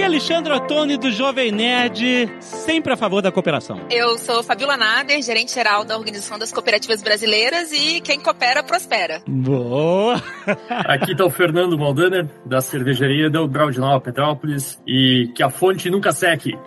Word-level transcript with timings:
Aqui 0.00 0.04
é 0.04 0.06
Alexandre 0.06 0.52
Ottoni 0.54 0.96
do 0.96 1.10
Jovem 1.10 1.52
Nerd, 1.52 2.26
sempre 2.40 2.94
a 2.94 2.96
favor 2.96 3.20
da 3.20 3.30
cooperação. 3.30 3.78
Eu 3.90 4.16
sou 4.16 4.42
Fabiola 4.42 4.74
Nader, 4.74 5.20
gerente 5.20 5.52
geral 5.52 5.84
da 5.84 5.94
Organização 5.94 6.38
das 6.38 6.50
Cooperativas 6.50 7.02
Brasileiras 7.02 7.70
e 7.70 8.00
quem 8.00 8.18
coopera, 8.18 8.62
prospera. 8.62 9.20
Boa! 9.28 10.14
Aqui 10.88 11.14
tá 11.14 11.22
o 11.26 11.28
Fernando 11.28 11.78
Maldaner, 11.78 12.26
da 12.46 12.62
cervejaria 12.62 13.28
Del 13.28 13.46
Grau 13.46 13.70
de 13.70 13.78
Nova 13.78 14.00
Petrópolis, 14.00 14.82
e 14.86 15.30
que 15.34 15.42
a 15.42 15.50
fonte 15.50 15.90
nunca 15.90 16.12
seque. 16.12 16.54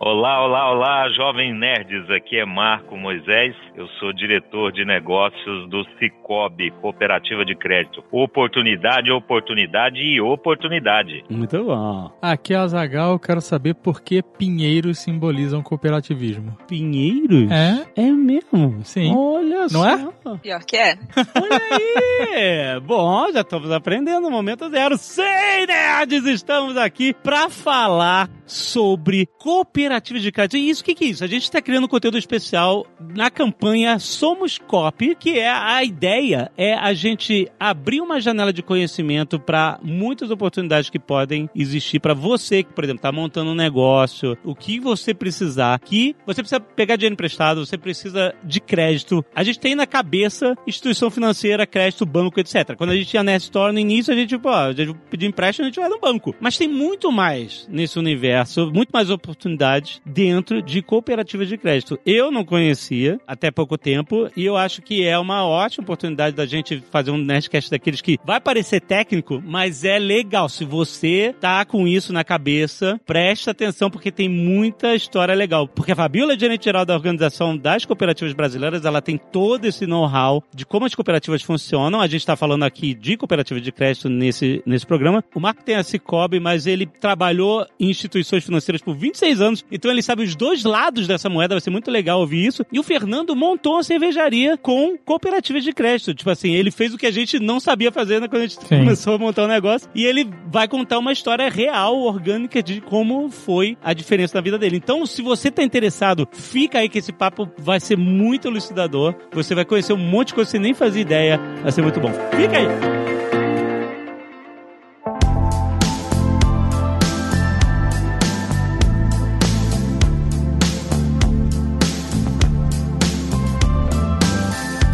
Olá, 0.00 0.44
olá, 0.44 0.72
olá, 0.72 1.08
jovem 1.16 1.56
nerds. 1.56 2.10
Aqui 2.10 2.36
é 2.36 2.44
Marco 2.44 2.96
Moisés. 2.96 3.54
Eu 3.74 3.88
sou 3.98 4.12
diretor 4.12 4.70
de 4.70 4.84
negócios 4.84 5.66
do 5.70 5.82
Cicobi, 5.98 6.70
Cooperativa 6.82 7.42
de 7.42 7.54
Crédito. 7.56 8.04
Oportunidade, 8.12 9.10
oportunidade 9.10 9.96
e 9.96 10.20
oportunidade. 10.20 11.24
Muito 11.30 11.64
bom. 11.64 12.12
Aqui 12.20 12.52
é 12.52 12.58
a 12.58 12.66
Zagal, 12.66 13.12
eu 13.12 13.18
quero 13.18 13.40
saber 13.40 13.74
por 13.74 14.02
que 14.02 14.22
pinheiros 14.22 14.98
simbolizam 14.98 15.62
cooperativismo. 15.62 16.54
Pinheiros? 16.68 17.50
É? 17.50 17.86
É 17.96 18.10
mesmo? 18.10 18.78
Sim. 18.84 19.14
Olha 19.16 19.60
Não 19.62 19.68
só. 19.70 19.88
é? 19.88 20.38
Pior 20.42 20.62
que 20.66 20.76
é. 20.76 20.98
Olha 21.40 21.60
aí! 21.72 22.80
Bom, 22.80 23.32
já 23.32 23.40
estamos 23.40 23.70
aprendendo, 23.70 24.30
momento 24.30 24.68
zero. 24.68 24.98
Sei, 24.98 25.66
nerds! 25.66 26.26
Estamos 26.26 26.76
aqui 26.76 27.14
para 27.14 27.48
falar 27.48 28.28
sobre 28.44 29.26
cooperativas 29.38 30.22
de 30.22 30.30
crédito. 30.30 30.58
E 30.58 30.68
isso, 30.68 30.82
o 30.82 30.84
que, 30.84 30.94
que 30.94 31.04
é 31.04 31.08
isso? 31.08 31.24
A 31.24 31.26
gente 31.26 31.44
está 31.44 31.62
criando 31.62 31.84
um 31.84 31.88
conteúdo 31.88 32.18
especial 32.18 32.84
na 33.16 33.30
campanha 33.30 33.61
Somos 34.00 34.58
Cop, 34.58 35.14
que 35.14 35.38
é 35.38 35.48
a 35.48 35.84
ideia 35.84 36.50
é 36.56 36.74
a 36.74 36.92
gente 36.92 37.48
abrir 37.60 38.00
uma 38.00 38.20
janela 38.20 38.52
de 38.52 38.60
conhecimento 38.60 39.38
para 39.38 39.78
muitas 39.80 40.32
oportunidades 40.32 40.90
que 40.90 40.98
podem 40.98 41.48
existir 41.54 42.00
para 42.00 42.12
você 42.12 42.64
que, 42.64 42.72
por 42.72 42.82
exemplo, 42.82 42.98
está 42.98 43.12
montando 43.12 43.52
um 43.52 43.54
negócio, 43.54 44.36
o 44.42 44.52
que 44.52 44.80
você 44.80 45.14
precisar, 45.14 45.78
que 45.78 46.16
você 46.26 46.42
precisa 46.42 46.58
pegar 46.58 46.96
dinheiro 46.96 47.12
emprestado, 47.12 47.64
você 47.64 47.78
precisa 47.78 48.34
de 48.42 48.60
crédito. 48.60 49.24
A 49.32 49.44
gente 49.44 49.60
tem 49.60 49.76
na 49.76 49.86
cabeça 49.86 50.56
instituição 50.66 51.08
financeira, 51.08 51.64
crédito, 51.64 52.04
banco, 52.04 52.40
etc. 52.40 52.74
Quando 52.76 52.90
a 52.90 52.96
gente 52.96 53.14
ia 53.14 53.22
na 53.22 53.36
Store 53.36 53.72
no 53.72 53.78
início, 53.78 54.12
a 54.12 54.16
gente, 54.16 54.36
pô, 54.38 54.48
a 54.48 54.72
gente 54.72 54.92
pedir 55.08 55.26
empréstimo, 55.26 55.66
a 55.66 55.68
gente 55.68 55.78
vai 55.78 55.88
no 55.88 56.00
banco. 56.00 56.34
Mas 56.40 56.58
tem 56.58 56.66
muito 56.66 57.12
mais 57.12 57.68
nesse 57.70 57.96
universo, 57.96 58.72
muito 58.72 58.90
mais 58.90 59.08
oportunidades 59.08 60.02
dentro 60.04 60.60
de 60.60 60.82
cooperativas 60.82 61.46
de 61.46 61.56
crédito. 61.56 61.96
Eu 62.04 62.32
não 62.32 62.44
conhecia 62.44 63.20
até 63.24 63.51
pouco 63.52 63.78
tempo 63.78 64.30
e 64.36 64.44
eu 64.44 64.56
acho 64.56 64.82
que 64.82 65.06
é 65.06 65.18
uma 65.18 65.46
ótima 65.46 65.82
oportunidade 65.84 66.34
da 66.34 66.46
gente 66.46 66.82
fazer 66.90 67.10
um 67.10 67.18
Nerdcast 67.18 67.70
daqueles 67.70 68.00
que 68.00 68.18
vai 68.24 68.40
parecer 68.40 68.80
técnico, 68.80 69.42
mas 69.44 69.84
é 69.84 69.98
legal. 69.98 70.48
Se 70.48 70.64
você 70.64 71.34
tá 71.40 71.64
com 71.64 71.86
isso 71.86 72.12
na 72.12 72.24
cabeça, 72.24 73.00
presta 73.06 73.50
atenção 73.50 73.90
porque 73.90 74.10
tem 74.10 74.28
muita 74.28 74.94
história 74.94 75.34
legal. 75.34 75.68
Porque 75.68 75.92
a 75.92 75.96
Fabiola, 75.96 76.38
gerente 76.38 76.64
geral 76.64 76.84
da 76.84 76.94
organização 76.94 77.56
das 77.56 77.84
cooperativas 77.84 78.32
brasileiras, 78.32 78.84
ela 78.84 79.00
tem 79.00 79.18
todo 79.18 79.64
esse 79.64 79.86
know-how 79.86 80.42
de 80.54 80.64
como 80.66 80.86
as 80.86 80.94
cooperativas 80.94 81.42
funcionam. 81.42 82.00
A 82.00 82.06
gente 82.06 82.20
está 82.20 82.36
falando 82.36 82.64
aqui 82.64 82.94
de 82.94 83.16
cooperativas 83.16 83.62
de 83.62 83.72
crédito 83.72 84.08
nesse, 84.08 84.62
nesse 84.66 84.86
programa. 84.86 85.24
O 85.34 85.40
Marco 85.40 85.62
tem 85.62 85.76
a 85.76 85.82
Cicobi, 85.82 86.40
mas 86.40 86.66
ele 86.66 86.86
trabalhou 86.86 87.66
em 87.78 87.90
instituições 87.90 88.44
financeiras 88.44 88.82
por 88.82 88.94
26 88.94 89.40
anos, 89.40 89.64
então 89.70 89.90
ele 89.90 90.02
sabe 90.02 90.22
os 90.22 90.34
dois 90.34 90.64
lados 90.64 91.06
dessa 91.06 91.28
moeda, 91.28 91.54
vai 91.54 91.60
ser 91.60 91.70
muito 91.70 91.90
legal 91.90 92.20
ouvir 92.20 92.46
isso. 92.46 92.64
E 92.72 92.78
o 92.78 92.82
Fernando 92.82 93.34
montou 93.42 93.74
uma 93.74 93.82
cervejaria 93.82 94.56
com 94.56 94.96
cooperativas 94.96 95.64
de 95.64 95.72
crédito. 95.72 96.14
Tipo 96.14 96.30
assim, 96.30 96.54
ele 96.54 96.70
fez 96.70 96.94
o 96.94 96.98
que 96.98 97.06
a 97.06 97.10
gente 97.10 97.40
não 97.40 97.58
sabia 97.58 97.90
fazer 97.90 98.20
né, 98.20 98.28
quando 98.28 98.42
a 98.42 98.46
gente 98.46 98.60
Sim. 98.60 98.78
começou 98.78 99.14
a 99.14 99.18
montar 99.18 99.42
o 99.44 99.48
negócio. 99.48 99.88
E 99.92 100.04
ele 100.04 100.30
vai 100.46 100.68
contar 100.68 101.00
uma 101.00 101.12
história 101.12 101.50
real, 101.50 101.98
orgânica, 101.98 102.62
de 102.62 102.80
como 102.80 103.28
foi 103.30 103.76
a 103.82 103.92
diferença 103.92 104.36
na 104.36 104.40
vida 104.40 104.56
dele. 104.56 104.76
Então, 104.76 105.04
se 105.04 105.20
você 105.22 105.50
tá 105.50 105.62
interessado, 105.62 106.28
fica 106.32 106.78
aí 106.78 106.88
que 106.88 106.98
esse 106.98 107.12
papo 107.12 107.50
vai 107.58 107.80
ser 107.80 107.96
muito 107.96 108.46
elucidador. 108.46 109.12
Você 109.32 109.56
vai 109.56 109.64
conhecer 109.64 109.92
um 109.92 109.98
monte 109.98 110.28
de 110.28 110.34
coisa 110.34 110.48
que 110.48 110.56
você 110.56 110.62
nem 110.62 110.72
fazia 110.72 111.02
ideia. 111.02 111.40
Vai 111.62 111.72
ser 111.72 111.82
muito 111.82 111.98
bom. 111.98 112.12
Fica 112.36 112.58
aí! 112.58 113.41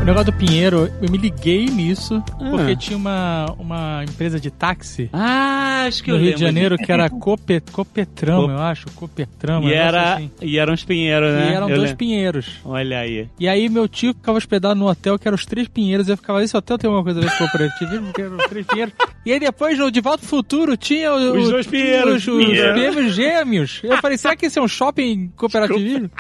Negócio 0.09 0.33
do 0.33 0.39
Pinheiro, 0.39 0.91
eu 1.03 1.11
me 1.11 1.19
liguei 1.19 1.67
nisso 1.67 2.23
Ah. 2.41 2.51
porque 2.51 2.75
tinha 2.77 2.97
uma, 2.97 3.47
uma 3.59 4.05
empresa 4.05 4.41
de 4.41 4.51
táxi 4.51 5.09
Ah, 5.13 5.85
acho 5.87 6.03
que 6.03 6.11
no 6.11 6.17
eu 6.17 6.21
Rio 6.21 6.27
lembro 6.31 6.39
de 6.39 6.45
Janeiro 6.47 6.77
que 6.79 6.91
era 6.93 7.09
Cope, 7.11 7.61
Copetrama, 7.73 8.41
Cop- 8.43 8.51
eu 8.51 8.59
acho. 8.59 8.87
Copetrama. 8.93 9.69
E, 9.69 9.73
era, 9.75 10.15
assim. 10.15 10.31
e 10.43 10.59
eram 10.59 10.73
os 10.75 10.85
pinheiros, 10.85 11.33
né? 11.35 11.51
E 11.51 11.55
eram 11.55 11.69
Eu 11.69 11.77
dois 11.77 11.81
lembro. 11.91 11.97
pinheiros. 11.97 12.51
Olha 12.65 13.01
aí. 13.01 13.29
E 13.39 13.47
aí 13.49 13.69
meu 13.69 13.87
tio 13.89 14.15
ficava 14.15 14.39
hospedado 14.39 14.75
no 14.79 14.89
hotel 14.89 15.19
que 15.19 15.29
eram 15.29 15.35
os 15.37 15.45
três 15.47 15.69
pinheiros. 15.69 16.09
E 16.09 16.13
eu 16.13 16.17
ficava, 16.17 16.43
esse 16.43 16.57
hotel 16.57 16.79
tem 16.79 16.89
alguma 16.89 17.05
coisa 17.05 17.21
a 17.21 17.23
ver 17.25 17.31
com 17.31 17.39
cooperativismo? 17.45 18.13
Que 18.13 18.23
eram 18.23 18.37
os 18.37 18.45
três 18.47 18.67
pinheiros. 18.67 18.95
E 19.27 19.33
aí 19.33 19.41
depois, 19.41 19.79
no 19.79 19.91
De 19.91 20.01
Volta 20.01 20.25
ao 20.25 20.29
Futuro, 20.29 20.77
tinha 20.77 21.13
o- 21.13 21.37
Os 21.37 21.49
o- 21.49 21.51
dois 21.51 21.67
pinheiros. 21.67 22.27
Os, 22.27 22.29
os 22.29 22.45
Pinheiro. 22.47 22.75
pinheiros 22.75 23.15
gêmeos. 23.15 23.81
Eu 23.85 23.97
falei, 23.99 24.17
será 24.17 24.35
que 24.35 24.47
esse 24.47 24.59
é 24.59 24.63
um 24.63 24.69
shopping 24.69 25.31
cooperativismo? 25.37 26.11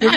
Eu, 0.00 0.10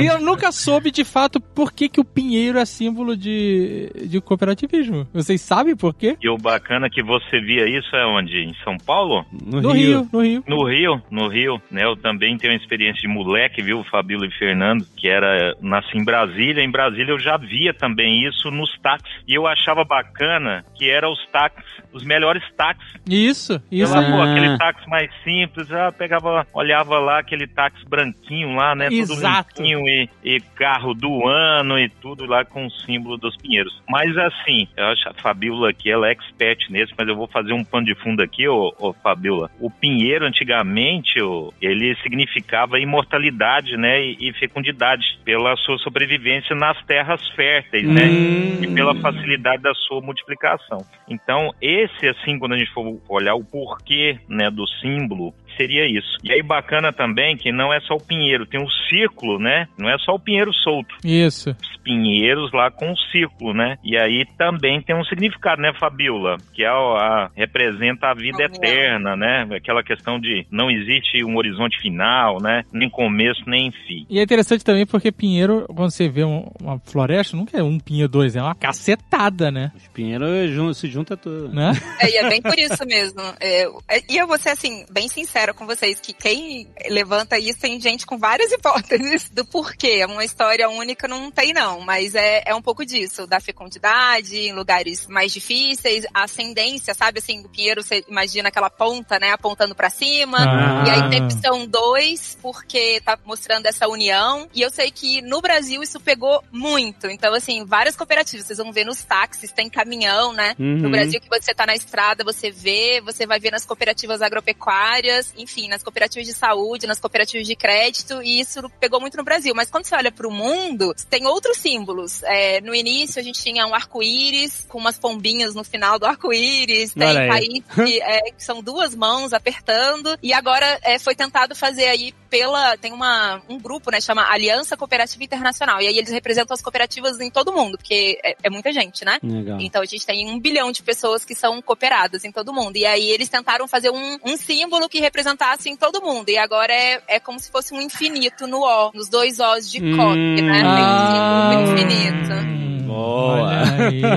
e 0.00 0.06
eu 0.06 0.20
nunca 0.20 0.50
soube 0.52 0.90
de 0.90 1.04
fato 1.04 1.40
por 1.40 1.72
que, 1.72 1.88
que 1.88 2.00
o 2.00 2.04
pinheiro 2.04 2.29
é 2.36 2.64
símbolo 2.64 3.16
de, 3.16 3.90
de 4.06 4.20
cooperativismo. 4.20 5.06
Vocês 5.12 5.40
sabem 5.40 5.76
por 5.76 5.94
quê? 5.94 6.16
E 6.20 6.28
o 6.28 6.36
bacana 6.36 6.86
é 6.86 6.90
que 6.90 7.02
você 7.02 7.40
via 7.40 7.66
isso 7.66 7.94
é 7.94 8.06
onde? 8.06 8.38
Em 8.38 8.54
São 8.64 8.76
Paulo? 8.76 9.24
No 9.32 9.72
Rio, 9.72 10.08
no 10.12 10.22
Rio. 10.22 10.44
No 10.46 10.64
Rio, 10.64 11.02
no 11.10 11.28
Rio, 11.28 11.62
né? 11.70 11.84
Eu 11.84 11.96
também 11.96 12.36
tenho 12.36 12.52
uma 12.52 12.58
experiência 12.58 13.00
de 13.00 13.08
moleque, 13.08 13.62
viu, 13.62 13.82
Fabíola 13.84 14.26
e 14.26 14.38
Fernando, 14.38 14.86
que 14.96 15.08
era, 15.08 15.54
nasci 15.60 15.96
em 15.96 16.04
Brasília. 16.04 16.62
Em 16.62 16.70
Brasília 16.70 17.12
eu 17.12 17.18
já 17.18 17.36
via 17.36 17.72
também 17.74 18.26
isso 18.26 18.50
nos 18.50 18.70
táxis. 18.80 19.10
E 19.26 19.34
eu 19.34 19.46
achava 19.46 19.84
bacana 19.84 20.64
que 20.76 20.90
eram 20.90 21.12
os 21.12 21.26
táxis, 21.30 21.64
os 21.92 22.04
melhores 22.04 22.42
táxis. 22.56 23.00
Isso, 23.08 23.60
isso. 23.70 23.94
Ela, 23.94 24.06
é. 24.06 24.10
pô, 24.10 24.22
aquele 24.22 24.58
táxi 24.58 24.88
mais 24.88 25.10
simples, 25.22 25.68
já 25.68 25.92
pegava, 25.92 26.46
olhava 26.52 26.98
lá 26.98 27.18
aquele 27.20 27.46
táxi 27.46 27.84
branquinho 27.88 28.54
lá, 28.54 28.74
né? 28.74 28.88
Exato. 28.90 29.54
Tudo 29.54 29.66
e, 29.66 30.08
e 30.24 30.40
carro 30.54 30.94
do 30.94 31.26
ano 31.26 31.78
e 31.78 31.88
tudo 31.88 32.19
lá 32.26 32.44
com 32.44 32.66
o 32.66 32.70
símbolo 32.70 33.16
dos 33.16 33.36
pinheiros. 33.36 33.80
Mas 33.88 34.16
assim, 34.16 34.66
eu 34.76 34.86
acho 34.86 35.08
a 35.08 35.14
Fabiola 35.14 35.70
aqui, 35.70 35.90
ela 35.90 36.08
é 36.08 36.12
expert 36.12 36.70
nesse, 36.70 36.92
mas 36.96 37.08
eu 37.08 37.16
vou 37.16 37.26
fazer 37.28 37.52
um 37.52 37.64
pano 37.64 37.86
de 37.86 37.94
fundo 37.96 38.22
aqui, 38.22 38.48
ô, 38.48 38.72
ô 38.78 38.92
Fabiola. 38.92 39.50
O 39.60 39.70
pinheiro, 39.70 40.26
antigamente, 40.26 41.20
ô, 41.20 41.52
ele 41.60 41.94
significava 42.02 42.78
imortalidade, 42.78 43.76
né? 43.76 44.02
E, 44.02 44.28
e 44.28 44.32
fecundidade, 44.34 45.18
pela 45.24 45.56
sua 45.56 45.78
sobrevivência 45.78 46.54
nas 46.54 46.82
terras 46.84 47.26
férteis, 47.30 47.86
né? 47.86 48.04
Hum. 48.04 48.62
E 48.62 48.66
pela 48.68 48.94
facilidade 48.96 49.62
da 49.62 49.74
sua 49.74 50.00
multiplicação. 50.00 50.84
Então, 51.08 51.50
esse, 51.60 52.06
assim, 52.08 52.38
quando 52.38 52.54
a 52.54 52.58
gente 52.58 52.72
for 52.72 53.00
olhar 53.08 53.34
o 53.34 53.44
porquê, 53.44 54.18
né, 54.28 54.50
do 54.50 54.66
símbolo, 54.80 55.34
seria 55.56 55.86
isso. 55.86 56.16
E 56.22 56.32
aí, 56.32 56.42
bacana 56.42 56.92
também 56.92 57.36
que 57.36 57.52
não 57.52 57.72
é 57.72 57.80
só 57.80 57.94
o 57.94 58.02
pinheiro, 58.02 58.46
tem 58.46 58.60
um 58.60 58.68
círculo, 58.88 59.38
né? 59.38 59.66
Não 59.78 59.88
é 59.88 59.98
só 59.98 60.14
o 60.14 60.18
pinheiro 60.18 60.52
solto. 60.52 60.94
Isso. 61.04 61.50
Os 61.50 61.76
pinheiros 61.82 62.09
lá 62.52 62.70
com 62.70 62.92
o 62.92 62.96
círculo, 63.12 63.54
né? 63.54 63.76
E 63.84 63.96
aí 63.96 64.24
também 64.38 64.80
tem 64.82 64.96
um 64.96 65.04
significado, 65.04 65.60
né, 65.62 65.72
Fabiola? 65.78 66.36
Que 66.54 66.62
é 66.64 66.68
a, 66.68 66.72
a- 66.72 67.30
representa 67.36 68.08
a 68.08 68.14
vida 68.14 68.44
Amor. 68.46 68.56
eterna, 68.56 69.16
né? 69.16 69.46
Aquela 69.56 69.82
questão 69.82 70.18
de 70.18 70.46
não 70.50 70.70
existe 70.70 71.22
um 71.24 71.36
horizonte 71.36 71.78
final, 71.80 72.40
né? 72.40 72.62
Nem 72.72 72.88
começo, 72.90 73.42
nem 73.46 73.70
fim. 73.70 74.06
E 74.08 74.18
é 74.18 74.22
interessante 74.22 74.64
também 74.64 74.86
porque 74.86 75.10
pinheiro, 75.12 75.66
quando 75.74 75.90
você 75.90 76.08
vê 76.08 76.24
um- 76.24 76.50
uma 76.60 76.78
floresta, 76.80 77.36
nunca 77.36 77.58
é 77.58 77.62
um 77.62 77.78
pinheiro 77.78 78.08
dois, 78.10 78.36
é 78.36 78.42
uma 78.42 78.54
cacetada, 78.54 79.50
né? 79.50 79.70
Os 79.76 79.88
pinheiros 79.88 80.50
jun- 80.50 80.72
se 80.74 80.88
junta 80.88 81.16
tudo. 81.16 81.48
né? 81.54 81.72
É, 82.00 82.10
e 82.10 82.16
é 82.16 82.28
bem 82.28 82.40
por 82.42 82.58
isso 82.58 82.84
mesmo. 82.86 83.20
É, 83.40 83.62
é, 83.88 84.02
e 84.08 84.16
eu 84.16 84.26
vou 84.26 84.38
ser, 84.38 84.50
assim, 84.50 84.84
bem 84.90 85.08
sincera 85.08 85.52
com 85.54 85.66
vocês, 85.66 86.00
que 86.00 86.12
quem 86.12 86.66
levanta 86.88 87.38
isso 87.38 87.60
tem 87.60 87.80
gente 87.80 88.06
com 88.06 88.18
várias 88.18 88.50
hipóteses 88.52 89.28
do 89.30 89.44
porquê. 89.44 90.04
Uma 90.04 90.24
história 90.24 90.68
única 90.68 91.06
não 91.08 91.30
tem, 91.30 91.52
não. 91.52 91.80
Mas 91.80 91.99
é, 92.14 92.42
é 92.46 92.54
um 92.54 92.62
pouco 92.62 92.84
disso, 92.84 93.26
da 93.26 93.40
fecundidade, 93.40 94.36
em 94.36 94.52
lugares 94.52 95.06
mais 95.06 95.32
difíceis, 95.32 96.06
a 96.14 96.24
ascendência, 96.24 96.94
sabe? 96.94 97.18
Assim, 97.18 97.40
o 97.44 97.48
pinheiro, 97.48 97.82
você 97.82 98.04
imagina 98.08 98.48
aquela 98.48 98.70
ponta, 98.70 99.18
né? 99.18 99.32
Apontando 99.32 99.74
pra 99.74 99.90
cima. 99.90 100.38
Ah. 100.38 100.84
E 100.86 100.90
aí 100.90 101.12
sempre 101.12 101.40
são 101.40 101.66
dois, 101.66 102.38
porque 102.40 103.00
tá 103.04 103.18
mostrando 103.24 103.66
essa 103.66 103.88
união. 103.88 104.48
E 104.54 104.62
eu 104.62 104.70
sei 104.70 104.90
que 104.90 105.22
no 105.22 105.40
Brasil 105.40 105.82
isso 105.82 106.00
pegou 106.00 106.42
muito. 106.52 107.08
Então, 107.08 107.32
assim, 107.34 107.64
várias 107.64 107.96
cooperativas, 107.96 108.46
vocês 108.46 108.58
vão 108.58 108.72
ver 108.72 108.84
nos 108.84 109.02
táxis, 109.02 109.52
tem 109.52 109.68
caminhão, 109.68 110.32
né? 110.32 110.54
Uhum. 110.58 110.78
No 110.78 110.90
Brasil 110.90 111.20
que 111.20 111.28
você 111.28 111.54
tá 111.54 111.66
na 111.66 111.74
estrada, 111.74 112.24
você 112.24 112.50
vê, 112.50 113.00
você 113.00 113.26
vai 113.26 113.38
ver 113.38 113.50
nas 113.50 113.64
cooperativas 113.64 114.22
agropecuárias. 114.22 115.32
enfim, 115.36 115.68
nas 115.68 115.82
cooperativas 115.82 116.26
de 116.26 116.34
saúde, 116.34 116.86
nas 116.86 117.00
cooperativas 117.00 117.46
de 117.46 117.56
crédito, 117.56 118.22
e 118.22 118.40
isso 118.40 118.68
pegou 118.80 119.00
muito 119.00 119.16
no 119.16 119.24
Brasil. 119.24 119.54
Mas 119.54 119.70
quando 119.70 119.84
você 119.84 119.94
olha 119.94 120.12
para 120.12 120.26
o 120.26 120.30
mundo, 120.30 120.94
tem 121.08 121.26
outros 121.26 121.58
símbolos. 121.58 121.79
É, 122.24 122.60
no 122.60 122.74
início 122.74 123.20
a 123.20 123.22
gente 123.22 123.42
tinha 123.42 123.66
um 123.66 123.74
arco-íris 123.74 124.66
com 124.68 124.78
umas 124.78 124.98
pombinhas 124.98 125.54
no 125.54 125.64
final 125.64 125.98
do 125.98 126.06
arco-íris, 126.06 126.94
tem 126.94 127.08
Olha 127.08 127.20
aí. 127.20 127.28
países 127.28 127.62
que, 127.74 128.00
é, 128.02 128.20
que 128.32 128.44
são 128.44 128.62
duas 128.62 128.94
mãos 128.94 129.32
apertando, 129.32 130.16
e 130.22 130.32
agora 130.32 130.78
é, 130.82 130.98
foi 130.98 131.14
tentado 131.14 131.54
fazer 131.54 131.86
aí 131.86 132.14
pela. 132.28 132.76
Tem 132.76 132.92
uma, 132.92 133.42
um 133.48 133.58
grupo, 133.58 133.90
né, 133.90 134.00
chama 134.00 134.30
Aliança 134.30 134.76
Cooperativa 134.76 135.24
Internacional, 135.24 135.80
e 135.80 135.86
aí 135.86 135.98
eles 135.98 136.10
representam 136.10 136.54
as 136.54 136.62
cooperativas 136.62 137.20
em 137.20 137.30
todo 137.30 137.52
mundo, 137.52 137.76
porque 137.76 138.18
é, 138.24 138.36
é 138.44 138.50
muita 138.50 138.72
gente, 138.72 139.04
né? 139.04 139.18
Legal. 139.22 139.60
Então 139.60 139.82
a 139.82 139.84
gente 139.84 140.06
tem 140.06 140.28
um 140.30 140.38
bilhão 140.38 140.70
de 140.72 140.82
pessoas 140.82 141.24
que 141.24 141.34
são 141.34 141.60
cooperadas 141.60 142.24
em 142.24 142.32
todo 142.32 142.52
mundo. 142.52 142.76
E 142.76 142.86
aí 142.86 143.10
eles 143.10 143.28
tentaram 143.28 143.66
fazer 143.66 143.90
um, 143.90 144.18
um 144.24 144.36
símbolo 144.36 144.88
que 144.88 145.00
representasse 145.00 145.68
em 145.68 145.76
todo 145.76 146.00
mundo. 146.02 146.28
E 146.28 146.38
agora 146.38 146.72
é, 146.72 147.02
é 147.08 147.20
como 147.20 147.38
se 147.38 147.50
fosse 147.50 147.74
um 147.74 147.80
infinito 147.80 148.46
no 148.46 148.60
O, 148.60 148.90
nos 148.92 149.08
dois 149.08 149.38
Os 149.38 149.70
de 149.70 149.82
Hum, 149.82 149.96
Koch, 149.96 150.42
né? 150.42 150.62
ah. 150.64 151.50
Infinito. 151.70 152.59
Boa. 152.90 153.42
Olha 153.42 153.88
aí. 153.88 154.12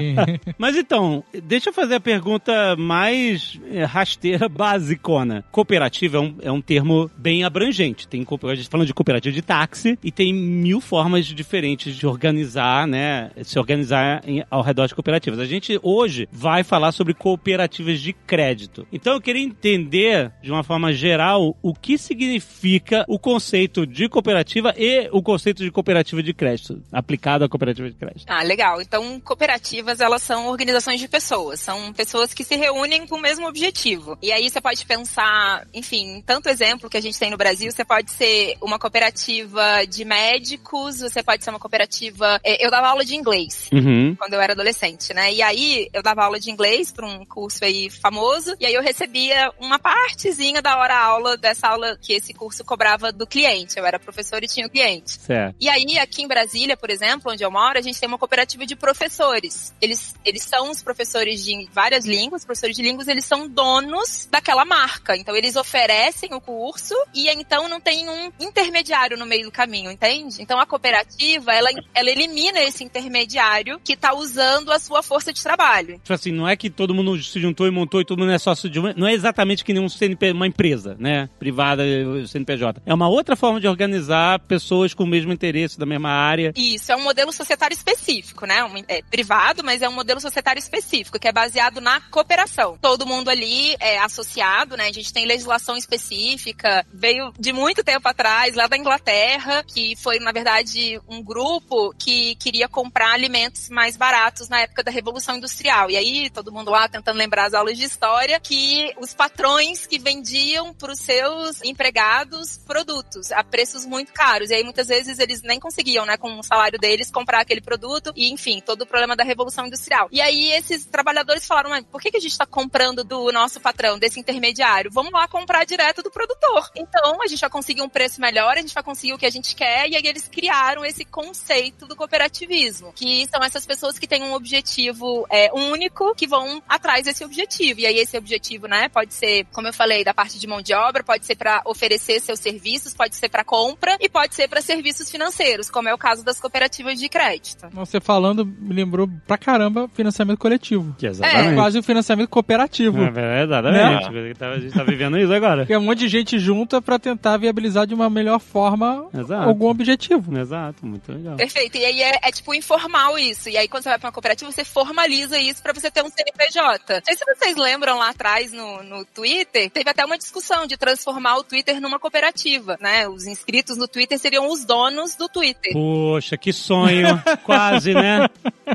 Mas 0.57 0.75
então, 0.75 1.23
deixa 1.43 1.69
eu 1.69 1.73
fazer 1.73 1.95
a 1.95 1.99
pergunta 1.99 2.75
mais 2.75 3.59
eh, 3.71 3.83
rasteira, 3.83 4.47
basicona. 4.49 5.43
Cooperativa 5.51 6.17
é 6.17 6.19
um, 6.19 6.35
é 6.41 6.51
um 6.51 6.61
termo 6.61 7.09
bem 7.17 7.43
abrangente. 7.43 8.07
Tem, 8.07 8.21
a 8.21 8.55
gente 8.55 8.65
tá 8.65 8.71
falando 8.71 8.87
de 8.87 8.93
cooperativa 8.93 9.33
de 9.33 9.41
táxi 9.41 9.97
e 10.03 10.11
tem 10.11 10.33
mil 10.33 10.81
formas 10.81 11.25
diferentes 11.25 11.95
de 11.95 12.07
organizar, 12.07 12.87
né? 12.87 13.31
Se 13.43 13.59
organizar 13.59 14.21
em- 14.27 14.43
ao 14.49 14.61
redor 14.61 14.87
de 14.87 14.95
cooperativas. 14.95 15.39
A 15.39 15.45
gente 15.45 15.79
hoje 15.83 16.27
vai 16.31 16.63
falar 16.63 16.91
sobre 16.91 17.13
cooperativas 17.13 17.99
de 17.99 18.13
crédito. 18.13 18.87
Então 18.91 19.13
eu 19.13 19.21
queria 19.21 19.43
entender, 19.43 20.31
de 20.41 20.51
uma 20.51 20.63
forma 20.63 20.91
geral, 20.93 21.55
o 21.61 21.73
que 21.73 21.97
significa 21.97 23.05
o 23.07 23.19
conceito 23.19 23.85
de 23.85 24.09
cooperativa 24.09 24.73
e 24.77 25.07
o 25.11 25.21
conceito 25.21 25.63
de 25.63 25.71
cooperativa 25.71 26.21
de 26.23 26.33
crédito, 26.33 26.81
aplicado 26.91 27.43
à 27.43 27.49
cooperativa 27.49 27.89
de 27.89 27.95
crédito. 27.95 28.25
Ah, 28.27 28.43
legal. 28.43 28.62
Então, 28.81 29.19
cooperativas, 29.19 29.99
elas 29.99 30.21
são 30.21 30.47
organizações 30.47 30.99
de 30.99 31.07
pessoas. 31.07 31.59
São 31.59 31.91
pessoas 31.93 32.33
que 32.33 32.43
se 32.43 32.55
reúnem 32.55 33.05
com 33.07 33.15
o 33.17 33.21
mesmo 33.21 33.47
objetivo. 33.47 34.17
E 34.21 34.31
aí 34.31 34.49
você 34.49 34.61
pode 34.61 34.85
pensar, 34.85 35.67
enfim, 35.73 36.23
tanto 36.25 36.49
exemplo 36.49 36.89
que 36.89 36.97
a 36.97 37.01
gente 37.01 37.19
tem 37.19 37.29
no 37.29 37.37
Brasil, 37.37 37.71
você 37.71 37.83
pode 37.85 38.11
ser 38.11 38.55
uma 38.61 38.79
cooperativa 38.79 39.85
de 39.87 40.05
médicos, 40.05 40.99
você 40.99 41.21
pode 41.23 41.43
ser 41.43 41.49
uma 41.49 41.59
cooperativa... 41.59 42.39
eh, 42.43 42.65
Eu 42.65 42.71
dava 42.71 42.87
aula 42.87 43.03
de 43.05 43.15
inglês. 43.15 43.69
Uhum. 43.71 44.15
quando 44.15 44.33
eu 44.33 44.41
era 44.41 44.53
adolescente, 44.53 45.13
né? 45.13 45.33
E 45.33 45.41
aí 45.41 45.89
eu 45.93 46.01
dava 46.03 46.23
aula 46.23 46.39
de 46.39 46.51
inglês 46.51 46.91
para 46.91 47.05
um 47.05 47.25
curso 47.25 47.63
aí 47.65 47.89
famoso, 47.89 48.55
e 48.59 48.65
aí 48.65 48.73
eu 48.73 48.81
recebia 48.81 49.51
uma 49.59 49.79
partezinha 49.79 50.61
da 50.61 50.77
hora 50.77 50.97
aula 50.97 51.35
dessa 51.37 51.67
aula 51.67 51.97
que 52.01 52.13
esse 52.13 52.33
curso 52.33 52.63
cobrava 52.63 53.11
do 53.11 53.25
cliente. 53.27 53.77
Eu 53.77 53.85
era 53.85 53.99
professor 53.99 54.43
e 54.43 54.47
tinha 54.47 54.67
o 54.67 54.69
cliente. 54.69 55.11
Certo. 55.19 55.55
E 55.59 55.69
aí, 55.69 55.97
aqui 55.97 56.21
em 56.21 56.27
Brasília, 56.27 56.77
por 56.77 56.89
exemplo, 56.89 57.31
onde 57.31 57.43
eu 57.43 57.51
moro, 57.51 57.77
a 57.77 57.81
gente 57.81 57.99
tem 57.99 58.07
uma 58.07 58.17
cooperativa 58.17 58.52
de 58.57 58.75
professores. 58.75 59.73
Eles, 59.81 60.15
eles 60.23 60.43
são 60.43 60.69
os 60.69 60.81
professores 60.81 61.43
de 61.43 61.67
várias 61.71 62.05
línguas, 62.05 62.45
professores 62.45 62.75
de 62.75 62.81
línguas, 62.81 63.07
eles 63.07 63.25
são 63.25 63.47
donos 63.47 64.27
daquela 64.31 64.63
marca. 64.65 65.15
Então, 65.17 65.35
eles 65.35 65.55
oferecem 65.55 66.33
o 66.33 66.41
curso 66.41 66.95
e 67.13 67.29
então 67.29 67.67
não 67.67 67.81
tem 67.81 68.07
um 68.09 68.31
intermediário 68.39 69.17
no 69.17 69.25
meio 69.25 69.45
do 69.45 69.51
caminho, 69.51 69.91
entende? 69.91 70.41
Então, 70.41 70.59
a 70.59 70.65
cooperativa, 70.65 71.51
ela, 71.51 71.69
ela 71.93 72.09
elimina 72.09 72.59
esse 72.61 72.83
intermediário 72.83 73.79
que 73.83 73.95
tá 73.95 74.13
usando 74.13 74.71
a 74.71 74.79
sua 74.79 75.01
força 75.01 75.33
de 75.33 75.41
trabalho. 75.41 75.95
Tipo 75.95 76.13
assim, 76.13 76.31
não 76.31 76.47
é 76.47 76.55
que 76.55 76.69
todo 76.69 76.93
mundo 76.93 77.21
se 77.21 77.39
juntou 77.39 77.67
e 77.67 77.71
montou 77.71 78.01
e 78.01 78.05
todo 78.05 78.19
mundo 78.19 78.31
é 78.31 78.37
sócio 78.37 78.69
de 78.69 78.79
uma. 78.79 78.93
Não 78.93 79.07
é 79.07 79.13
exatamente 79.13 79.63
que 79.63 79.73
nem 79.73 79.83
um 79.83 79.89
CNP, 79.89 80.31
uma 80.31 80.47
empresa, 80.47 80.95
né? 80.99 81.29
Privada, 81.39 81.83
o 81.83 82.27
CNPJ. 82.27 82.81
É 82.85 82.93
uma 82.93 83.07
outra 83.07 83.35
forma 83.35 83.59
de 83.59 83.67
organizar 83.67 84.39
pessoas 84.39 84.93
com 84.93 85.03
o 85.03 85.07
mesmo 85.07 85.31
interesse, 85.31 85.79
da 85.79 85.85
mesma 85.85 86.09
área. 86.09 86.53
Isso, 86.55 86.91
é 86.91 86.95
um 86.95 87.03
modelo 87.03 87.31
societário 87.31 87.73
específico, 87.73 88.42
né? 88.45 88.63
Um, 88.63 88.83
é 88.87 89.01
privado, 89.01 89.63
mas 89.63 89.81
é 89.81 89.89
um 89.89 89.93
modelo 89.93 90.19
societário 90.19 90.59
específico, 90.59 91.19
que 91.19 91.27
é 91.27 91.31
baseado 91.31 91.79
na 91.81 91.99
cooperação. 92.01 92.77
Todo 92.81 93.05
mundo 93.05 93.29
ali 93.29 93.75
é 93.79 93.99
associado, 93.99 94.77
né? 94.77 94.87
A 94.87 94.93
gente 94.93 95.13
tem 95.13 95.25
legislação 95.25 95.75
específica, 95.75 96.85
veio 96.93 97.33
de 97.39 97.53
muito 97.53 97.83
tempo 97.83 98.07
atrás, 98.07 98.55
lá 98.55 98.67
da 98.67 98.77
Inglaterra, 98.77 99.63
que 99.63 99.95
foi, 99.95 100.19
na 100.19 100.31
verdade, 100.31 100.99
um 101.07 101.21
grupo 101.21 101.93
que 101.97 102.35
queria 102.35 102.67
comprar 102.67 103.11
alimentos 103.13 103.69
mais 103.69 103.95
baratos 103.95 104.49
na 104.49 104.61
época 104.61 104.83
da 104.83 104.91
Revolução 104.91 105.37
Industrial. 105.37 105.89
E 105.89 105.97
aí, 105.97 106.29
todo 106.29 106.51
mundo 106.51 106.71
lá 106.71 106.87
tentando 106.87 107.17
lembrar 107.17 107.45
as 107.45 107.53
aulas 107.53 107.77
de 107.77 107.83
história, 107.83 108.39
que 108.39 108.93
os 108.99 109.13
patrões 109.13 109.85
que 109.85 109.99
vendiam 109.99 110.73
para 110.73 110.91
os 110.91 110.99
seus 110.99 111.61
empregados 111.63 112.57
produtos 112.65 113.31
a 113.31 113.43
preços 113.43 113.85
muito 113.85 114.11
caros. 114.13 114.49
E 114.49 114.55
aí, 114.55 114.63
muitas 114.63 114.87
vezes, 114.87 115.19
eles 115.19 115.41
nem 115.41 115.59
conseguiam, 115.59 116.05
né, 116.05 116.17
com 116.17 116.39
o 116.39 116.43
salário 116.43 116.79
deles, 116.79 117.11
comprar 117.11 117.41
aquele 117.41 117.61
produto. 117.61 118.11
E, 118.15 118.32
enfim, 118.33 118.61
todo 118.65 118.81
o 118.81 118.85
problema 118.85 119.15
da 119.15 119.23
Revolução 119.23 119.67
Industrial. 119.67 120.07
E 120.11 120.19
aí, 120.19 120.51
esses 120.51 120.85
trabalhadores 120.85 121.45
falaram, 121.45 121.69
mas 121.69 121.85
por 121.85 122.01
que, 122.01 122.11
que 122.11 122.17
a 122.17 122.19
gente 122.19 122.31
está 122.31 122.45
comprando 122.45 123.03
do 123.03 123.31
nosso 123.31 123.59
patrão, 123.59 123.97
desse 123.97 124.19
intermediário? 124.19 124.91
Vamos 124.91 125.11
lá 125.11 125.27
comprar 125.27 125.65
direto 125.65 126.01
do 126.01 126.11
produtor. 126.11 126.69
Então, 126.75 127.21
a 127.21 127.27
gente 127.27 127.39
vai 127.39 127.49
conseguir 127.49 127.81
um 127.81 127.89
preço 127.89 128.19
melhor, 128.19 128.57
a 128.57 128.61
gente 128.61 128.73
vai 128.73 128.83
conseguir 128.83 129.13
o 129.13 129.17
que 129.17 129.25
a 129.25 129.29
gente 129.29 129.55
quer. 129.55 129.89
E 129.89 129.95
aí, 129.95 130.05
eles 130.05 130.27
criaram 130.27 130.83
esse 130.83 131.05
conceito 131.05 131.87
do 131.87 131.95
cooperativismo, 131.95 132.91
que 132.93 133.27
são 133.27 133.43
essas 133.43 133.65
pessoas 133.65 133.99
que 133.99 134.07
têm 134.07 134.23
um 134.23 134.33
objetivo 134.33 135.25
é, 135.29 135.51
único, 135.53 136.15
que 136.15 136.27
vão 136.27 136.61
atrás 136.67 137.05
desse 137.05 137.23
objetivo. 137.23 137.79
E 137.79 137.85
aí, 137.85 137.97
esse 137.97 138.17
objetivo, 138.17 138.67
né, 138.67 138.89
pode 138.89 139.13
ser, 139.13 139.45
como 139.53 139.67
eu 139.67 139.73
falei, 139.73 140.03
da 140.03 140.13
parte 140.13 140.39
de 140.39 140.47
mão 140.47 140.61
de 140.61 140.73
obra, 140.73 141.03
pode 141.03 141.25
ser 141.25 141.35
para 141.35 141.61
oferecer 141.65 142.19
seus 142.19 142.39
serviços, 142.39 142.93
pode 142.93 143.15
ser 143.15 143.29
para 143.29 143.43
compra 143.43 143.97
e 143.99 144.09
pode 144.09 144.35
ser 144.35 144.47
para 144.47 144.61
serviços 144.61 145.09
financeiros, 145.09 145.69
como 145.69 145.87
é 145.87 145.93
o 145.93 145.97
caso 145.97 146.23
das 146.23 146.39
cooperativas 146.39 146.99
de 146.99 147.07
crédito. 147.09 147.67
Você 147.71 147.99
falando 148.23 148.45
me 148.45 148.73
lembrou 148.73 149.09
pra 149.27 149.37
caramba 149.37 149.89
financiamento 149.93 150.39
coletivo. 150.39 150.95
Que 150.97 151.07
É 151.07 151.53
quase 151.53 151.77
o 151.77 151.83
financiamento 151.83 152.29
cooperativo. 152.29 153.03
É, 153.03 153.43
exatamente. 153.43 154.07
A 154.43 154.59
gente 154.59 154.73
tá 154.73 154.83
vivendo 154.83 155.17
isso 155.17 155.33
agora. 155.33 155.63
Porque 155.63 155.75
um 155.75 155.81
monte 155.81 155.99
de 155.99 156.07
gente 156.07 156.39
junta 156.39 156.81
pra 156.81 156.97
tentar 156.97 157.35
viabilizar 157.37 157.85
de 157.85 157.93
uma 157.93 158.09
melhor 158.09 158.39
forma 158.39 159.09
Exato. 159.13 159.49
algum 159.49 159.67
objetivo. 159.67 160.37
Exato, 160.37 160.85
muito 160.85 161.11
legal. 161.11 161.35
Perfeito. 161.35 161.77
E 161.77 161.83
aí 161.83 162.01
é, 162.01 162.19
é, 162.23 162.31
tipo 162.31 162.53
informal 162.53 163.19
isso. 163.19 163.49
E 163.49 163.57
aí 163.57 163.67
quando 163.67 163.83
você 163.83 163.89
vai 163.89 163.99
pra 163.99 164.07
uma 164.07 164.13
cooperativa, 164.13 164.49
você 164.49 164.63
formaliza 164.63 165.37
isso 165.37 165.61
pra 165.61 165.73
você 165.73 165.91
ter 165.91 166.01
um 166.01 166.09
CNPJ. 166.09 166.93
Não 166.95 167.01
sei 167.03 167.17
se 167.17 167.25
vocês 167.25 167.57
lembram 167.57 167.97
lá 167.97 168.09
atrás 168.09 168.53
no, 168.53 168.83
no 168.83 169.05
Twitter, 169.05 169.69
teve 169.69 169.89
até 169.89 170.05
uma 170.05 170.17
discussão 170.17 170.65
de 170.65 170.77
transformar 170.77 171.37
o 171.37 171.43
Twitter 171.43 171.81
numa 171.81 171.99
cooperativa, 171.99 172.77
né? 172.79 173.07
Os 173.07 173.25
inscritos 173.25 173.77
no 173.77 173.87
Twitter 173.87 174.17
seriam 174.17 174.49
os 174.49 174.63
donos 174.63 175.15
do 175.15 175.27
Twitter. 175.27 175.73
Poxa, 175.73 176.37
que 176.37 176.53
sonho. 176.53 177.21
Quase, 177.43 177.93
né? 177.93 178.12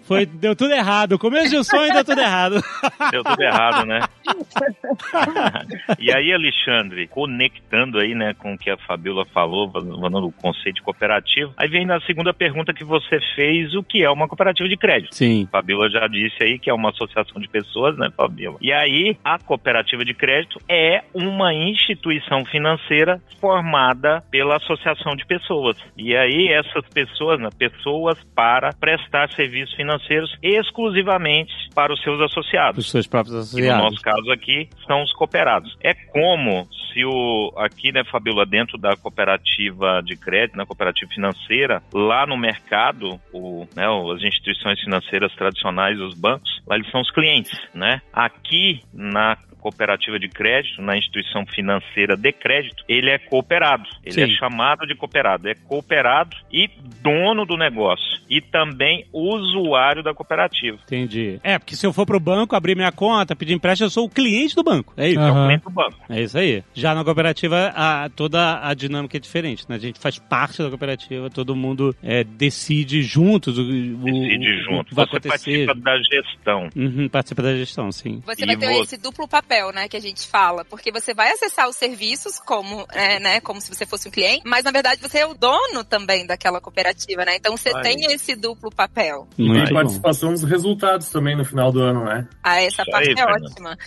Foi, 0.05 0.27
deu 0.27 0.55
tudo 0.55 0.73
errado. 0.73 1.13
O 1.13 1.19
começo 1.19 1.51
de 1.51 1.59
um 1.59 1.65
sonho 1.65 1.93
deu 1.93 2.05
tudo 2.05 2.21
errado. 2.21 2.63
Deu 3.11 3.25
tudo 3.25 3.43
errado, 3.43 3.87
né? 3.87 4.01
e 5.99 6.13
aí, 6.13 6.33
Alexandre, 6.33 7.07
conectando 7.07 7.99
aí, 7.99 8.15
né, 8.15 8.35
com 8.35 8.55
o 8.55 8.59
que 8.59 8.71
a 8.71 8.77
Fabiola 8.77 9.25
falou, 9.27 9.71
falando 9.71 10.27
o 10.27 10.33
conceito 10.33 10.77
de 10.77 10.83
cooperativo, 10.83 11.53
aí 11.57 11.69
vem 11.69 11.87
na 11.87 12.01
segunda 12.01 12.33
pergunta 12.33 12.75
que 12.75 12.85
você 12.85 13.19
fez, 13.35 13.75
o 13.75 13.83
que 13.83 14.03
é 14.03 14.11
uma 14.11 14.29
cooperativa 14.29 14.69
de 14.69 14.77
crédito? 14.77 15.15
Sim. 15.15 15.47
A 15.49 15.59
Fabiola 15.59 15.91
já 15.91 16.07
disse 16.07 16.43
aí 16.43 16.59
que 16.59 16.71
é 16.71 16.75
uma 16.75 16.91
associação 16.91 17.41
de 17.41 17.49
pessoas, 17.49 17.97
né, 17.97 18.11
Fabiola? 18.17 18.59
E 18.61 18.73
aí, 18.73 19.17
a 19.25 19.39
cooperativa 19.39 20.05
de 20.05 20.15
crédito 20.15 20.61
é 20.69 21.03
uma 21.15 21.55
instituição 21.55 22.45
financeira 22.45 23.21
formada 23.41 24.23
pela 24.31 24.57
associação 24.57 25.17
de 25.17 25.25
pessoas. 25.27 25.77
E 25.97 26.17
aí, 26.17 26.49
essas 26.49 26.87
pessoas, 26.89 27.41
né, 27.41 27.49
pessoas 27.57 28.19
para 28.35 28.73
prestar 28.73 29.28
serviços 29.35 29.75
financeiros 29.75 30.37
exclusivamente 30.43 31.53
para 31.75 31.93
os 31.93 32.03
seus 32.03 32.21
associados. 32.21 32.85
Os 32.85 32.91
seus 32.91 33.07
próprios 33.07 33.35
E 33.35 33.37
no 33.37 33.43
associados. 33.43 33.85
nosso 33.85 34.03
caso 34.03 34.31
aqui, 34.31 34.69
são 34.87 35.03
os 35.03 35.13
cooperados. 35.13 35.77
É 35.83 35.95
como 35.95 36.67
se 36.93 37.05
o, 37.05 37.53
aqui, 37.57 37.93
né, 37.93 38.03
Fabiola, 38.05 38.47
dentro 38.47 38.79
da 38.79 38.97
cooperativa 38.97 40.03
de 40.05 40.17
crédito, 40.17 40.57
na 40.57 40.67
cooperativa 40.67 41.11
financeira, 41.13 41.83
lá 41.93 42.27
no 42.27 42.37
mercado, 42.37 43.21
o, 43.33 43.67
né, 43.77 43.87
as 44.15 44.23
instituições 44.23 44.81
financeiras 44.81 45.33
tradicionais, 45.35 46.01
os 46.01 46.15
bancos, 46.15 46.63
lá 46.67 46.77
eles 46.77 46.91
são 46.91 47.01
os 47.01 47.11
clientes, 47.11 47.59
né? 47.75 48.01
Aqui, 48.13 48.81
na 48.93 49.37
cooperativa 49.59 50.19
de 50.19 50.29
crédito, 50.29 50.81
na 50.81 50.97
instituição 50.97 51.45
financeira 51.47 52.17
de 52.17 52.33
crédito, 52.33 52.85
ele 52.89 53.11
é 53.11 53.19
cooperado. 53.19 53.85
Ele 54.05 54.15
Sim. 54.15 54.23
é 54.23 54.29
chamado 54.37 54.87
de 54.87 54.95
cooperado. 54.95 55.49
É 55.49 55.55
cooperado 55.55 56.37
e 56.53 56.69
dono 57.03 57.45
do 57.45 57.57
negócio. 57.57 58.19
E 58.31 58.41
também 58.41 59.05
usuário 59.13 60.03
da 60.03 60.13
cooperativa. 60.15 60.79
Entendi. 60.85 61.41
É, 61.43 61.59
porque 61.59 61.75
se 61.77 61.87
eu 61.87 61.93
for 61.93 62.05
pro 62.07 62.21
banco, 62.21 62.55
abrir 62.55 62.75
minha 62.77 62.93
conta, 62.93 63.35
pedir 63.37 63.55
empréstimo, 63.55 63.87
eu 63.87 63.91
sou 63.91 64.07
o 64.07 64.11
cliente 64.11 64.55
do 64.55 64.63
banco. 64.63 64.93
É 64.97 65.09
isso. 65.09 65.21
É 65.21 65.31
o 65.31 65.45
cliente 65.47 65.65
do 65.65 65.71
banco. 65.71 65.97
É 66.09 66.23
isso 66.23 66.39
aí. 66.39 66.63
Já 66.75 66.95
na 66.95 67.05
cooperativa, 67.05 67.73
a- 67.75 68.09
toda 68.15 68.61
a 68.67 68.75
dinâmica 68.75 69.17
é 69.17 69.21
diferente, 69.21 69.65
né? 69.69 69.77
A 69.77 69.79
gente 69.79 69.99
faz 69.99 70.19
parte 70.19 70.63
da 70.63 70.69
cooperativa, 70.69 71.31
todo 71.31 71.57
mundo 71.57 71.95
é, 72.03 72.23
decide 72.25 73.03
juntos 73.03 73.59
o, 73.59 73.63
o- 73.63 73.65
Decide 73.65 74.49
o- 74.51 74.61
o 74.61 74.63
junto. 74.63 74.85
que 74.91 74.95
vai 74.95 75.07
Você 75.07 75.17
acontecer. 75.17 75.67
participa 75.67 75.75
da 75.75 75.99
gestão. 76.03 76.69
Uhum, 76.77 77.09
participa 77.09 77.43
da 77.43 77.55
gestão, 77.57 77.91
sim. 77.93 78.21
Você 78.27 78.43
E 78.43 78.47
vai 78.47 78.57
ter 78.57 78.67
você- 78.67 78.83
esse 78.83 78.97
duplo 79.03 79.27
papel. 79.27 79.48
Papel, 79.49 79.73
né, 79.73 79.89
que 79.89 79.97
a 79.97 80.01
gente 80.01 80.27
fala, 80.29 80.65
porque 80.65 80.93
você 80.93 81.15
vai 81.15 81.31
acessar 81.33 81.69
os 81.69 81.77
serviços 81.77 82.39
como, 82.39 82.87
é, 82.93 83.19
né, 83.19 83.41
como 83.41 83.61
se 83.61 83.75
você 83.75 83.87
fosse 83.87 84.07
um 84.09 84.11
cliente, 84.11 84.43
mas 84.45 84.63
na 84.63 84.71
verdade 84.71 85.01
você 85.01 85.21
é 85.21 85.27
o 85.27 85.33
dono 85.33 85.83
também 85.85 86.27
daquela 86.27 86.61
cooperativa, 86.61 87.25
né? 87.25 87.37
Então 87.37 87.57
você 87.57 87.71
Vai. 87.73 87.83
tem 87.83 88.13
esse 88.13 88.37
duplo 88.37 88.71
papel. 88.71 89.27
E 89.39 89.49
bom. 89.49 89.73
participação 89.73 90.31
nos 90.33 90.43
resultados 90.43 91.09
também 91.09 91.35
no 91.37 91.45
final 91.45 91.73
do 91.73 91.81
ano, 91.81 92.05
né? 92.05 92.29
Ah, 92.43 92.61
essa 92.61 92.83
Isso 92.83 92.91
parte 92.91 93.09
aí, 93.09 93.15
é 93.15 93.17
Fernando. 93.17 93.45
ótima. 93.47 93.79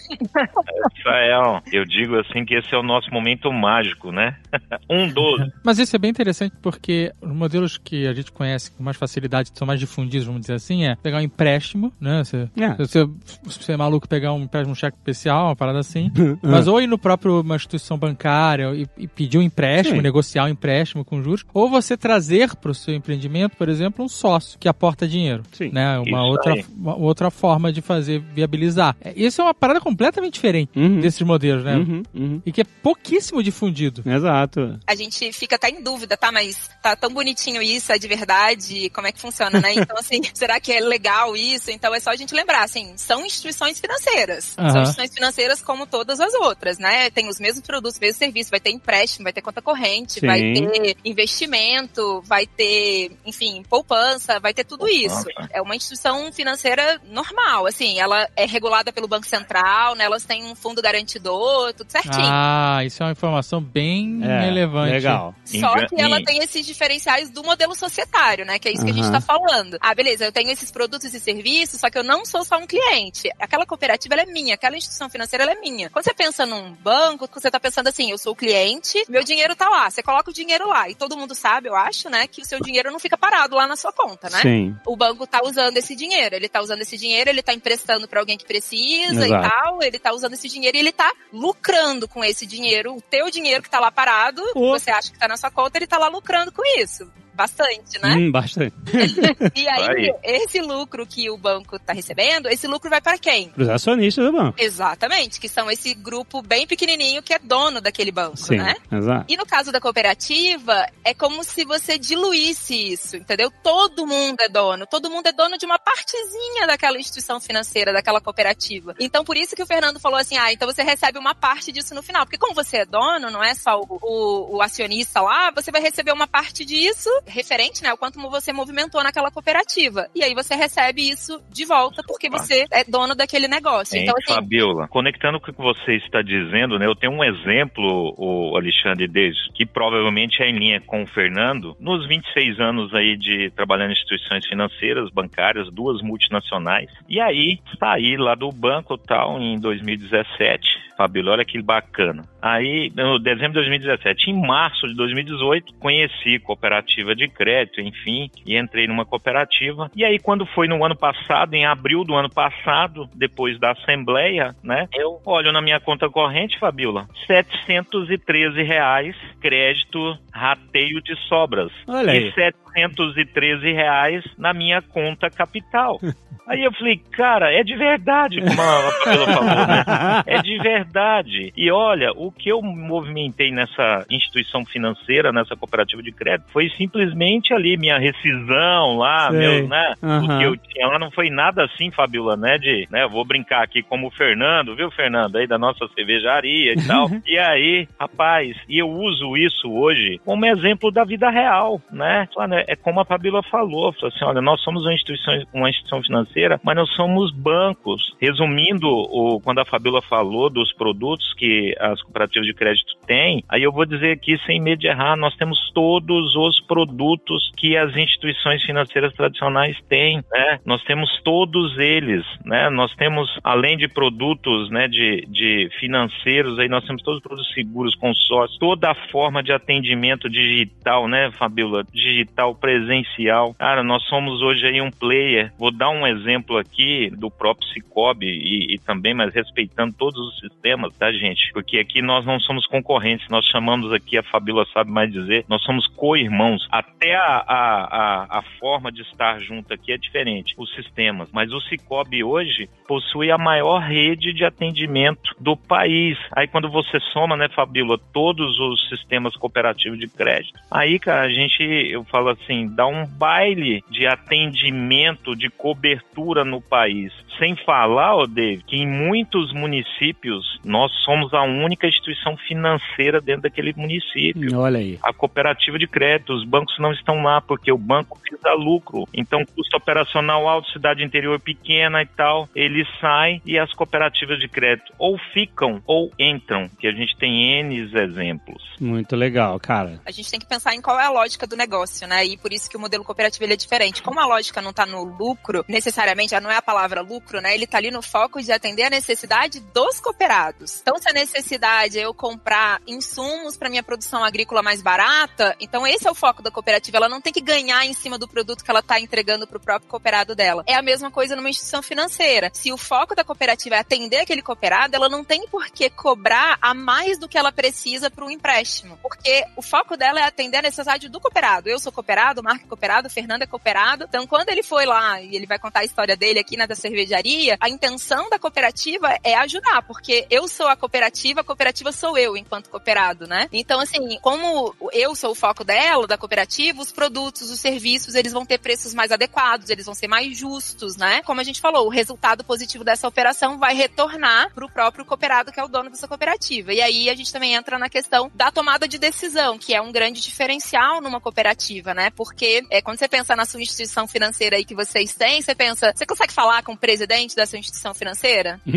Israel, 0.97 1.61
eu 1.71 1.85
digo 1.85 2.17
assim 2.19 2.43
que 2.45 2.55
esse 2.55 2.73
é 2.73 2.77
o 2.77 2.83
nosso 2.83 3.11
momento 3.11 3.51
mágico, 3.51 4.11
né? 4.11 4.37
um 4.89 5.07
dos. 5.07 5.47
Mas 5.63 5.77
isso 5.79 5.95
é 5.95 5.99
bem 5.99 6.09
interessante 6.11 6.55
porque 6.61 7.11
os 7.21 7.31
modelos 7.31 7.77
que 7.77 8.07
a 8.07 8.13
gente 8.13 8.31
conhece 8.31 8.71
com 8.71 8.83
mais 8.83 8.97
facilidade, 8.97 9.51
que 9.51 9.57
são 9.57 9.67
mais 9.67 9.79
difundidos, 9.79 10.25
vamos 10.25 10.41
dizer 10.41 10.55
assim, 10.55 10.85
é 10.85 10.95
pegar 10.95 11.17
um 11.17 11.21
empréstimo, 11.21 11.91
né? 11.99 12.23
Você, 12.23 12.49
É. 12.57 12.71
se 12.73 12.77
você, 12.77 13.09
se 13.49 13.63
você 13.63 13.71
é 13.73 13.77
maluco 13.77 14.07
pegar 14.07 14.33
um 14.33 14.41
empréstimo, 14.43 14.71
um 14.71 14.75
cheque 14.75 14.97
especial, 14.97 15.50
uma 15.51 15.55
parada 15.55 15.79
assim. 15.79 16.11
Mas 16.41 16.67
ou 16.67 16.81
ir 16.81 16.87
no 16.87 16.97
próprio 16.97 17.41
uma 17.41 17.55
instituição 17.55 17.97
bancária 17.97 18.73
e, 18.73 18.87
e 18.97 19.07
pedir 19.07 19.37
um 19.37 19.41
empréstimo, 19.41 19.97
Sim. 19.97 20.01
negociar 20.01 20.45
um 20.45 20.49
empréstimo 20.49 21.03
com 21.05 21.21
juros, 21.21 21.45
ou 21.53 21.69
você 21.69 21.95
trazer 21.97 22.55
para 22.55 22.71
o 22.71 22.75
seu 22.75 22.93
empreendimento, 22.93 23.55
por 23.55 23.69
exemplo, 23.69 24.03
um 24.03 24.09
sócio 24.09 24.57
que 24.59 24.67
aporta 24.67 25.07
dinheiro. 25.07 25.43
Sim. 25.51 25.69
Né? 25.71 25.97
Uma 25.99 26.05
Isso 26.21 26.31
outra, 26.31 26.53
aí. 26.53 26.65
uma 26.75 26.95
outra 26.95 27.31
forma 27.31 27.71
de 27.71 27.81
fazer 27.81 28.19
viabilizar. 28.19 28.95
É, 29.01 29.13
Isso 29.15 29.41
é 29.41 29.43
uma 29.43 29.53
parada 29.53 29.79
completamente 29.79 30.33
diferente 30.33 30.71
Uhum. 30.75 30.99
desses 30.99 31.21
modelos, 31.21 31.63
né? 31.63 31.75
Uhum, 31.75 32.03
uhum. 32.13 32.41
E 32.45 32.51
que 32.51 32.61
é 32.61 32.63
pouquíssimo 32.63 33.41
difundido. 33.43 34.03
Exato. 34.05 34.79
A 34.85 34.95
gente 34.95 35.31
fica 35.33 35.55
até 35.55 35.69
em 35.69 35.81
dúvida, 35.81 36.15
tá? 36.17 36.31
Mas 36.31 36.69
tá 36.81 36.95
tão 36.95 37.11
bonitinho 37.11 37.61
isso, 37.61 37.91
é 37.91 37.97
de 37.97 38.07
verdade? 38.07 38.89
Como 38.91 39.07
é 39.07 39.11
que 39.11 39.19
funciona, 39.19 39.59
né? 39.59 39.73
Então, 39.73 39.97
assim, 39.97 40.21
será 40.33 40.59
que 40.59 40.71
é 40.71 40.79
legal 40.79 41.35
isso? 41.35 41.71
Então 41.71 41.93
é 41.93 41.99
só 41.99 42.11
a 42.11 42.15
gente 42.15 42.33
lembrar, 42.33 42.63
assim, 42.63 42.93
são 42.95 43.25
instituições 43.25 43.79
financeiras. 43.79 44.55
São 44.55 44.65
instituições 44.67 45.13
financeiras 45.13 45.40
como 45.61 45.85
todas 45.85 46.19
as 46.19 46.33
outras, 46.33 46.77
né? 46.77 47.09
Tem 47.09 47.27
os 47.27 47.39
mesmos 47.39 47.65
produtos, 47.65 47.99
mesmos 47.99 48.17
serviços, 48.17 48.49
vai 48.49 48.59
ter 48.59 48.71
empréstimo, 48.71 49.23
vai 49.23 49.33
ter 49.33 49.41
conta 49.41 49.61
corrente, 49.61 50.19
Sim. 50.19 50.27
vai 50.27 50.39
ter 50.39 50.97
investimento, 51.03 52.21
vai 52.25 52.45
ter, 52.45 53.11
enfim, 53.25 53.63
poupança, 53.69 54.39
vai 54.39 54.53
ter 54.53 54.63
tudo 54.63 54.87
isso. 54.87 55.25
É 55.51 55.61
uma 55.61 55.75
instituição 55.75 56.31
financeira 56.31 57.01
normal, 57.05 57.65
assim, 57.65 57.99
ela 57.99 58.29
é 58.35 58.45
regulada 58.45 58.91
pelo 58.91 59.07
Banco 59.07 59.25
Central, 59.25 59.95
né? 59.95 60.05
Elas 60.05 60.25
têm 60.25 60.43
um 60.45 60.55
fundo 60.55 60.81
garantidor, 60.81 61.73
tudo 61.73 61.91
certinho. 61.91 62.27
Ah, 62.27 62.83
isso 62.85 63.01
é 63.01 63.05
uma 63.05 63.11
informação 63.11 63.61
bem 63.61 64.19
É, 64.23 64.41
relevante. 64.41 64.91
Legal. 64.93 65.35
Só 65.45 65.85
que 65.87 65.99
ela 65.99 66.23
tem 66.23 66.39
esses 66.43 66.65
diferenciais 66.65 67.29
do 67.29 67.43
modelo 67.43 67.75
societário, 67.75 68.45
né? 68.45 68.59
Que 68.59 68.69
é 68.69 68.73
isso 68.73 68.83
que 68.85 68.91
a 68.91 68.93
gente 68.93 69.11
tá 69.11 69.21
falando. 69.21 69.77
Ah, 69.81 69.93
beleza, 69.93 70.25
eu 70.25 70.31
tenho 70.31 70.49
esses 70.51 70.71
produtos 70.71 71.13
e 71.13 71.19
serviços, 71.19 71.79
só 71.79 71.89
que 71.89 71.97
eu 71.97 72.03
não 72.03 72.25
sou 72.25 72.43
só 72.43 72.57
um 72.57 72.67
cliente. 72.67 73.29
Aquela 73.39 73.65
cooperativa 73.65 74.15
ela 74.15 74.23
é 74.23 74.25
minha, 74.25 74.55
aquela 74.55 74.75
instituição 74.77 75.09
financeira 75.09 75.30
ela 75.39 75.51
é 75.51 75.55
minha. 75.55 75.89
Quando 75.89 76.03
você 76.03 76.13
pensa 76.13 76.45
num 76.45 76.73
banco, 76.73 77.29
você 77.31 77.49
tá 77.49 77.59
pensando 77.59 77.87
assim, 77.87 78.11
eu 78.11 78.17
sou 78.17 78.33
o 78.33 78.35
cliente, 78.35 79.03
meu 79.07 79.23
dinheiro 79.23 79.55
tá 79.55 79.69
lá. 79.69 79.89
Você 79.89 80.01
coloca 80.03 80.29
o 80.29 80.33
dinheiro 80.33 80.67
lá. 80.67 80.89
E 80.89 80.95
todo 80.95 81.15
mundo 81.17 81.33
sabe, 81.35 81.69
eu 81.69 81.75
acho, 81.75 82.09
né, 82.09 82.27
que 82.27 82.41
o 82.41 82.45
seu 82.45 82.59
dinheiro 82.59 82.91
não 82.91 82.99
fica 82.99 83.17
parado 83.17 83.55
lá 83.55 83.67
na 83.67 83.75
sua 83.75 83.91
conta, 83.93 84.29
né? 84.29 84.41
Sim. 84.41 84.75
o 84.85 84.95
banco 84.95 85.25
tá 85.27 85.41
usando 85.43 85.77
esse 85.77 85.95
dinheiro. 85.95 86.35
Ele 86.35 86.49
tá 86.49 86.61
usando 86.61 86.81
esse 86.81 86.97
dinheiro, 86.97 87.29
ele 87.29 87.41
tá 87.41 87.53
emprestando 87.53 88.07
pra 88.07 88.19
alguém 88.19 88.37
que 88.37 88.45
precisa 88.45 89.25
Exato. 89.25 89.45
e 89.45 89.49
tal. 89.49 89.83
Ele 89.83 89.99
tá 89.99 90.13
usando 90.13 90.33
esse 90.33 90.47
dinheiro 90.49 90.77
e 90.77 90.79
ele 90.79 90.91
tá 90.91 91.11
lucrando 91.31 92.07
com 92.07 92.23
esse 92.23 92.45
dinheiro. 92.45 92.95
O 92.95 93.01
teu 93.01 93.29
dinheiro 93.29 93.61
que 93.63 93.69
tá 93.69 93.79
lá 93.79 93.91
parado, 93.91 94.41
Oh. 94.55 94.71
você 94.71 94.91
acha 94.91 95.11
que 95.11 95.17
tá 95.19 95.27
na 95.27 95.37
sua 95.37 95.51
conta, 95.51 95.77
ele 95.77 95.87
tá 95.87 95.97
lá 95.97 96.07
lucrando 96.07 96.51
com 96.51 96.61
isso. 96.79 97.09
Bastante, 97.33 97.99
né? 98.01 98.13
Hum, 98.15 98.31
bastante. 98.31 98.73
E 99.55 99.67
aí, 99.67 100.11
Vai. 100.11 100.19
esse 100.23 100.61
lucro 100.61 101.05
que 101.05 101.29
o 101.29 101.37
banco 101.37 101.77
tá 101.79 101.93
recebendo, 101.93 102.47
esse 102.49 102.67
lucro 102.67 102.89
vai 102.89 103.01
para 103.01 103.17
quem? 103.17 103.49
Para 103.49 103.63
os 103.63 103.69
acionistas 103.69 104.25
do 104.25 104.31
banco. 104.31 104.55
Exatamente, 104.61 105.39
que 105.39 105.47
são 105.49 105.69
esse 105.69 105.93
grupo 105.93 106.41
bem 106.41 106.65
pequenininho 106.67 107.21
que 107.23 107.33
é 107.33 107.39
dono 107.39 107.81
daquele 107.81 108.11
banco, 108.11 108.37
Sim. 108.37 108.57
né? 108.57 108.75
Exato. 108.91 109.25
E 109.27 109.37
no 109.37 109.45
caso 109.45 109.71
da 109.71 109.79
cooperativa, 109.79 110.85
é 111.03 111.13
como 111.13 111.43
se 111.43 111.65
você 111.65 111.97
diluísse 111.97 112.75
isso, 112.93 113.15
entendeu? 113.17 113.51
Todo 113.63 114.05
mundo 114.05 114.41
é 114.41 114.49
dono, 114.49 114.85
todo 114.85 115.09
mundo 115.09 115.27
é 115.27 115.31
dono 115.31 115.57
de 115.57 115.65
uma 115.65 115.79
partezinha 115.79 116.67
daquela 116.67 116.97
instituição 116.99 117.39
financeira, 117.39 117.93
daquela 117.93 118.21
cooperativa. 118.21 118.95
Então, 118.99 119.23
por 119.23 119.37
isso 119.37 119.55
que 119.55 119.63
o 119.63 119.67
Fernando 119.67 119.99
falou 119.99 120.17
assim: 120.19 120.37
ah, 120.37 120.51
então 120.51 120.67
você 120.67 120.83
recebe 120.83 121.17
uma 121.17 121.33
parte 121.35 121.71
disso 121.71 121.93
no 121.95 122.03
final. 122.03 122.25
Porque 122.25 122.37
como 122.37 122.53
você 122.53 122.77
é 122.77 122.85
dono, 122.85 123.29
não 123.31 123.43
é 123.43 123.53
só 123.53 123.79
o, 123.79 123.85
o- 124.01 124.57
o 124.57 124.61
acionista 124.61 125.21
lá, 125.21 125.51
você 125.51 125.71
vai 125.71 125.81
receber 125.81 126.11
uma 126.11 126.27
parte 126.27 126.63
disso, 126.65 127.09
referente, 127.25 127.83
né, 127.83 127.89
ao 127.89 127.97
quanto 127.97 128.19
você 128.29 128.53
movimentou 128.53 129.03
naquela 129.03 129.31
cooperativa. 129.31 130.07
E 130.15 130.23
aí 130.23 130.33
você 130.33 130.55
recebe 130.55 131.09
isso 131.09 131.41
de 131.49 131.65
volta, 131.65 132.01
porque 132.07 132.29
você 132.29 132.65
é 132.71 132.83
dono 132.83 133.15
daquele 133.15 133.47
negócio. 133.47 133.95
Hein, 133.95 134.03
Então, 134.03 134.15
assim, 134.17 134.33
Fabiola, 134.33 134.87
conectando 134.87 135.39
com 135.39 135.51
o 135.51 135.53
que 135.53 135.61
você 135.61 135.95
está 135.95 136.21
dizendo, 136.21 136.77
né? 136.77 136.85
Eu 136.85 136.95
tenho 136.95 137.13
um 137.13 137.23
exemplo, 137.23 138.13
o 138.17 138.55
Alexandre 138.55 139.07
Deis, 139.07 139.35
que 139.55 139.65
provavelmente 139.65 140.41
é 140.41 140.49
em 140.49 140.57
linha 140.57 140.81
com 140.81 141.03
o 141.03 141.07
Fernando. 141.07 141.75
Nos 141.79 142.07
26 142.07 142.59
anos 142.59 142.93
aí 142.93 143.17
de 143.17 143.51
trabalhando 143.51 143.89
em 143.89 143.93
instituições 143.93 144.45
financeiras, 144.45 145.09
bancárias, 145.11 145.71
duas 145.71 146.01
multinacionais. 146.01 146.89
E 147.07 147.19
aí, 147.19 147.59
saí 147.79 148.17
lá 148.17 148.35
do 148.35 148.49
banco 148.49 148.97
tal 148.97 149.39
em 149.39 149.59
2017. 149.59 150.80
Fabiola, 151.01 151.31
olha 151.31 151.45
que 151.45 151.59
bacana. 151.61 152.23
Aí, 152.39 152.91
no 152.95 153.17
dezembro 153.17 153.49
de 153.49 153.69
2017, 153.69 154.29
em 154.29 154.39
março 154.39 154.87
de 154.87 154.95
2018, 154.95 155.73
conheci 155.75 156.37
cooperativa 156.39 157.15
de 157.15 157.27
crédito, 157.27 157.81
enfim, 157.81 158.29
e 158.45 158.55
entrei 158.55 158.87
numa 158.87 159.05
cooperativa. 159.05 159.89
E 159.95 160.05
aí, 160.05 160.19
quando 160.19 160.45
foi 160.45 160.67
no 160.67 160.83
ano 160.85 160.95
passado, 160.95 161.55
em 161.55 161.65
abril 161.65 162.03
do 162.03 162.13
ano 162.13 162.29
passado, 162.29 163.09
depois 163.15 163.59
da 163.59 163.71
assembleia, 163.71 164.55
né, 164.63 164.87
eu 164.93 165.19
olho 165.25 165.51
na 165.51 165.61
minha 165.61 165.79
conta 165.79 166.09
corrente, 166.09 166.59
Fabiola, 166.59 167.07
713 167.25 168.61
reais 168.61 169.15
crédito 169.39 170.17
rateio 170.31 171.01
de 171.01 171.15
sobras. 171.27 171.71
Olha 171.87 172.11
aí. 172.11 172.27
E 172.27 172.33
713 172.73 173.71
reais 173.73 174.23
na 174.37 174.53
minha 174.53 174.81
conta 174.81 175.29
capital. 175.29 175.99
Aí 176.47 176.63
eu 176.63 176.73
falei, 176.73 176.99
cara, 177.11 177.53
é 177.53 177.63
de 177.63 177.75
verdade, 177.75 178.41
como 178.41 178.61
a 178.61 178.91
Fabiola 179.03 179.33
falou, 179.33 179.67
né? 179.67 179.83
É 180.25 180.41
de 180.41 180.57
verdade. 180.57 181.53
E 181.55 181.71
olha, 181.71 182.11
o 182.11 182.31
que 182.31 182.49
eu 182.49 182.61
movimentei 182.61 183.51
nessa 183.51 184.05
instituição 184.09 184.65
financeira, 184.65 185.31
nessa 185.31 185.55
cooperativa 185.55 186.01
de 186.01 186.11
crédito, 186.11 186.51
foi 186.51 186.69
simplesmente 186.71 187.53
ali 187.53 187.77
minha 187.77 187.97
rescisão 187.97 188.97
lá, 188.97 189.29
Sei. 189.29 189.39
meu, 189.39 189.67
né? 189.67 189.93
O 190.01 190.05
Aham. 190.05 190.37
que 190.39 190.43
eu 190.43 190.57
tinha 190.57 190.87
lá 190.87 190.99
não 190.99 191.11
foi 191.11 191.29
nada 191.29 191.63
assim, 191.63 191.91
Fabiola, 191.91 192.35
né? 192.35 192.57
De, 192.57 192.87
né? 192.91 193.03
eu 193.03 193.09
Vou 193.09 193.23
brincar 193.23 193.63
aqui 193.63 193.81
como 193.81 194.07
o 194.07 194.11
Fernando, 194.11 194.75
viu, 194.75 194.91
Fernando? 194.91 195.37
Aí 195.37 195.47
da 195.47 195.57
nossa 195.57 195.87
cervejaria 195.95 196.73
e 196.73 196.87
tal. 196.87 197.09
e 197.25 197.37
aí, 197.37 197.87
rapaz, 197.99 198.57
e 198.67 198.79
eu 198.79 198.89
uso 198.89 199.37
isso 199.37 199.71
hoje 199.71 200.19
como 200.25 200.45
exemplo 200.45 200.91
da 200.91 201.03
vida 201.03 201.29
real, 201.29 201.81
né? 201.91 202.27
Olha, 202.35 202.60
É 202.67 202.75
como 202.75 202.99
a 202.99 203.05
Fabiola 203.05 203.41
falou, 203.43 203.93
falou 203.93 204.13
assim, 204.13 204.25
olha, 204.25 204.41
nós 204.41 204.61
somos 204.61 204.83
uma 204.83 204.93
instituição, 204.93 205.33
uma 205.53 205.69
instituição 205.69 206.01
financeira, 206.01 206.59
mas 206.63 206.75
nós 206.75 206.89
somos 206.95 207.31
bancos. 207.31 208.15
Resumindo, 208.19 208.87
o, 208.87 209.39
quando 209.41 209.59
a 209.59 209.65
Fabiola 209.65 210.01
falou 210.01 210.49
dos 210.49 210.73
produtos 210.73 211.33
que 211.35 211.75
as 211.79 212.01
cooperativas 212.01 212.47
de 212.47 212.53
crédito 212.53 212.93
têm, 213.05 213.43
aí 213.49 213.63
eu 213.63 213.71
vou 213.71 213.85
dizer 213.85 214.11
aqui, 214.11 214.37
sem 214.45 214.59
medo 214.61 214.79
de 214.79 214.87
errar, 214.87 215.15
nós 215.17 215.35
temos 215.35 215.71
todos 215.73 216.35
os 216.35 216.59
produtos 216.61 217.51
que 217.57 217.77
as 217.77 217.95
instituições 217.95 218.63
financeiras 218.63 219.13
tradicionais 219.13 219.77
têm, 219.87 220.23
né? 220.31 220.59
Nós 220.65 220.83
temos 220.83 221.21
todos 221.23 221.77
eles, 221.77 222.25
né? 222.45 222.69
Nós 222.69 222.93
temos, 222.95 223.29
além 223.43 223.77
de 223.77 223.87
produtos, 223.87 224.69
né, 224.69 224.87
de, 224.87 225.25
de 225.27 225.69
financeiros, 225.79 226.57
aí 226.59 226.67
nós 226.67 226.85
temos 226.85 227.01
todos 227.03 227.17
os 227.17 227.23
produtos 227.23 227.53
seguros, 227.53 227.95
consórcios, 227.95 228.57
toda 228.59 228.91
a 228.91 228.95
forma 229.09 229.43
de 229.43 229.51
atendimento 229.51 230.29
digital, 230.29 231.07
né, 231.07 231.31
Fabiola? 231.31 231.83
Digital, 231.91 232.50
presencial. 232.55 233.53
Cara, 233.55 233.83
nós 233.83 234.03
somos 234.03 234.41
hoje 234.41 234.65
aí 234.65 234.81
um 234.81 234.91
player. 234.91 235.51
Vou 235.57 235.71
dar 235.71 235.89
um 235.89 236.05
exemplo 236.05 236.57
aqui 236.57 237.09
do 237.09 237.29
próprio 237.29 237.67
Cicobi 237.69 238.27
e, 238.27 238.75
e 238.75 238.77
também, 238.79 239.13
mas 239.13 239.33
respeitando 239.33 239.93
todos 239.97 240.19
os 240.19 240.39
sistemas, 240.39 240.95
tá, 240.97 241.11
gente? 241.11 241.51
Porque 241.53 241.77
aqui 241.77 242.01
nós 242.01 242.25
não 242.25 242.39
somos 242.39 242.65
concorrentes, 242.65 243.27
nós 243.29 243.45
chamamos 243.45 243.91
aqui, 243.93 244.17
a 244.17 244.23
Fabiola 244.23 244.65
sabe 244.73 244.91
mais 244.91 245.11
dizer, 245.11 245.45
nós 245.47 245.63
somos 245.63 245.87
co-irmãos. 245.87 246.67
Até 246.71 247.15
a, 247.15 247.43
a, 247.47 247.83
a, 247.83 248.39
a 248.39 248.41
forma 248.59 248.91
de 248.91 249.01
estar 249.01 249.39
junto 249.39 249.73
aqui 249.73 249.91
é 249.91 249.97
diferente, 249.97 250.53
os 250.57 250.73
sistemas. 250.75 251.29
Mas 251.31 251.51
o 251.53 251.61
Cicobi 251.61 252.23
hoje 252.23 252.69
possui 252.87 253.31
a 253.31 253.37
maior 253.37 253.79
rede 253.79 254.33
de 254.33 254.43
atendimento 254.43 255.35
do 255.39 255.55
país. 255.55 256.17
Aí 256.35 256.47
quando 256.47 256.69
você 256.69 256.99
soma, 257.11 257.35
né, 257.35 257.47
Fabiola, 257.49 257.97
todos 258.13 258.59
os 258.59 258.89
sistemas 258.89 259.35
cooperativos 259.35 259.99
de 259.99 260.07
crédito, 260.07 260.59
aí, 260.69 260.99
cara, 260.99 261.21
a 261.21 261.29
gente, 261.29 261.61
eu 261.63 262.03
falo 262.05 262.29
assim, 262.41 262.67
dar 262.67 262.87
um 262.87 263.05
baile 263.05 263.83
de 263.89 264.05
atendimento, 264.07 265.35
de 265.35 265.49
cobertura 265.49 266.43
no 266.43 266.61
país. 266.61 267.11
Sem 267.37 267.55
falar, 267.55 268.15
ó, 268.15 268.25
Dave, 268.25 268.63
que 268.63 268.75
em 268.75 268.87
muitos 268.87 269.53
municípios 269.53 270.59
nós 270.63 270.91
somos 271.05 271.33
a 271.33 271.43
única 271.43 271.87
instituição 271.87 272.37
financeira 272.37 273.19
dentro 273.21 273.43
daquele 273.43 273.73
município. 273.75 274.59
Olha 274.59 274.79
aí. 274.79 274.99
A 275.01 275.13
cooperativa 275.13 275.77
de 275.79 275.87
crédito, 275.87 276.33
os 276.33 276.45
bancos 276.45 276.77
não 276.79 276.91
estão 276.91 277.23
lá 277.23 277.41
porque 277.41 277.71
o 277.71 277.77
banco 277.77 278.19
precisa 278.19 278.53
lucro. 278.53 279.07
Então, 279.13 279.43
custo 279.45 279.77
operacional 279.77 280.47
alto, 280.47 280.71
cidade 280.71 281.03
interior 281.03 281.39
pequena 281.39 282.01
e 282.01 282.05
tal, 282.05 282.47
eles 282.55 282.87
saem 282.99 283.41
e 283.45 283.57
as 283.57 283.71
cooperativas 283.73 284.39
de 284.39 284.47
crédito 284.47 284.93
ou 284.97 285.17
ficam 285.33 285.81
ou 285.85 286.11
entram, 286.19 286.69
que 286.79 286.87
a 286.87 286.91
gente 286.91 287.15
tem 287.17 287.59
N 287.59 287.75
exemplos. 287.79 288.63
Muito 288.79 289.15
legal, 289.15 289.59
cara. 289.59 289.99
A 290.05 290.11
gente 290.11 290.29
tem 290.29 290.39
que 290.39 290.45
pensar 290.45 290.75
em 290.75 290.81
qual 290.81 290.99
é 290.99 291.05
a 291.05 291.11
lógica 291.11 291.47
do 291.47 291.55
negócio, 291.55 292.07
né? 292.07 292.25
Por 292.37 292.53
isso 292.53 292.69
que 292.69 292.77
o 292.77 292.79
modelo 292.79 293.03
cooperativo 293.03 293.43
ele 293.43 293.53
é 293.53 293.57
diferente. 293.57 294.01
Como 294.01 294.19
a 294.19 294.25
lógica 294.25 294.61
não 294.61 294.71
está 294.71 294.85
no 294.85 295.03
lucro, 295.03 295.63
necessariamente, 295.67 296.31
já 296.31 296.41
não 296.41 296.51
é 296.51 296.57
a 296.57 296.61
palavra 296.61 297.01
lucro, 297.01 297.41
né? 297.41 297.53
Ele 297.53 297.65
está 297.65 297.77
ali 297.77 297.91
no 297.91 298.01
foco 298.01 298.41
de 298.41 298.51
atender 298.51 298.83
a 298.83 298.89
necessidade 298.89 299.59
dos 299.59 299.99
cooperados. 299.99 300.79
Então, 300.81 300.97
se 300.97 301.09
a 301.09 301.13
necessidade 301.13 301.99
é 301.99 302.05
eu 302.05 302.13
comprar 302.13 302.81
insumos 302.87 303.57
para 303.57 303.69
minha 303.69 303.83
produção 303.83 304.23
agrícola 304.23 304.61
mais 304.61 304.81
barata, 304.81 305.55
então 305.59 305.85
esse 305.85 306.07
é 306.07 306.11
o 306.11 306.15
foco 306.15 306.41
da 306.41 306.51
cooperativa. 306.51 306.97
Ela 306.97 307.09
não 307.09 307.21
tem 307.21 307.33
que 307.33 307.41
ganhar 307.41 307.85
em 307.85 307.93
cima 307.93 308.17
do 308.17 308.27
produto 308.27 308.63
que 308.63 308.71
ela 308.71 308.79
está 308.79 308.99
entregando 308.99 309.47
para 309.47 309.57
o 309.57 309.61
próprio 309.61 309.89
cooperado 309.89 310.35
dela. 310.35 310.63
É 310.67 310.75
a 310.75 310.81
mesma 310.81 311.11
coisa 311.11 311.35
numa 311.35 311.49
instituição 311.49 311.81
financeira. 311.81 312.49
Se 312.53 312.71
o 312.71 312.77
foco 312.77 313.15
da 313.15 313.23
cooperativa 313.23 313.75
é 313.75 313.79
atender 313.79 314.19
aquele 314.19 314.41
cooperado, 314.41 314.95
ela 314.95 315.09
não 315.09 315.23
tem 315.23 315.47
por 315.47 315.67
que 315.69 315.89
cobrar 315.89 316.57
a 316.61 316.73
mais 316.73 317.17
do 317.17 317.27
que 317.27 317.37
ela 317.37 317.51
precisa 317.51 318.09
para 318.09 318.25
um 318.25 318.29
empréstimo, 318.29 318.97
porque 319.01 319.45
o 319.55 319.61
foco 319.61 319.97
dela 319.97 320.19
é 320.19 320.23
atender 320.23 320.57
a 320.57 320.61
necessidade 320.61 321.09
do 321.09 321.19
cooperado. 321.19 321.69
Eu 321.69 321.79
sou 321.79 321.91
cooperado, 321.91 322.20
o 322.39 322.43
Marco 322.43 322.65
é 322.65 322.67
cooperado, 322.67 323.07
o 323.07 323.11
Fernando 323.11 323.41
é 323.41 323.47
cooperado. 323.47 324.05
Então, 324.07 324.25
quando 324.27 324.49
ele 324.49 324.63
foi 324.63 324.85
lá 324.85 325.21
e 325.21 325.35
ele 325.35 325.45
vai 325.45 325.59
contar 325.59 325.79
a 325.79 325.85
história 325.85 326.15
dele 326.15 326.39
aqui 326.39 326.55
na 326.55 326.65
da 326.65 326.75
cervejaria, 326.75 327.57
a 327.59 327.69
intenção 327.69 328.29
da 328.29 328.39
cooperativa 328.39 329.17
é 329.23 329.35
ajudar, 329.35 329.81
porque 329.83 330.25
eu 330.29 330.47
sou 330.47 330.67
a 330.67 330.75
cooperativa, 330.75 331.41
a 331.41 331.43
cooperativa 331.43 331.91
sou 331.91 332.17
eu 332.17 332.37
enquanto 332.37 332.69
cooperado, 332.69 333.27
né? 333.27 333.47
Então, 333.51 333.79
assim, 333.79 334.19
como 334.21 334.75
eu 334.93 335.15
sou 335.15 335.31
o 335.31 335.35
foco 335.35 335.63
dela, 335.63 336.07
da 336.07 336.17
cooperativa, 336.17 336.81
os 336.81 336.91
produtos, 336.91 337.49
os 337.49 337.59
serviços, 337.59 338.15
eles 338.15 338.31
vão 338.31 338.45
ter 338.45 338.59
preços 338.59 338.93
mais 338.93 339.11
adequados, 339.11 339.69
eles 339.69 339.85
vão 339.85 339.95
ser 339.95 340.07
mais 340.07 340.37
justos, 340.37 340.95
né? 340.95 341.21
Como 341.23 341.41
a 341.41 341.43
gente 341.43 341.59
falou, 341.59 341.87
o 341.87 341.89
resultado 341.89 342.43
positivo 342.43 342.83
dessa 342.83 343.07
operação 343.07 343.57
vai 343.57 343.73
retornar 343.73 344.53
para 344.53 344.65
o 344.65 344.71
próprio 344.71 345.03
cooperado 345.03 345.51
que 345.51 345.59
é 345.59 345.63
o 345.63 345.67
dono 345.67 345.89
dessa 345.89 346.07
cooperativa. 346.07 346.73
E 346.73 346.81
aí 346.81 347.09
a 347.09 347.15
gente 347.15 347.31
também 347.31 347.53
entra 347.53 347.79
na 347.79 347.89
questão 347.89 348.31
da 348.33 348.51
tomada 348.51 348.87
de 348.87 348.97
decisão, 348.99 349.57
que 349.57 349.73
é 349.73 349.81
um 349.81 349.91
grande 349.91 350.21
diferencial 350.21 351.01
numa 351.01 351.19
cooperativa, 351.19 351.93
né? 351.93 352.10
Porque 352.11 352.63
é, 352.69 352.81
quando 352.81 352.97
você 352.99 353.07
pensa 353.07 353.35
na 353.35 353.45
sua 353.45 353.61
instituição 353.61 354.07
financeira 354.07 354.55
aí 354.57 354.65
que 354.65 354.75
vocês 354.75 355.13
têm, 355.15 355.41
você 355.41 355.55
pensa, 355.55 355.91
você 355.95 356.05
consegue 356.05 356.33
falar 356.33 356.63
com 356.63 356.73
o 356.73 356.77
presidente 356.77 357.35
da 357.35 357.45
sua 357.45 357.59
instituição 357.59 357.93
financeira? 357.93 358.59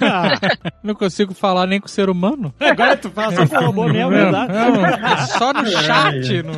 Ah, 0.00 0.32
Não 0.82 0.94
consigo 0.94 1.34
falar 1.34 1.66
nem 1.66 1.80
com 1.80 1.86
o 1.86 1.90
ser 1.90 2.08
humano. 2.08 2.54
Agora 2.60 2.96
tu 2.96 3.10
fala 3.10 3.34
só 3.34 3.46
com 3.46 3.56
o 3.56 3.66
robô 3.66 3.88
mesmo, 3.88 4.14
É, 4.14 4.28
exato. 4.28 4.52
é, 4.52 5.26
só 5.38 5.52
no 5.52 5.66
chat. 5.70 6.42
No... 6.42 6.52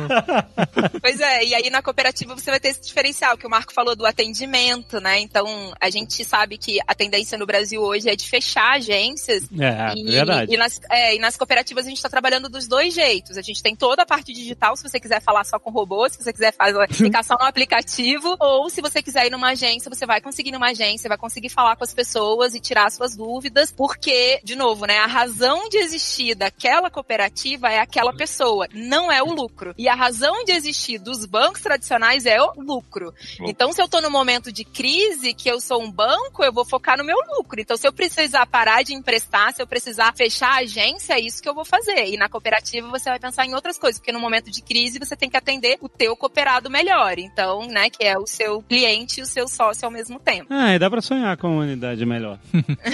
Pois 1.01 1.19
é, 1.19 1.45
e 1.45 1.55
aí 1.55 1.69
na 1.69 1.81
cooperativa 1.81 2.35
você 2.35 2.51
vai 2.51 2.59
ter 2.59 2.69
esse 2.69 2.81
diferencial 2.81 3.37
que 3.37 3.47
o 3.47 3.49
Marco 3.49 3.73
falou 3.73 3.95
do 3.95 4.05
atendimento, 4.05 4.99
né? 4.99 5.19
Então, 5.19 5.73
a 5.79 5.89
gente 5.89 6.23
sabe 6.23 6.57
que 6.57 6.79
a 6.87 6.93
tendência 6.93 7.37
no 7.37 7.45
Brasil 7.45 7.81
hoje 7.81 8.09
é 8.09 8.15
de 8.15 8.27
fechar 8.29 8.73
agências. 8.73 9.43
É, 9.59 9.93
e, 9.95 10.03
verdade. 10.11 10.53
E 10.53 10.57
nas, 10.57 10.79
é, 10.89 11.15
e 11.15 11.19
nas 11.19 11.35
cooperativas 11.37 11.85
a 11.85 11.89
gente 11.89 11.97
está 11.97 12.09
trabalhando 12.09 12.49
dos 12.49 12.67
dois 12.67 12.93
jeitos. 12.93 13.37
A 13.37 13.41
gente 13.41 13.61
tem 13.61 13.75
toda 13.75 14.03
a 14.03 14.05
parte 14.05 14.31
digital, 14.33 14.75
se 14.75 14.83
você 14.83 14.99
quiser 14.99 15.21
falar 15.21 15.43
só 15.43 15.59
com 15.59 15.70
robô, 15.71 16.07
se 16.09 16.21
você 16.21 16.31
quiser 16.31 16.53
fazer 16.53 16.87
só 17.23 17.35
no 17.35 17.45
aplicativo, 17.45 18.35
ou 18.39 18.69
se 18.69 18.81
você 18.81 19.01
quiser 19.01 19.27
ir 19.27 19.31
numa 19.31 19.51
agência, 19.51 19.89
você 19.89 20.05
vai 20.05 20.21
conseguir 20.21 20.49
ir 20.49 20.53
numa 20.53 20.69
agência, 20.69 21.07
vai 21.07 21.17
conseguir 21.17 21.49
falar 21.49 21.75
com 21.75 21.83
as 21.83 21.93
pessoas 21.93 22.53
e 22.53 22.59
tirar 22.59 22.91
suas 22.91 23.15
dúvidas, 23.15 23.71
porque, 23.71 24.39
de 24.43 24.55
novo, 24.55 24.85
né, 24.85 24.97
a 24.99 25.07
razão 25.07 25.69
de 25.69 25.77
existir 25.77 26.35
daquela 26.35 26.89
cooperativa 26.89 27.69
é 27.69 27.79
aquela 27.79 28.13
pessoa, 28.13 28.67
não 28.73 29.11
é 29.11 29.21
o 29.21 29.33
lucro. 29.33 29.73
E 29.77 29.87
a 29.87 29.95
razão 29.95 30.43
de 30.43 30.51
existir 30.51 30.99
dos 30.99 31.25
bancos 31.25 31.61
tradicionais 31.61 32.25
é 32.25 32.41
o 32.41 32.53
lucro. 32.57 33.13
Então, 33.41 33.71
se 33.71 33.81
eu 33.81 33.87
tô 33.87 34.01
no 34.01 34.09
momento 34.09 34.51
de 34.51 34.63
crise, 34.63 35.33
que 35.33 35.49
eu 35.49 35.59
sou 35.59 35.81
um 35.81 35.91
banco, 35.91 36.43
eu 36.43 36.51
vou 36.51 36.65
focar 36.65 36.97
no 36.97 37.03
meu 37.03 37.17
lucro. 37.37 37.59
Então, 37.59 37.77
se 37.77 37.87
eu 37.87 37.93
precisar 37.93 38.45
parar 38.45 38.83
de 38.83 38.93
emprestar, 38.93 39.53
se 39.53 39.61
eu 39.61 39.67
precisar 39.67 40.13
fechar 40.15 40.49
a 40.49 40.59
agência, 40.59 41.13
é 41.13 41.19
isso 41.19 41.41
que 41.41 41.49
eu 41.49 41.53
vou 41.53 41.65
fazer. 41.65 42.07
E 42.07 42.17
na 42.17 42.29
cooperativa 42.29 42.89
você 42.89 43.09
vai 43.09 43.19
pensar 43.19 43.45
em 43.45 43.53
outras 43.53 43.77
coisas, 43.77 43.99
porque 43.99 44.11
no 44.11 44.19
momento 44.19 44.49
de 44.49 44.61
crise 44.61 44.99
você 44.99 45.15
tem 45.15 45.29
que 45.29 45.37
atender 45.37 45.50
o 45.81 45.89
teu 45.89 46.15
cooperado 46.15 46.69
melhor. 46.69 47.17
Então, 47.17 47.67
né, 47.67 47.89
que 47.89 48.03
é 48.03 48.17
o 48.17 48.25
seu 48.27 48.61
cliente 48.61 49.19
e 49.19 49.23
o 49.23 49.25
seu 49.25 49.47
sócio 49.47 49.85
ao 49.85 49.91
mesmo 49.91 50.19
tempo. 50.19 50.47
Ah, 50.49 50.73
e 50.73 50.79
dá 50.79 50.89
pra 50.89 51.01
sonhar 51.01 51.35
com 51.37 51.47
uma 51.47 51.63
unidade 51.63 52.05
melhor. 52.05 52.39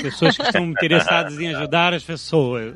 Pessoas 0.01 0.37
que 0.37 0.43
estão 0.43 0.65
interessadas 0.65 1.39
em 1.39 1.53
ajudar 1.53 1.93
as 1.93 2.03
pessoas. 2.03 2.73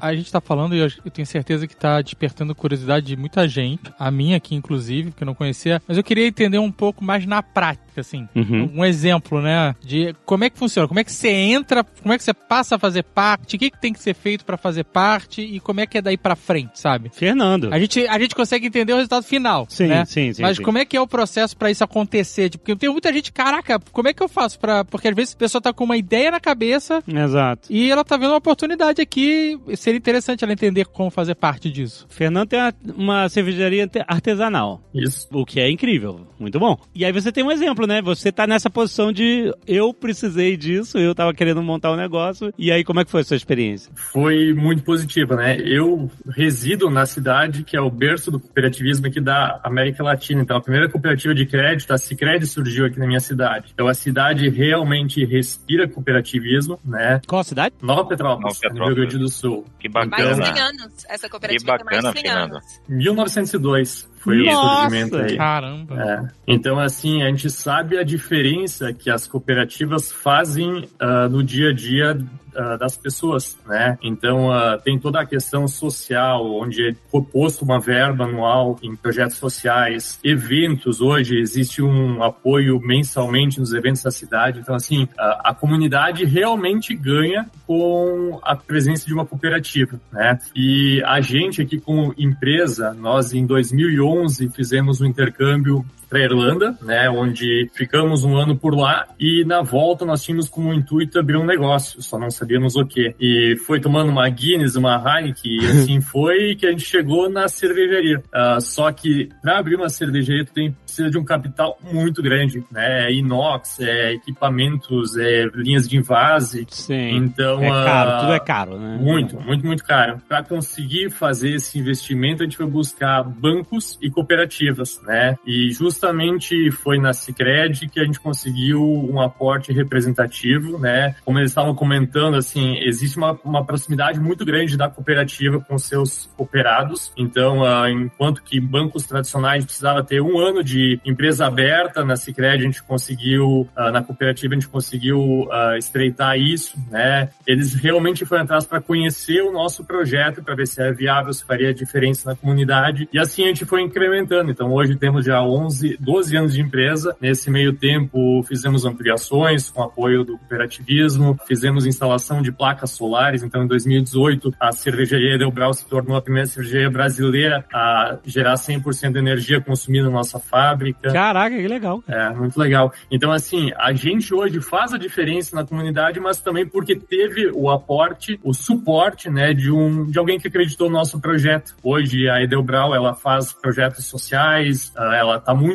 A 0.00 0.14
gente 0.14 0.30
tá 0.30 0.40
falando 0.40 0.74
e 0.74 0.78
eu 0.78 1.10
tenho 1.10 1.26
certeza 1.26 1.66
que 1.66 1.76
tá 1.76 2.00
despertando 2.00 2.54
curiosidade 2.54 3.06
de 3.06 3.16
muita 3.16 3.46
gente, 3.46 3.92
a 3.98 4.10
minha 4.10 4.36
aqui 4.36 4.54
inclusive, 4.54 5.12
que 5.12 5.22
eu 5.22 5.26
não 5.26 5.34
conhecia, 5.34 5.82
mas 5.86 5.96
eu 5.96 6.04
queria 6.04 6.26
entender 6.26 6.58
um 6.58 6.72
pouco 6.72 7.04
mais 7.04 7.26
na 7.26 7.42
prática, 7.42 8.00
assim. 8.00 8.28
Uhum. 8.34 8.70
Um 8.74 8.84
exemplo, 8.84 9.40
né, 9.40 9.74
de 9.82 10.14
como 10.24 10.44
é 10.44 10.50
que 10.50 10.58
funciona, 10.58 10.88
como 10.88 11.00
é 11.00 11.04
que 11.04 11.12
você 11.12 11.28
entra, 11.28 11.84
como 11.84 12.12
é 12.12 12.18
que 12.18 12.24
você 12.24 12.34
passa 12.34 12.76
a 12.76 12.78
fazer 12.78 13.02
parte, 13.02 13.56
o 13.56 13.58
que, 13.58 13.70
que 13.70 13.80
tem 13.80 13.92
que 13.92 14.00
ser 14.00 14.14
feito 14.14 14.44
pra 14.44 14.56
fazer 14.56 14.84
parte 14.84 15.42
e 15.42 15.60
como 15.60 15.80
é 15.80 15.86
que 15.86 15.98
é 15.98 16.02
daí 16.02 16.16
pra 16.16 16.36
frente, 16.36 16.80
sabe? 16.80 17.10
Fernando. 17.12 17.72
A 17.72 17.78
gente, 17.78 18.06
a 18.06 18.18
gente 18.18 18.34
consegue 18.34 18.63
entender 18.68 18.92
o 18.92 18.96
resultado 18.96 19.24
final, 19.24 19.66
Sim, 19.68 19.86
né? 19.86 20.04
sim, 20.04 20.32
sim. 20.32 20.42
Mas 20.42 20.56
sim. 20.56 20.62
como 20.62 20.78
é 20.78 20.84
que 20.84 20.96
é 20.96 21.00
o 21.00 21.06
processo 21.06 21.56
pra 21.56 21.70
isso 21.70 21.82
acontecer? 21.84 22.50
Tipo, 22.50 22.64
Porque 22.64 22.76
tem 22.76 22.90
muita 22.90 23.12
gente, 23.12 23.32
caraca, 23.32 23.78
como 23.92 24.08
é 24.08 24.12
que 24.14 24.22
eu 24.22 24.28
faço 24.28 24.58
pra... 24.58 24.84
Porque 24.84 25.08
às 25.08 25.14
vezes 25.14 25.34
a 25.34 25.38
pessoa 25.38 25.60
tá 25.60 25.72
com 25.72 25.84
uma 25.84 25.96
ideia 25.96 26.30
na 26.30 26.40
cabeça 26.40 27.02
Exato. 27.06 27.68
e 27.70 27.90
ela 27.90 28.04
tá 28.04 28.16
vendo 28.16 28.30
uma 28.30 28.38
oportunidade 28.38 29.00
aqui, 29.02 29.58
seria 29.76 29.98
interessante 29.98 30.42
ela 30.44 30.52
entender 30.52 30.86
como 30.86 31.10
fazer 31.10 31.34
parte 31.34 31.70
disso. 31.70 32.06
Fernando 32.08 32.48
tem 32.48 32.58
uma- 32.58 32.74
uma 32.96 33.28
cervejaria 33.28 33.82
arte- 33.84 34.04
artesanal. 34.08 34.80
Isso. 34.94 35.28
O 35.32 35.44
que 35.44 35.60
é 35.60 35.70
incrível, 35.70 36.26
muito 36.38 36.58
bom. 36.58 36.78
E 36.94 37.04
aí 37.04 37.12
você 37.12 37.30
tem 37.30 37.44
um 37.44 37.50
exemplo, 37.52 37.86
né? 37.86 38.00
Você 38.02 38.32
tá 38.32 38.46
nessa 38.46 38.70
posição 38.70 39.12
de 39.12 39.52
eu 39.66 39.92
precisei 39.92 40.56
disso, 40.56 40.98
eu 40.98 41.14
tava 41.14 41.34
querendo 41.34 41.62
montar 41.62 41.92
um 41.92 41.96
negócio. 41.96 42.52
E 42.58 42.72
aí, 42.72 42.82
como 42.84 43.00
é 43.00 43.04
que 43.04 43.10
foi 43.10 43.20
a 43.20 43.24
sua 43.24 43.36
experiência? 43.36 43.92
Foi 43.94 44.52
muito 44.54 44.82
positiva, 44.82 45.36
né? 45.36 45.58
Eu 45.60 46.10
resido 46.34 46.88
na 46.90 47.04
cidade 47.06 47.62
que 47.64 47.76
é 47.76 47.80
o 47.80 47.90
berço 47.90 48.30
do 48.30 48.38
cooperativismo 48.54 49.08
aqui 49.08 49.20
da 49.20 49.60
América 49.64 50.02
Latina. 50.04 50.40
Então, 50.40 50.56
a 50.56 50.60
primeira 50.60 50.88
cooperativa 50.88 51.34
de 51.34 51.44
crédito, 51.44 51.92
a 51.92 51.98
Sicredi, 51.98 52.46
surgiu 52.46 52.86
aqui 52.86 52.98
na 52.98 53.06
minha 53.06 53.20
cidade. 53.20 53.70
Então, 53.74 53.88
a 53.88 53.94
cidade 53.94 54.48
realmente 54.48 55.24
respira 55.24 55.88
cooperativismo, 55.88 56.78
né? 56.84 57.20
Qual 57.26 57.40
a 57.40 57.44
cidade? 57.44 57.74
Nova 57.82 58.06
Petrópolis, 58.06 58.60
Nova 58.62 58.78
no 58.78 58.86
Rio 58.86 58.94
Grande 58.94 59.18
do 59.18 59.28
Sul. 59.28 59.64
Que 59.78 59.88
Mais 59.88 60.04
de 60.04 60.10
bacana. 60.10 60.44
100 60.54 60.62
anos. 60.62 61.06
Essa 61.08 61.28
cooperativa 61.28 61.78
Que 61.78 61.84
bacana, 61.84 61.90
tem 61.90 62.02
mais 62.02 62.14
de 62.14 62.20
100 62.20 62.30
Fernando. 62.30 62.52
anos. 62.52 62.80
1902 62.88 64.10
foi 64.18 64.44
Nossa! 64.44 64.58
o 64.58 64.80
surgimento 64.80 65.16
aí. 65.16 65.36
Caramba. 65.36 66.02
É. 66.02 66.22
Então, 66.46 66.78
assim, 66.78 67.22
a 67.22 67.28
gente 67.28 67.50
sabe 67.50 67.98
a 67.98 68.04
diferença 68.04 68.92
que 68.92 69.10
as 69.10 69.26
cooperativas 69.26 70.12
fazem 70.12 70.88
ah, 71.00 71.28
no 71.28 71.42
dia 71.42 71.70
a 71.70 71.72
dia 71.72 72.16
ah, 72.56 72.76
das 72.76 72.96
pessoas, 72.96 73.56
né? 73.66 73.98
Então, 74.02 74.50
ah, 74.50 74.78
tem 74.78 74.98
toda 74.98 75.20
a 75.20 75.26
questão 75.26 75.66
social, 75.66 76.44
onde 76.52 76.90
é 76.90 76.94
proposto 77.10 77.62
uma 77.62 77.80
verba 77.80 78.24
anual 78.24 78.78
em 78.82 78.94
projetos 78.94 79.36
sociais, 79.36 80.18
eventos. 80.22 81.00
Hoje 81.00 81.38
existe 81.38 81.82
um 81.82 82.22
apoio 82.22 82.80
mensalmente 82.80 83.60
nos 83.60 83.72
eventos 83.72 84.02
da 84.02 84.10
cidade. 84.10 84.60
Então, 84.60 84.74
assim, 84.74 85.08
a, 85.18 85.50
a 85.50 85.54
comunidade 85.54 86.24
realmente 86.24 86.94
ganha 86.94 87.46
com 87.66 88.38
a 88.42 88.54
presença 88.54 89.06
de 89.06 89.14
uma 89.14 89.26
cooperativa, 89.26 90.00
né? 90.12 90.38
E 90.54 91.02
a 91.04 91.20
gente 91.20 91.62
aqui 91.62 91.80
como 91.80 92.14
empresa, 92.16 92.94
nós 92.94 93.32
em 93.32 93.46
2011 93.46 94.50
fizemos 94.50 95.00
um 95.00 95.06
intercâmbio 95.06 95.84
para 96.14 96.22
Irlanda, 96.22 96.78
né, 96.80 97.10
onde 97.10 97.68
ficamos 97.74 98.22
um 98.22 98.36
ano 98.36 98.56
por 98.56 98.72
lá 98.72 99.08
e 99.18 99.44
na 99.44 99.62
volta 99.62 100.04
nós 100.04 100.22
tínhamos 100.22 100.48
como 100.48 100.72
intuito 100.72 101.18
abrir 101.18 101.36
um 101.36 101.44
negócio, 101.44 102.00
só 102.00 102.16
não 102.16 102.30
sabíamos 102.30 102.76
o 102.76 102.86
que. 102.86 103.16
E 103.18 103.56
foi 103.66 103.80
tomando 103.80 104.10
uma 104.10 104.28
Guinness, 104.28 104.76
uma 104.76 104.94
Heineken 104.94 105.52
e 105.52 105.66
assim 105.66 105.98
foi 106.12 106.54
que 106.54 106.66
a 106.66 106.70
gente 106.70 106.84
chegou 106.84 107.28
na 107.28 107.48
cervejaria. 107.48 108.22
Ah, 108.32 108.60
só 108.60 108.92
que 108.92 109.28
para 109.42 109.58
abrir 109.58 109.74
uma 109.74 109.88
cervejaria 109.88 110.44
tu 110.44 110.52
tem 110.52 110.72
precisa 110.84 111.10
de 111.10 111.18
um 111.18 111.24
capital 111.24 111.76
muito 111.82 112.22
grande, 112.22 112.64
né? 112.70 113.06
É 113.06 113.12
inox, 113.12 113.80
é 113.80 114.12
equipamentos, 114.12 115.16
é 115.16 115.46
linhas 115.52 115.88
de 115.88 115.96
invase. 115.96 116.64
Sim. 116.70 117.16
Então, 117.16 117.60
é 117.60 117.68
caro, 117.68 118.10
ah, 118.10 118.20
tudo 118.20 118.32
é 118.32 118.40
caro, 118.40 118.78
né? 118.78 118.98
muito, 119.00 119.40
muito, 119.40 119.66
muito 119.66 119.84
caro. 119.84 120.20
Para 120.28 120.44
conseguir 120.44 121.10
fazer 121.10 121.54
esse 121.54 121.76
investimento, 121.78 122.42
a 122.42 122.46
gente 122.46 122.56
foi 122.56 122.66
buscar 122.66 123.24
bancos 123.24 123.98
e 124.00 124.08
cooperativas, 124.08 125.00
né? 125.02 125.36
E 125.44 125.72
justamente 125.72 126.03
justamente 126.04 126.70
foi 126.70 126.98
na 126.98 127.14
Cicred 127.14 127.88
que 127.88 127.98
a 127.98 128.04
gente 128.04 128.20
conseguiu 128.20 128.82
um 128.82 129.20
aporte 129.20 129.72
representativo, 129.72 130.78
né? 130.78 131.14
Como 131.24 131.38
eles 131.38 131.50
estavam 131.50 131.74
comentando, 131.74 132.36
assim, 132.36 132.76
existe 132.82 133.16
uma, 133.16 133.38
uma 133.42 133.64
proximidade 133.64 134.20
muito 134.20 134.44
grande 134.44 134.76
da 134.76 134.88
cooperativa 134.88 135.58
com 135.60 135.78
seus 135.78 136.28
cooperados. 136.36 137.10
Então, 137.16 137.60
uh, 137.60 137.88
enquanto 137.88 138.42
que 138.42 138.60
bancos 138.60 139.06
tradicionais 139.06 139.64
precisava 139.64 140.04
ter 140.04 140.20
um 140.20 140.38
ano 140.38 140.62
de 140.62 141.00
empresa 141.06 141.46
aberta, 141.46 142.04
na 142.04 142.16
Cicred 142.16 142.62
a 142.62 142.66
gente 142.66 142.82
conseguiu, 142.82 143.66
uh, 143.74 143.90
na 143.90 144.02
cooperativa 144.02 144.52
a 144.52 144.56
gente 144.56 144.68
conseguiu 144.68 145.18
uh, 145.18 145.76
estreitar 145.78 146.38
isso, 146.38 146.76
né? 146.90 147.30
Eles 147.46 147.72
realmente 147.72 148.26
foram 148.26 148.42
atrás 148.42 148.66
para 148.66 148.80
conhecer 148.80 149.40
o 149.40 149.50
nosso 149.50 149.84
projeto, 149.84 150.42
para 150.42 150.54
ver 150.54 150.66
se 150.66 150.82
é 150.82 150.92
viável, 150.92 151.32
se 151.32 151.44
faria 151.44 151.72
diferença 151.72 152.28
na 152.28 152.36
comunidade. 152.36 153.08
E 153.10 153.18
assim 153.18 153.44
a 153.44 153.48
gente 153.48 153.64
foi 153.64 153.80
incrementando. 153.80 154.50
Então, 154.50 154.70
hoje 154.70 154.96
temos 154.96 155.24
já 155.24 155.42
11, 155.42 155.83
12 155.98 156.36
anos 156.36 156.54
de 156.54 156.60
empresa. 156.60 157.16
Nesse 157.20 157.50
meio 157.50 157.72
tempo, 157.72 158.42
fizemos 158.44 158.84
ampliações 158.84 159.70
com 159.70 159.82
apoio 159.82 160.24
do 160.24 160.38
cooperativismo, 160.38 161.38
fizemos 161.46 161.86
instalação 161.86 162.42
de 162.42 162.52
placas 162.52 162.90
solares. 162.90 163.42
Então, 163.42 163.64
em 163.64 163.66
2018, 163.66 164.54
a 164.58 164.72
cervejaria 164.72 165.38
Delbrau 165.38 165.72
se 165.72 165.86
tornou 165.86 166.16
a 166.16 166.22
primeira 166.22 166.46
cervejaria 166.46 166.90
brasileira 166.90 167.64
a 167.72 168.18
gerar 168.24 168.54
100% 168.54 169.12
de 169.12 169.18
energia 169.18 169.60
consumida 169.60 170.04
na 170.04 170.10
nossa 170.10 170.38
fábrica. 170.38 171.12
Caraca, 171.12 171.56
que 171.56 171.68
legal. 171.68 172.02
É, 172.08 172.30
muito 172.30 172.58
legal. 172.58 172.92
Então, 173.10 173.32
assim, 173.32 173.70
a 173.76 173.92
gente 173.92 174.34
hoje 174.34 174.60
faz 174.60 174.92
a 174.92 174.98
diferença 174.98 175.54
na 175.54 175.64
comunidade, 175.64 176.20
mas 176.20 176.40
também 176.40 176.66
porque 176.66 176.96
teve 176.96 177.50
o 177.52 177.70
aporte, 177.70 178.38
o 178.42 178.52
suporte, 178.52 179.30
né, 179.30 179.52
de 179.52 179.70
um 179.70 180.06
de 180.06 180.18
alguém 180.18 180.38
que 180.38 180.48
acreditou 180.48 180.88
no 180.88 180.96
nosso 180.96 181.20
projeto. 181.20 181.74
Hoje 181.82 182.28
a 182.28 182.42
Edelbrau, 182.42 182.94
ela 182.94 183.14
faz 183.14 183.52
projetos 183.52 184.06
sociais, 184.06 184.92
ah, 184.96 185.16
ela 185.16 185.36
está 185.36 185.54
muito 185.54 185.73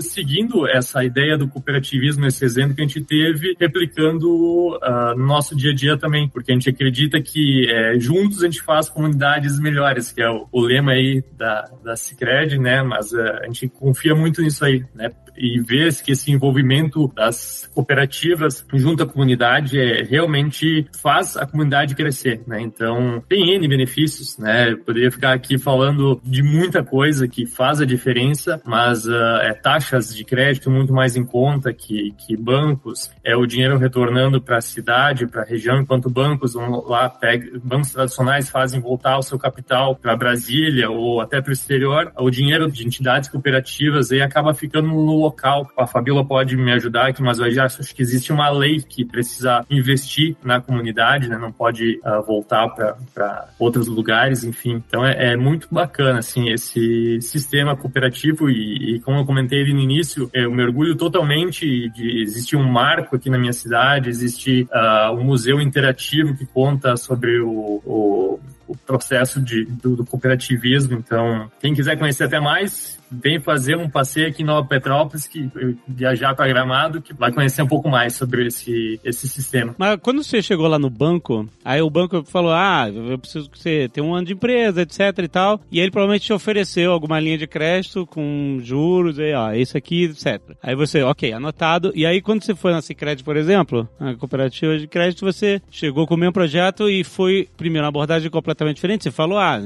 seguindo 0.00 0.66
essa 0.68 1.04
ideia 1.04 1.36
do 1.36 1.48
cooperativismo, 1.48 2.26
esse 2.26 2.44
exemplo 2.44 2.74
que 2.74 2.82
a 2.82 2.86
gente 2.86 3.00
teve, 3.02 3.56
replicando 3.58 4.76
uh, 4.76 5.16
no 5.16 5.26
nosso 5.26 5.56
dia 5.56 5.70
a 5.70 5.74
dia 5.74 5.96
também, 5.96 6.28
porque 6.28 6.52
a 6.52 6.54
gente 6.54 6.68
acredita 6.68 7.20
que 7.20 7.70
é, 7.70 7.98
juntos 7.98 8.42
a 8.42 8.46
gente 8.46 8.62
faz 8.62 8.88
comunidades 8.88 9.58
melhores, 9.58 10.12
que 10.12 10.22
é 10.22 10.30
o, 10.30 10.46
o 10.50 10.60
lema 10.60 10.92
aí 10.92 11.22
da, 11.36 11.70
da 11.84 11.96
Cicred, 11.96 12.58
né? 12.58 12.82
Mas 12.82 13.12
uh, 13.12 13.20
a 13.42 13.46
gente 13.46 13.68
confia 13.68 14.14
muito 14.14 14.42
nisso 14.42 14.64
aí, 14.64 14.84
né? 14.94 15.10
E 15.36 15.60
ver 15.60 15.92
que 16.02 16.12
esse 16.12 16.30
envolvimento 16.30 17.10
das 17.14 17.68
cooperativas 17.74 18.64
junto 18.74 19.02
à 19.02 19.06
comunidade 19.06 19.78
é, 19.78 20.02
realmente 20.02 20.86
faz 21.00 21.36
a 21.36 21.46
comunidade 21.46 21.94
crescer, 21.94 22.42
né? 22.46 22.60
Então, 22.60 23.22
tem 23.28 23.54
N 23.54 23.68
benefícios, 23.68 24.38
né? 24.38 24.72
Eu 24.72 24.78
poderia 24.78 25.10
ficar 25.10 25.32
aqui 25.32 25.58
falando 25.58 26.20
de 26.22 26.42
muita 26.42 26.84
coisa 26.84 27.26
que 27.28 27.46
faz 27.46 27.80
a 27.80 27.86
diferença, 27.86 28.60
mas 28.64 29.06
uh, 29.06 29.36
é 29.42 29.52
taxas 29.54 30.14
de 30.14 30.24
crédito 30.24 30.70
muito 30.70 30.92
mais 30.92 31.16
em 31.16 31.24
conta 31.24 31.72
que, 31.72 32.14
que 32.18 32.36
bancos, 32.36 33.10
é 33.24 33.36
o 33.36 33.46
dinheiro 33.46 33.78
retornando 33.78 34.40
para 34.40 34.58
a 34.58 34.60
cidade, 34.60 35.26
para 35.26 35.42
a 35.42 35.46
região, 35.46 35.80
enquanto 35.80 36.10
bancos 36.10 36.54
vão 36.54 36.84
lá, 36.86 37.08
pega, 37.08 37.58
bancos 37.62 37.92
tradicionais 37.92 38.50
fazem 38.50 38.80
voltar 38.80 39.18
o 39.18 39.22
seu 39.22 39.38
capital 39.38 39.96
para 39.96 40.16
Brasília 40.16 40.90
ou 40.90 41.20
até 41.20 41.40
para 41.40 41.50
o 41.50 41.52
exterior, 41.52 42.12
o 42.18 42.30
dinheiro 42.30 42.70
de 42.70 42.86
entidades 42.86 43.28
cooperativas 43.28 44.10
aí 44.10 44.20
acaba 44.20 44.54
ficando 44.54 44.88
no 44.88 45.21
local. 45.22 45.70
A 45.76 45.86
Fabíola 45.86 46.24
pode 46.24 46.56
me 46.56 46.72
ajudar 46.72 47.08
aqui, 47.08 47.22
mas 47.22 47.38
eu 47.38 47.50
já 47.50 47.64
acho 47.64 47.94
que 47.94 48.02
existe 48.02 48.32
uma 48.32 48.50
lei 48.50 48.80
que 48.80 49.04
precisa 49.04 49.64
investir 49.70 50.36
na 50.42 50.60
comunidade, 50.60 51.28
né? 51.28 51.38
Não 51.38 51.52
pode 51.52 52.00
uh, 52.04 52.22
voltar 52.26 52.68
para 52.68 53.48
outros 53.58 53.86
lugares, 53.86 54.44
enfim. 54.44 54.82
Então 54.86 55.04
é, 55.04 55.32
é, 55.32 55.36
muito 55.36 55.68
bacana, 55.70 56.18
assim, 56.18 56.50
esse 56.50 57.20
sistema 57.20 57.76
cooperativo 57.76 58.50
e, 58.50 58.96
e 58.96 59.00
como 59.00 59.18
eu 59.18 59.24
comentei 59.24 59.62
ali 59.62 59.72
no 59.72 59.80
início, 59.80 60.30
eu 60.32 60.50
mergulho 60.52 60.96
totalmente 60.96 61.88
de 61.90 62.22
existir 62.22 62.56
um 62.56 62.68
marco 62.68 63.16
aqui 63.16 63.30
na 63.30 63.38
minha 63.38 63.52
cidade, 63.52 64.08
existe 64.08 64.66
uh, 64.72 65.12
um 65.12 65.24
museu 65.24 65.60
interativo 65.60 66.36
que 66.36 66.46
conta 66.46 66.96
sobre 66.96 67.40
o, 67.40 67.82
o 67.84 68.40
o 68.72 68.76
processo 68.76 69.40
de, 69.40 69.64
do, 69.64 69.96
do, 69.96 70.06
cooperativismo. 70.06 70.94
Então, 70.94 71.50
quem 71.60 71.74
quiser 71.74 71.98
conhecer 71.98 72.24
até 72.24 72.40
mais, 72.40 72.98
vem 73.12 73.40
fazer 73.40 73.76
um 73.76 73.88
passeio 73.88 74.28
aqui 74.28 74.42
em 74.42 74.46
Nova 74.46 74.66
Petrópolis, 74.66 75.26
que 75.26 75.50
viajar 75.86 76.34
para 76.34 76.48
Gramado, 76.48 77.02
que 77.02 77.12
vai 77.12 77.32
conhecer 77.32 77.62
um 77.62 77.68
pouco 77.68 77.88
mais 77.88 78.14
sobre 78.14 78.46
esse, 78.46 78.98
esse 79.04 79.28
sistema. 79.28 79.74
Mas 79.76 79.98
quando 80.00 80.22
você 80.22 80.40
chegou 80.42 80.66
lá 80.66 80.78
no 80.78 80.88
banco, 80.88 81.48
aí 81.64 81.80
o 81.82 81.90
banco 81.90 82.24
falou: 82.24 82.52
ah, 82.52 82.88
eu 82.88 83.18
preciso 83.18 83.50
que 83.50 83.58
você 83.58 83.88
tenha 83.92 84.06
um 84.06 84.14
ano 84.14 84.26
de 84.26 84.32
empresa, 84.32 84.82
etc 84.82 85.00
e 85.18 85.28
tal. 85.28 85.60
E 85.70 85.80
ele 85.80 85.90
provavelmente 85.90 86.26
te 86.26 86.32
ofereceu 86.32 86.92
alguma 86.92 87.20
linha 87.20 87.38
de 87.38 87.46
crédito 87.46 88.06
com 88.06 88.58
juros, 88.60 89.18
aí, 89.18 89.34
ó, 89.34 89.52
isso 89.52 89.76
aqui, 89.76 90.04
etc. 90.04 90.40
Aí 90.62 90.74
você, 90.74 91.02
ok, 91.02 91.32
anotado. 91.32 91.92
E 91.94 92.06
aí 92.06 92.20
quando 92.20 92.42
você 92.42 92.54
foi 92.54 92.72
na 92.72 92.80
Cicred, 92.80 93.22
por 93.22 93.36
exemplo, 93.36 93.88
a 94.00 94.14
cooperativa 94.14 94.78
de 94.78 94.86
crédito, 94.86 95.24
você 95.24 95.60
chegou 95.70 96.06
com 96.06 96.14
o 96.14 96.18
mesmo 96.18 96.32
projeto 96.32 96.88
e 96.88 97.04
foi, 97.04 97.48
primeiro, 97.56 97.84
uma 97.84 97.88
abordagem 97.88 98.30
completamente 98.30 98.76
diferente. 98.76 99.04
Você 99.04 99.10
falou, 99.10 99.38
ah, 99.38 99.58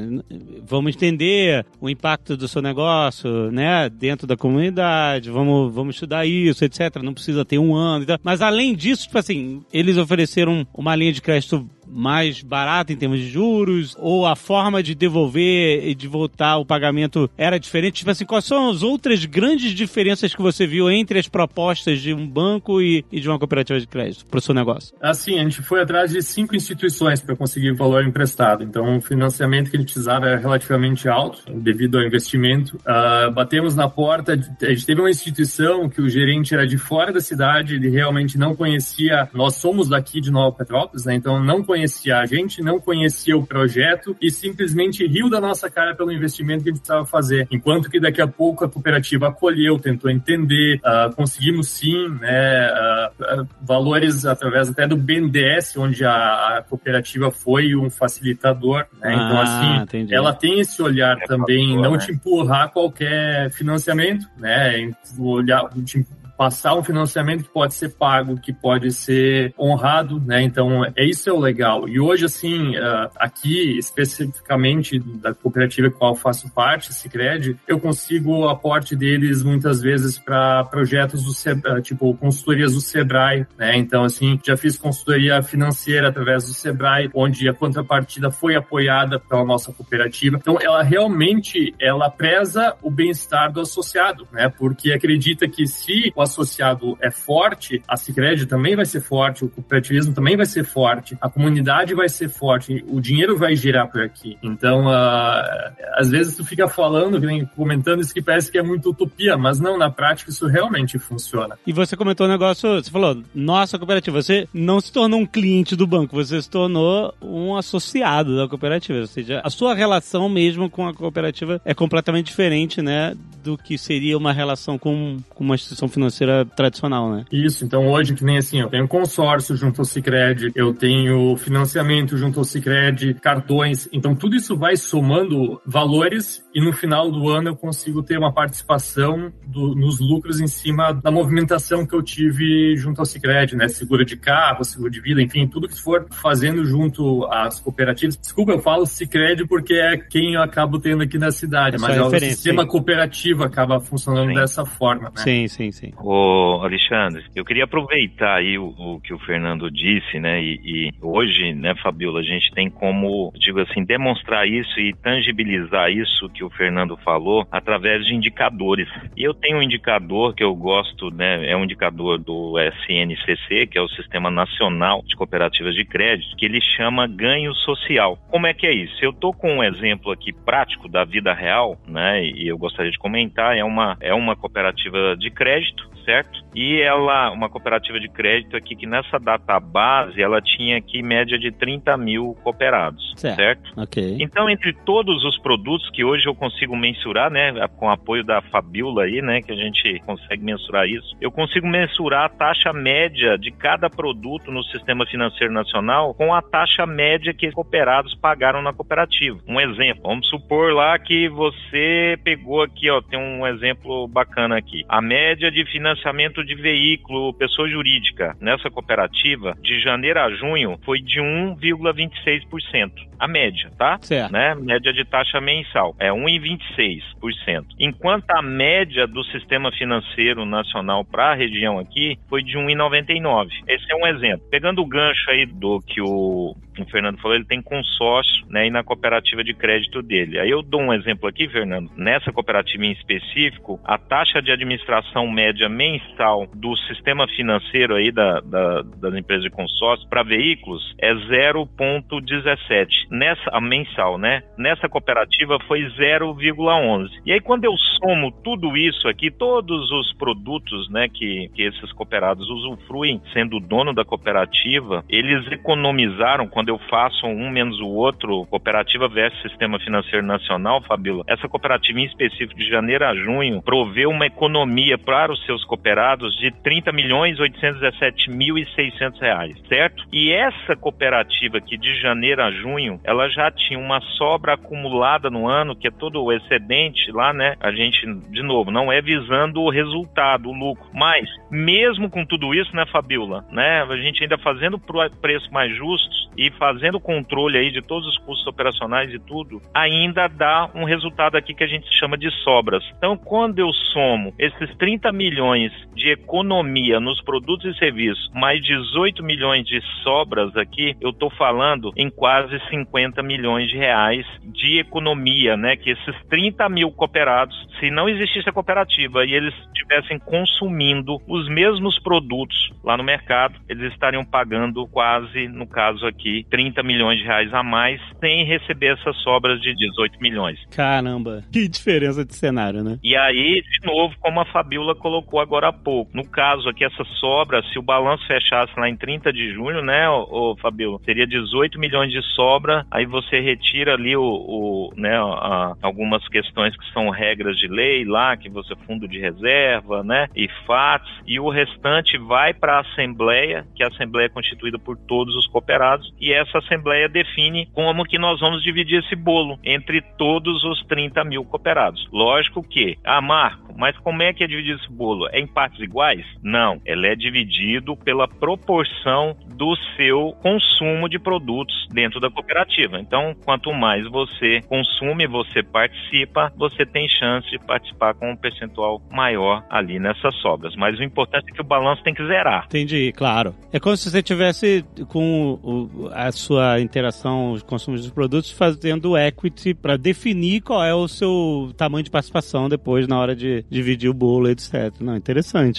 vamos 0.66 0.94
entender 0.94 1.64
o 1.80 1.88
impacto 1.88 2.36
do 2.36 2.48
seu 2.48 2.62
negócio, 2.62 3.28
né, 3.50 3.88
dentro 3.88 4.26
da 4.26 4.36
comunidade, 4.36 5.30
vamos, 5.30 5.72
vamos 5.74 5.96
estudar 5.96 6.26
isso, 6.26 6.64
etc. 6.64 6.96
Não 7.02 7.14
precisa 7.14 7.44
ter 7.44 7.58
um 7.58 7.74
ano. 7.74 8.04
Mas 8.22 8.40
além 8.40 8.74
disso, 8.74 9.04
tipo 9.04 9.18
assim, 9.18 9.62
eles 9.72 9.96
ofereceram 9.96 10.66
uma 10.74 10.94
linha 10.94 11.12
de 11.12 11.22
crédito 11.22 11.68
mais 11.88 12.42
barata 12.42 12.92
em 12.92 12.96
termos 12.96 13.18
de 13.18 13.28
juros? 13.28 13.96
Ou 13.98 14.26
a 14.26 14.36
forma 14.36 14.82
de 14.82 14.94
devolver 14.94 15.86
e 15.86 15.94
de 15.94 16.06
voltar 16.06 16.58
o 16.58 16.66
pagamento 16.66 17.30
era 17.36 17.58
diferente? 17.58 17.98
Tipo 17.98 18.10
assim, 18.10 18.24
quais 18.24 18.44
são 18.44 18.70
as 18.70 18.82
outras 18.82 19.24
grandes 19.24 19.72
diferenças 19.72 20.34
que 20.34 20.42
você 20.42 20.66
viu 20.66 20.90
entre 20.90 21.18
as 21.18 21.28
propostas 21.28 22.00
de 22.00 22.12
um 22.12 22.26
banco 22.26 22.80
e, 22.80 23.04
e 23.10 23.20
de 23.20 23.28
uma 23.28 23.38
cooperativa 23.38 23.80
de 23.80 23.86
crédito 23.86 24.26
para 24.26 24.38
o 24.38 24.40
seu 24.40 24.54
negócio? 24.54 24.94
Assim, 25.00 25.38
a 25.38 25.42
gente 25.42 25.62
foi 25.62 25.82
atrás 25.82 26.10
de 26.10 26.22
cinco 26.22 26.54
instituições 26.54 27.20
para 27.20 27.34
conseguir 27.36 27.70
o 27.70 27.76
valor 27.76 28.04
emprestado. 28.04 28.62
Então, 28.62 28.98
o 28.98 29.00
financiamento 29.00 29.70
que 29.70 29.76
a 29.76 29.80
gente 29.80 29.92
precisava 29.92 30.26
era 30.26 30.38
relativamente 30.38 31.08
alto 31.08 31.42
devido 31.52 31.98
ao 31.98 32.04
investimento. 32.04 32.76
Uh, 32.76 33.30
batemos 33.32 33.74
na 33.74 33.88
porta, 33.88 34.32
a 34.32 34.66
gente 34.66 34.86
teve 34.86 35.00
uma 35.00 35.10
instituição 35.10 35.88
que 35.88 36.00
o 36.00 36.08
gerente 36.08 36.54
era 36.54 36.66
de 36.66 36.78
fora 36.78 37.12
da 37.12 37.20
cidade, 37.20 37.74
ele 37.74 37.88
realmente 37.88 38.38
não 38.38 38.54
conhecia. 38.54 39.28
Nós 39.32 39.56
somos 39.56 39.88
daqui 39.88 40.20
de 40.20 40.30
Nova 40.30 40.56
Petrópolis, 40.56 41.04
né? 41.04 41.14
Então, 41.14 41.42
não 41.42 41.62
conhecia 41.62 41.85
conhecia 41.86 42.18
a 42.18 42.26
gente, 42.26 42.62
não 42.62 42.80
conhecia 42.80 43.36
o 43.36 43.46
projeto 43.46 44.16
e 44.20 44.30
simplesmente 44.30 45.06
riu 45.06 45.30
da 45.30 45.40
nossa 45.40 45.70
cara 45.70 45.94
pelo 45.94 46.12
investimento 46.12 46.64
que 46.64 46.70
a 46.70 46.72
gente 46.72 46.80
precisava 46.80 47.06
fazer. 47.06 47.46
Enquanto 47.50 47.88
que 47.88 48.00
daqui 48.00 48.20
a 48.20 48.26
pouco 48.26 48.64
a 48.64 48.68
cooperativa 48.68 49.28
acolheu, 49.28 49.78
tentou 49.78 50.10
entender, 50.10 50.80
uh, 50.84 51.14
conseguimos 51.14 51.68
sim, 51.68 52.08
né, 52.20 52.70
uh, 52.70 53.46
valores 53.62 54.26
através 54.26 54.68
até 54.68 54.86
do 54.86 54.96
BNDES, 54.96 55.76
onde 55.76 56.04
a, 56.04 56.58
a 56.58 56.64
cooperativa 56.68 57.30
foi 57.30 57.76
um 57.76 57.88
facilitador, 57.88 58.86
né? 59.00 59.14
Então, 59.14 59.38
ah, 59.38 59.42
assim, 59.42 59.82
entendi. 59.82 60.14
ela 60.14 60.32
tem 60.32 60.60
esse 60.60 60.82
olhar 60.82 61.16
É 61.18 61.26
também, 61.26 61.76
não 61.76 61.92
né? 61.92 61.98
te 61.98 62.12
empurrar 62.12 62.70
qualquer 62.72 63.50
financiamento, 63.52 64.26
né? 64.36 64.92
Olhar, 65.18 65.68
te 65.84 65.98
passar 66.36 66.74
um 66.74 66.82
financiamento 66.82 67.44
que 67.44 67.50
pode 67.50 67.74
ser 67.74 67.90
pago, 67.90 68.40
que 68.40 68.52
pode 68.52 68.90
ser 68.92 69.54
honrado, 69.58 70.20
né? 70.20 70.42
Então, 70.42 70.84
é 70.96 71.04
isso 71.04 71.28
é 71.28 71.32
o 71.32 71.38
legal. 71.38 71.88
E 71.88 72.00
hoje, 72.00 72.24
assim, 72.24 72.76
uh, 72.76 73.10
aqui, 73.16 73.78
especificamente 73.78 74.98
da 74.98 75.34
cooperativa 75.34 75.90
com 75.90 75.96
a 75.96 76.06
qual 76.06 76.14
faço 76.14 76.48
parte, 76.50 76.94
Sicredi, 76.94 77.56
eu 77.66 77.80
consigo 77.80 78.30
o 78.30 78.48
aporte 78.48 78.94
deles 78.94 79.42
muitas 79.42 79.80
vezes 79.80 80.18
para 80.18 80.64
projetos 80.64 81.24
do 81.24 81.32
Sebrae, 81.32 81.82
tipo 81.82 82.14
consultorias 82.14 82.74
do 82.74 82.80
Sebrae, 82.80 83.46
né? 83.58 83.76
Então, 83.76 84.04
assim, 84.04 84.38
já 84.44 84.56
fiz 84.56 84.78
consultoria 84.78 85.42
financeira 85.42 86.08
através 86.08 86.46
do 86.46 86.54
Sebrae, 86.54 87.10
onde 87.12 87.48
a 87.48 87.54
contrapartida 87.54 88.30
foi 88.30 88.54
apoiada 88.54 89.18
pela 89.18 89.44
nossa 89.44 89.72
cooperativa. 89.72 90.36
Então, 90.36 90.58
ela 90.60 90.82
realmente, 90.82 91.74
ela 91.80 92.08
preza 92.08 92.76
o 92.82 92.90
bem-estar 92.90 93.52
do 93.52 93.60
associado, 93.60 94.28
né? 94.32 94.48
Porque 94.48 94.92
acredita 94.92 95.48
que 95.48 95.66
se 95.66 96.12
o 96.14 96.22
associado 96.26 96.96
é 97.00 97.10
forte, 97.10 97.82
a 97.88 97.96
Sicredi 97.96 98.46
também 98.46 98.76
vai 98.76 98.84
ser 98.84 99.00
forte, 99.00 99.44
o 99.44 99.48
cooperativismo 99.48 100.14
também 100.14 100.36
vai 100.36 100.46
ser 100.46 100.64
forte, 100.64 101.16
a 101.20 101.28
comunidade 101.28 101.94
vai 101.94 102.08
ser 102.08 102.28
forte, 102.28 102.84
o 102.88 103.00
dinheiro 103.00 103.36
vai 103.36 103.56
girar 103.56 103.90
por 103.90 104.02
aqui. 104.02 104.36
Então, 104.42 104.86
uh, 104.86 105.72
às 105.94 106.10
vezes 106.10 106.36
tu 106.36 106.44
fica 106.44 106.68
falando, 106.68 107.20
comentando 107.54 108.00
isso 108.00 108.12
que 108.12 108.22
parece 108.22 108.50
que 108.50 108.58
é 108.58 108.62
muito 108.62 108.90
utopia, 108.90 109.36
mas 109.36 109.58
não, 109.60 109.78
na 109.78 109.90
prática 109.90 110.30
isso 110.30 110.46
realmente 110.46 110.98
funciona. 110.98 111.58
E 111.66 111.72
você 111.72 111.96
comentou 111.96 112.26
um 112.26 112.30
negócio, 112.30 112.82
você 112.82 112.90
falou, 112.90 113.22
nossa 113.34 113.78
cooperativa, 113.78 114.20
você 114.20 114.48
não 114.52 114.80
se 114.80 114.92
tornou 114.92 115.20
um 115.20 115.26
cliente 115.26 115.74
do 115.74 115.86
banco, 115.86 116.14
você 116.14 116.40
se 116.40 116.50
tornou 116.50 117.14
um 117.20 117.56
associado 117.56 118.36
da 118.36 118.48
cooperativa, 118.48 119.00
ou 119.00 119.06
seja, 119.06 119.40
a 119.42 119.50
sua 119.50 119.74
relação 119.74 120.28
mesmo 120.28 120.68
com 120.68 120.86
a 120.86 120.94
cooperativa 120.94 121.60
é 121.64 121.74
completamente 121.74 122.26
diferente, 122.26 122.82
né, 122.82 123.14
do 123.46 123.56
que 123.56 123.78
seria 123.78 124.18
uma 124.18 124.32
relação 124.32 124.76
com, 124.76 125.18
com 125.30 125.44
uma 125.44 125.54
instituição 125.54 125.88
financeira 125.88 126.44
tradicional, 126.44 127.10
né? 127.10 127.24
Isso, 127.32 127.64
então 127.64 127.86
hoje 127.86 128.14
que 128.14 128.24
nem 128.24 128.38
assim, 128.38 128.60
eu 128.60 128.68
tenho 128.68 128.86
consórcio 128.88 129.56
junto 129.56 129.80
ao 129.80 129.84
Cicred, 129.84 130.52
eu 130.54 130.74
tenho 130.74 131.36
financiamento 131.36 132.16
junto 132.16 132.40
ao 132.40 132.44
Cicred, 132.44 133.14
cartões, 133.14 133.88
então 133.92 134.14
tudo 134.14 134.36
isso 134.36 134.56
vai 134.56 134.76
somando 134.76 135.60
valores 135.64 136.44
e 136.54 136.60
no 136.60 136.72
final 136.72 137.10
do 137.10 137.28
ano 137.28 137.50
eu 137.50 137.56
consigo 137.56 138.02
ter 138.02 138.18
uma 138.18 138.32
participação 138.32 139.32
do, 139.46 139.74
nos 139.74 140.00
lucros 140.00 140.40
em 140.40 140.48
cima 140.48 140.92
da 140.92 141.10
movimentação 141.10 141.86
que 141.86 141.94
eu 141.94 142.02
tive 142.02 142.76
junto 142.76 142.98
ao 142.98 143.06
Cicred, 143.06 143.54
né? 143.54 143.68
Seguro 143.68 144.04
de 144.04 144.16
carro, 144.16 144.64
seguro 144.64 144.90
de 144.90 145.00
vida, 145.00 145.22
enfim, 145.22 145.46
tudo 145.46 145.68
que 145.68 145.80
for 145.80 146.06
fazendo 146.10 146.64
junto 146.64 147.24
às 147.26 147.60
cooperativas. 147.60 148.16
Desculpa, 148.16 148.52
eu 148.52 148.60
falo 148.60 148.86
Cicred 148.86 149.46
porque 149.46 149.74
é 149.74 149.96
quem 149.96 150.34
eu 150.34 150.42
acabo 150.42 150.78
tendo 150.80 151.02
aqui 151.02 151.16
na 151.16 151.30
cidade, 151.30 151.78
mas 151.78 151.96
é 151.96 152.02
o 152.02 152.10
sistema 152.10 152.62
sim. 152.62 152.68
cooperativo 152.68 153.35
acaba 153.44 153.80
funcionando 153.80 154.28
sim. 154.28 154.34
dessa 154.34 154.64
forma, 154.64 155.04
né? 155.04 155.16
Sim, 155.16 155.48
sim, 155.48 155.72
sim. 155.72 155.92
Ô, 155.98 156.60
Alexandre, 156.62 157.24
eu 157.34 157.44
queria 157.44 157.64
aproveitar 157.64 158.36
aí 158.36 158.58
o, 158.58 158.68
o 158.78 159.00
que 159.00 159.12
o 159.12 159.18
Fernando 159.18 159.70
disse, 159.70 160.18
né? 160.18 160.42
E, 160.42 160.60
e, 160.64 160.94
hoje, 161.00 161.52
né, 161.54 161.74
Fabiola, 161.82 162.20
a 162.20 162.24
gente 162.24 162.50
tem 162.52 162.70
como, 162.70 163.32
digo 163.36 163.60
assim, 163.60 163.84
demonstrar 163.84 164.48
isso 164.48 164.78
e 164.80 164.94
tangibilizar 164.94 165.90
isso 165.90 166.28
que 166.30 166.44
o 166.44 166.50
Fernando 166.50 166.96
falou 166.98 167.46
através 167.50 168.04
de 168.06 168.14
indicadores. 168.14 168.88
E 169.16 169.22
eu 169.22 169.34
tenho 169.34 169.58
um 169.58 169.62
indicador 169.62 170.34
que 170.34 170.42
eu 170.42 170.54
gosto, 170.54 171.10
né? 171.10 171.50
É 171.50 171.56
um 171.56 171.64
indicador 171.64 172.18
do 172.18 172.54
SNCC, 172.58 173.66
que 173.66 173.78
é 173.78 173.82
o 173.82 173.88
Sistema 173.88 174.30
Nacional 174.30 175.02
de 175.06 175.16
Cooperativas 175.16 175.74
de 175.74 175.84
Crédito, 175.84 176.36
que 176.36 176.44
ele 176.44 176.60
chama 176.60 177.06
ganho 177.06 177.54
social. 177.54 178.18
Como 178.30 178.46
é 178.46 178.54
que 178.54 178.66
é 178.66 178.72
isso? 178.72 178.96
Eu 179.02 179.12
tô 179.12 179.32
com 179.32 179.56
um 179.56 179.64
exemplo 179.64 180.10
aqui 180.12 180.32
prático 180.32 180.88
da 180.88 181.04
vida 181.04 181.32
real, 181.32 181.78
né? 181.86 182.24
E 182.24 182.48
eu 182.48 182.58
gostaria 182.58 182.90
de 182.90 182.98
comentar. 182.98 183.25
É 183.56 183.64
uma, 183.64 183.96
é 184.00 184.14
uma 184.14 184.36
cooperativa 184.36 185.16
de 185.16 185.30
crédito 185.30 185.96
certo? 186.06 186.45
E 186.56 186.80
ela, 186.80 187.30
uma 187.32 187.50
cooperativa 187.50 188.00
de 188.00 188.08
crédito 188.08 188.56
aqui, 188.56 188.74
que 188.74 188.86
nessa 188.86 189.18
data 189.18 189.60
base, 189.60 190.22
ela 190.22 190.40
tinha 190.40 190.78
aqui 190.78 191.02
média 191.02 191.38
de 191.38 191.52
30 191.52 191.94
mil 191.98 192.34
cooperados, 192.42 193.12
certo? 193.18 193.36
certo? 193.36 193.72
Ok. 193.76 194.16
Então, 194.18 194.48
entre 194.48 194.72
todos 194.72 195.22
os 195.22 195.38
produtos 195.38 195.90
que 195.90 196.02
hoje 196.02 196.26
eu 196.26 196.34
consigo 196.34 196.74
mensurar, 196.74 197.30
né, 197.30 197.52
com 197.76 197.86
o 197.86 197.90
apoio 197.90 198.24
da 198.24 198.40
Fabiola 198.40 199.04
aí, 199.04 199.20
né, 199.20 199.42
que 199.42 199.52
a 199.52 199.54
gente 199.54 200.00
consegue 200.06 200.42
mensurar 200.42 200.88
isso, 200.88 201.14
eu 201.20 201.30
consigo 201.30 201.66
mensurar 201.66 202.24
a 202.24 202.28
taxa 202.30 202.72
média 202.72 203.36
de 203.36 203.50
cada 203.50 203.90
produto 203.90 204.50
no 204.50 204.64
sistema 204.64 205.04
financeiro 205.04 205.52
nacional 205.52 206.14
com 206.14 206.32
a 206.32 206.40
taxa 206.40 206.86
média 206.86 207.34
que 207.34 207.48
os 207.48 207.54
cooperados 207.54 208.14
pagaram 208.14 208.62
na 208.62 208.72
cooperativa. 208.72 209.38
Um 209.46 209.60
exemplo, 209.60 210.04
vamos 210.04 210.26
supor 210.28 210.72
lá 210.72 210.98
que 210.98 211.28
você 211.28 212.18
pegou 212.24 212.62
aqui, 212.62 212.88
ó, 212.88 213.02
tem 213.02 213.18
um 213.18 213.46
exemplo 213.46 214.08
bacana 214.08 214.56
aqui. 214.56 214.84
A 214.88 215.02
média 215.02 215.50
de 215.50 215.62
financiamento 215.66 216.45
de 216.46 216.54
veículo, 216.54 217.34
pessoa 217.34 217.68
jurídica, 217.68 218.36
nessa 218.40 218.70
cooperativa, 218.70 219.56
de 219.60 219.80
janeiro 219.80 220.20
a 220.20 220.30
junho, 220.30 220.78
foi 220.84 221.00
de 221.00 221.20
1,26%. 221.20 222.92
A 223.18 223.26
média, 223.26 223.70
tá? 223.78 223.98
Certo. 224.00 224.30
Né? 224.30 224.54
Média 224.54 224.92
de 224.92 225.04
taxa 225.04 225.40
mensal. 225.40 225.96
É 225.98 226.10
1,26%. 226.10 227.64
Enquanto 227.78 228.30
a 228.30 228.42
média 228.42 229.06
do 229.06 229.24
sistema 229.24 229.72
financeiro 229.72 230.44
nacional 230.44 231.04
para 231.04 231.32
a 231.32 231.34
região 231.34 231.78
aqui 231.78 232.18
foi 232.28 232.42
de 232.42 232.58
1,99%. 232.58 233.48
Esse 233.66 233.90
é 233.90 233.96
um 233.96 234.06
exemplo. 234.06 234.46
Pegando 234.50 234.82
o 234.82 234.86
gancho 234.86 235.30
aí 235.30 235.46
do 235.46 235.80
que 235.80 236.00
o 236.00 236.54
o 236.82 236.90
Fernando 236.90 237.18
falou, 237.20 237.36
ele 237.36 237.44
tem 237.44 237.62
consórcio, 237.62 238.44
né, 238.48 238.66
e 238.66 238.70
na 238.70 238.82
cooperativa 238.82 239.42
de 239.42 239.54
crédito 239.54 240.02
dele. 240.02 240.38
Aí 240.38 240.50
eu 240.50 240.62
dou 240.62 240.80
um 240.80 240.92
exemplo 240.92 241.28
aqui, 241.28 241.48
Fernando. 241.48 241.90
Nessa 241.96 242.32
cooperativa 242.32 242.84
em 242.84 242.92
específico, 242.92 243.80
a 243.84 243.98
taxa 243.98 244.42
de 244.42 244.50
administração 244.50 245.26
média 245.28 245.68
mensal 245.68 246.35
do 246.54 246.76
sistema 246.88 247.26
financeiro 247.28 247.94
aí 247.94 248.10
da, 248.10 248.40
da 248.40 248.82
das 248.82 249.14
empresas 249.14 249.44
de 249.44 249.50
consórcio 249.50 250.08
para 250.08 250.22
veículos 250.22 250.94
é 250.98 251.14
0,17. 251.14 252.86
Nessa, 253.10 253.60
mensal, 253.60 254.18
né? 254.18 254.42
Nessa 254.58 254.88
cooperativa 254.88 255.58
foi 255.66 255.80
0,11. 255.80 257.08
E 257.24 257.32
aí 257.32 257.40
quando 257.40 257.64
eu 257.64 257.76
somo 257.98 258.30
tudo 258.42 258.76
isso 258.76 259.08
aqui, 259.08 259.30
todos 259.30 259.90
os 259.90 260.12
produtos, 260.14 260.90
né, 260.90 261.08
que, 261.08 261.48
que 261.54 261.62
esses 261.62 261.92
cooperados 261.92 262.48
usufruem, 262.48 263.20
sendo 263.32 263.60
dono 263.60 263.92
da 263.92 264.04
cooperativa, 264.04 265.04
eles 265.08 265.50
economizaram, 265.52 266.48
quando 266.48 266.68
eu 266.68 266.78
faço 266.90 267.26
um 267.26 267.50
menos 267.50 267.78
o 267.80 267.88
outro, 267.88 268.46
cooperativa 268.46 269.08
versus 269.08 269.40
sistema 269.42 269.78
financeiro 269.78 270.24
nacional, 270.24 270.82
Fabíola, 270.82 271.24
essa 271.26 271.48
cooperativa 271.48 272.00
em 272.00 272.04
específico 272.04 272.58
de 272.58 272.68
janeiro 272.68 273.04
a 273.04 273.14
junho 273.14 273.62
proveu 273.62 274.10
uma 274.10 274.26
economia 274.26 274.98
para 274.98 275.32
os 275.32 275.44
seus 275.44 275.64
cooperados 275.64 276.25
de 276.34 276.50
30 276.50 276.92
milhões 276.92 277.38
817 277.38 278.30
mil 278.30 278.58
e 278.58 278.66
600 278.74 279.20
reais, 279.20 279.56
certo? 279.68 280.04
E 280.12 280.32
essa 280.32 280.74
cooperativa 280.76 281.60
que 281.60 281.76
de 281.76 282.00
janeiro 282.00 282.42
a 282.42 282.50
junho, 282.50 283.00
ela 283.04 283.28
já 283.28 283.50
tinha 283.50 283.78
uma 283.78 284.00
sobra 284.16 284.54
acumulada 284.54 285.30
no 285.30 285.48
ano, 285.48 285.76
que 285.76 285.88
é 285.88 285.90
todo 285.90 286.22
o 286.22 286.32
excedente 286.32 287.10
lá, 287.12 287.32
né? 287.32 287.54
A 287.60 287.72
gente, 287.72 288.06
de 288.30 288.42
novo, 288.42 288.70
não 288.70 288.92
é 288.92 289.00
visando 289.00 289.60
o 289.60 289.70
resultado, 289.70 290.48
o 290.48 290.52
lucro, 290.52 290.86
mas 290.92 291.28
mesmo 291.50 292.10
com 292.10 292.24
tudo 292.24 292.54
isso, 292.54 292.74
né, 292.74 292.84
Fabíola, 292.86 293.44
né? 293.50 293.82
A 293.82 293.96
gente 293.96 294.22
ainda 294.22 294.38
fazendo 294.38 294.80
preço 295.20 295.52
mais 295.52 295.74
justos 295.76 296.30
e 296.36 296.50
fazendo 296.52 297.00
controle 297.00 297.58
aí 297.58 297.70
de 297.70 297.82
todos 297.82 298.06
os 298.08 298.18
custos 298.18 298.46
operacionais 298.46 299.12
e 299.12 299.18
tudo, 299.18 299.60
ainda 299.74 300.28
dá 300.28 300.68
um 300.74 300.84
resultado 300.84 301.36
aqui 301.36 301.54
que 301.54 301.64
a 301.64 301.66
gente 301.66 301.86
chama 301.98 302.16
de 302.16 302.30
sobras. 302.42 302.84
Então, 302.96 303.16
quando 303.16 303.58
eu 303.58 303.72
somo 303.72 304.34
esses 304.38 304.74
30 304.76 305.10
milhões 305.12 305.72
de 305.94 306.05
economia 306.10 307.00
nos 307.00 307.20
produtos 307.22 307.74
e 307.74 307.78
serviços, 307.78 308.30
mais 308.34 308.62
18 308.62 309.22
milhões 309.22 309.64
de 309.64 309.80
sobras 310.02 310.56
aqui, 310.56 310.96
eu 311.00 311.10
estou 311.10 311.30
falando 311.30 311.92
em 311.96 312.10
quase 312.10 312.58
50 312.70 313.22
milhões 313.22 313.68
de 313.68 313.76
reais 313.76 314.26
de 314.44 314.78
economia, 314.78 315.56
né? 315.56 315.76
Que 315.76 315.90
esses 315.90 316.14
30 316.28 316.68
mil 316.68 316.90
cooperados, 316.90 317.56
se 317.78 317.90
não 317.90 318.08
existisse 318.08 318.48
a 318.48 318.52
cooperativa 318.52 319.24
e 319.24 319.34
eles 319.34 319.54
estivessem 319.74 320.18
consumindo 320.18 321.20
os 321.28 321.48
mesmos 321.48 321.98
produtos 321.98 322.70
lá 322.82 322.96
no 322.96 323.04
mercado, 323.04 323.58
eles 323.68 323.92
estariam 323.92 324.24
pagando 324.24 324.86
quase, 324.88 325.48
no 325.48 325.66
caso 325.66 326.06
aqui, 326.06 326.46
30 326.50 326.82
milhões 326.82 327.18
de 327.18 327.24
reais 327.24 327.52
a 327.52 327.62
mais 327.62 328.00
sem 328.20 328.44
receber 328.44 328.94
essas 328.98 329.16
sobras 329.22 329.60
de 329.60 329.74
18 329.74 330.20
milhões. 330.20 330.58
Caramba, 330.70 331.42
que 331.52 331.68
diferença 331.68 332.24
de 332.24 332.34
cenário, 332.34 332.82
né? 332.82 332.98
E 333.02 333.16
aí, 333.16 333.62
de 333.62 333.86
novo, 333.86 334.14
como 334.20 334.40
a 334.40 334.44
Fabiola 334.46 334.94
colocou 334.94 335.40
agora 335.40 335.68
há 335.68 335.72
pouco, 335.72 335.95
no 336.12 336.28
caso 336.28 336.68
aqui, 336.68 336.84
essa 336.84 337.04
sobra, 337.20 337.62
se 337.72 337.78
o 337.78 337.82
balanço 337.82 338.26
fechasse 338.26 338.72
lá 338.78 338.88
em 338.88 338.96
30 338.96 339.32
de 339.32 339.52
junho, 339.52 339.82
né, 339.82 340.08
ô, 340.08 340.52
ô 340.52 340.56
Fabiola, 340.56 340.98
seria 341.04 341.26
18 341.26 341.78
milhões 341.78 342.10
de 342.10 342.22
sobra, 342.34 342.84
aí 342.90 343.06
você 343.06 343.40
retira 343.40 343.94
ali 343.94 344.16
o, 344.16 344.22
o 344.22 344.90
né, 344.96 345.16
a, 345.16 345.74
algumas 345.82 346.26
questões 346.28 346.76
que 346.76 346.92
são 346.92 347.10
regras 347.10 347.56
de 347.56 347.68
lei 347.68 348.04
lá, 348.04 348.36
que 348.36 348.48
você 348.48 348.74
fundo 348.86 349.06
de 349.08 349.18
reserva, 349.18 350.02
né, 350.02 350.28
e 350.34 350.48
FATS, 350.66 351.08
e 351.26 351.38
o 351.40 351.48
restante 351.48 352.18
vai 352.18 352.52
para 352.52 352.78
a 352.78 352.80
Assembleia, 352.80 353.66
que 353.74 353.82
a 353.82 353.88
Assembleia 353.88 354.26
é 354.26 354.30
constituída 354.30 354.78
por 354.78 354.96
todos 354.96 355.34
os 355.36 355.46
cooperados, 355.46 356.12
e 356.20 356.32
essa 356.32 356.58
Assembleia 356.58 357.08
define 357.08 357.68
como 357.72 358.04
que 358.04 358.18
nós 358.18 358.40
vamos 358.40 358.62
dividir 358.62 359.02
esse 359.04 359.14
bolo 359.14 359.58
entre 359.64 360.00
todos 360.18 360.64
os 360.64 360.84
30 360.86 361.24
mil 361.24 361.44
cooperados. 361.44 362.06
Lógico 362.12 362.62
que, 362.62 362.98
ah, 363.04 363.20
Marco, 363.20 363.74
mas 363.76 363.96
como 363.98 364.22
é 364.22 364.32
que 364.32 364.42
é 364.42 364.46
dividido 364.46 364.80
esse 364.80 364.92
bolo? 364.92 365.28
É 365.30 365.38
em 365.38 365.46
partes 365.46 365.78
iguais? 365.86 366.24
Não, 366.42 366.80
ele 366.84 367.06
é 367.06 367.14
dividido 367.14 367.96
pela 367.96 368.28
proporção 368.28 369.36
do 369.56 369.74
seu 369.96 370.32
consumo 370.42 371.08
de 371.08 371.18
produtos 371.18 371.74
dentro 371.90 372.20
da 372.20 372.30
cooperativa. 372.30 372.98
Então, 372.98 373.34
quanto 373.44 373.72
mais 373.72 374.06
você 374.10 374.60
consome, 374.68 375.26
você 375.26 375.62
participa, 375.62 376.52
você 376.56 376.84
tem 376.84 377.08
chance 377.08 377.48
de 377.50 377.58
participar 377.58 378.14
com 378.14 378.30
um 378.30 378.36
percentual 378.36 379.00
maior 379.10 379.64
ali 379.70 379.98
nessas 379.98 380.34
sobras. 380.36 380.74
Mas 380.76 380.98
o 380.98 381.02
importante 381.02 381.50
é 381.50 381.54
que 381.54 381.60
o 381.60 381.64
balanço 381.64 382.02
tem 382.02 382.14
que 382.14 382.26
zerar. 382.26 382.66
Entendi, 382.66 383.12
claro. 383.12 383.54
É 383.72 383.80
como 383.80 383.96
se 383.96 384.10
você 384.10 384.22
tivesse 384.22 384.84
com 385.08 386.10
a 386.12 386.30
sua 386.32 386.80
interação, 386.80 387.52
os 387.52 387.62
consumos 387.62 388.02
dos 388.02 388.10
produtos, 388.10 388.50
fazendo 388.50 389.16
equity 389.16 389.74
para 389.74 389.96
definir 389.96 390.60
qual 390.60 390.84
é 390.84 390.94
o 390.94 391.08
seu 391.08 391.72
tamanho 391.76 392.04
de 392.04 392.10
participação 392.10 392.68
depois 392.68 393.06
na 393.08 393.18
hora 393.18 393.34
de 393.34 393.64
dividir 393.70 394.10
o 394.10 394.14
bolo, 394.14 394.50
etc. 394.50 394.92
Não, 395.00 395.16
interessante. 395.16 395.75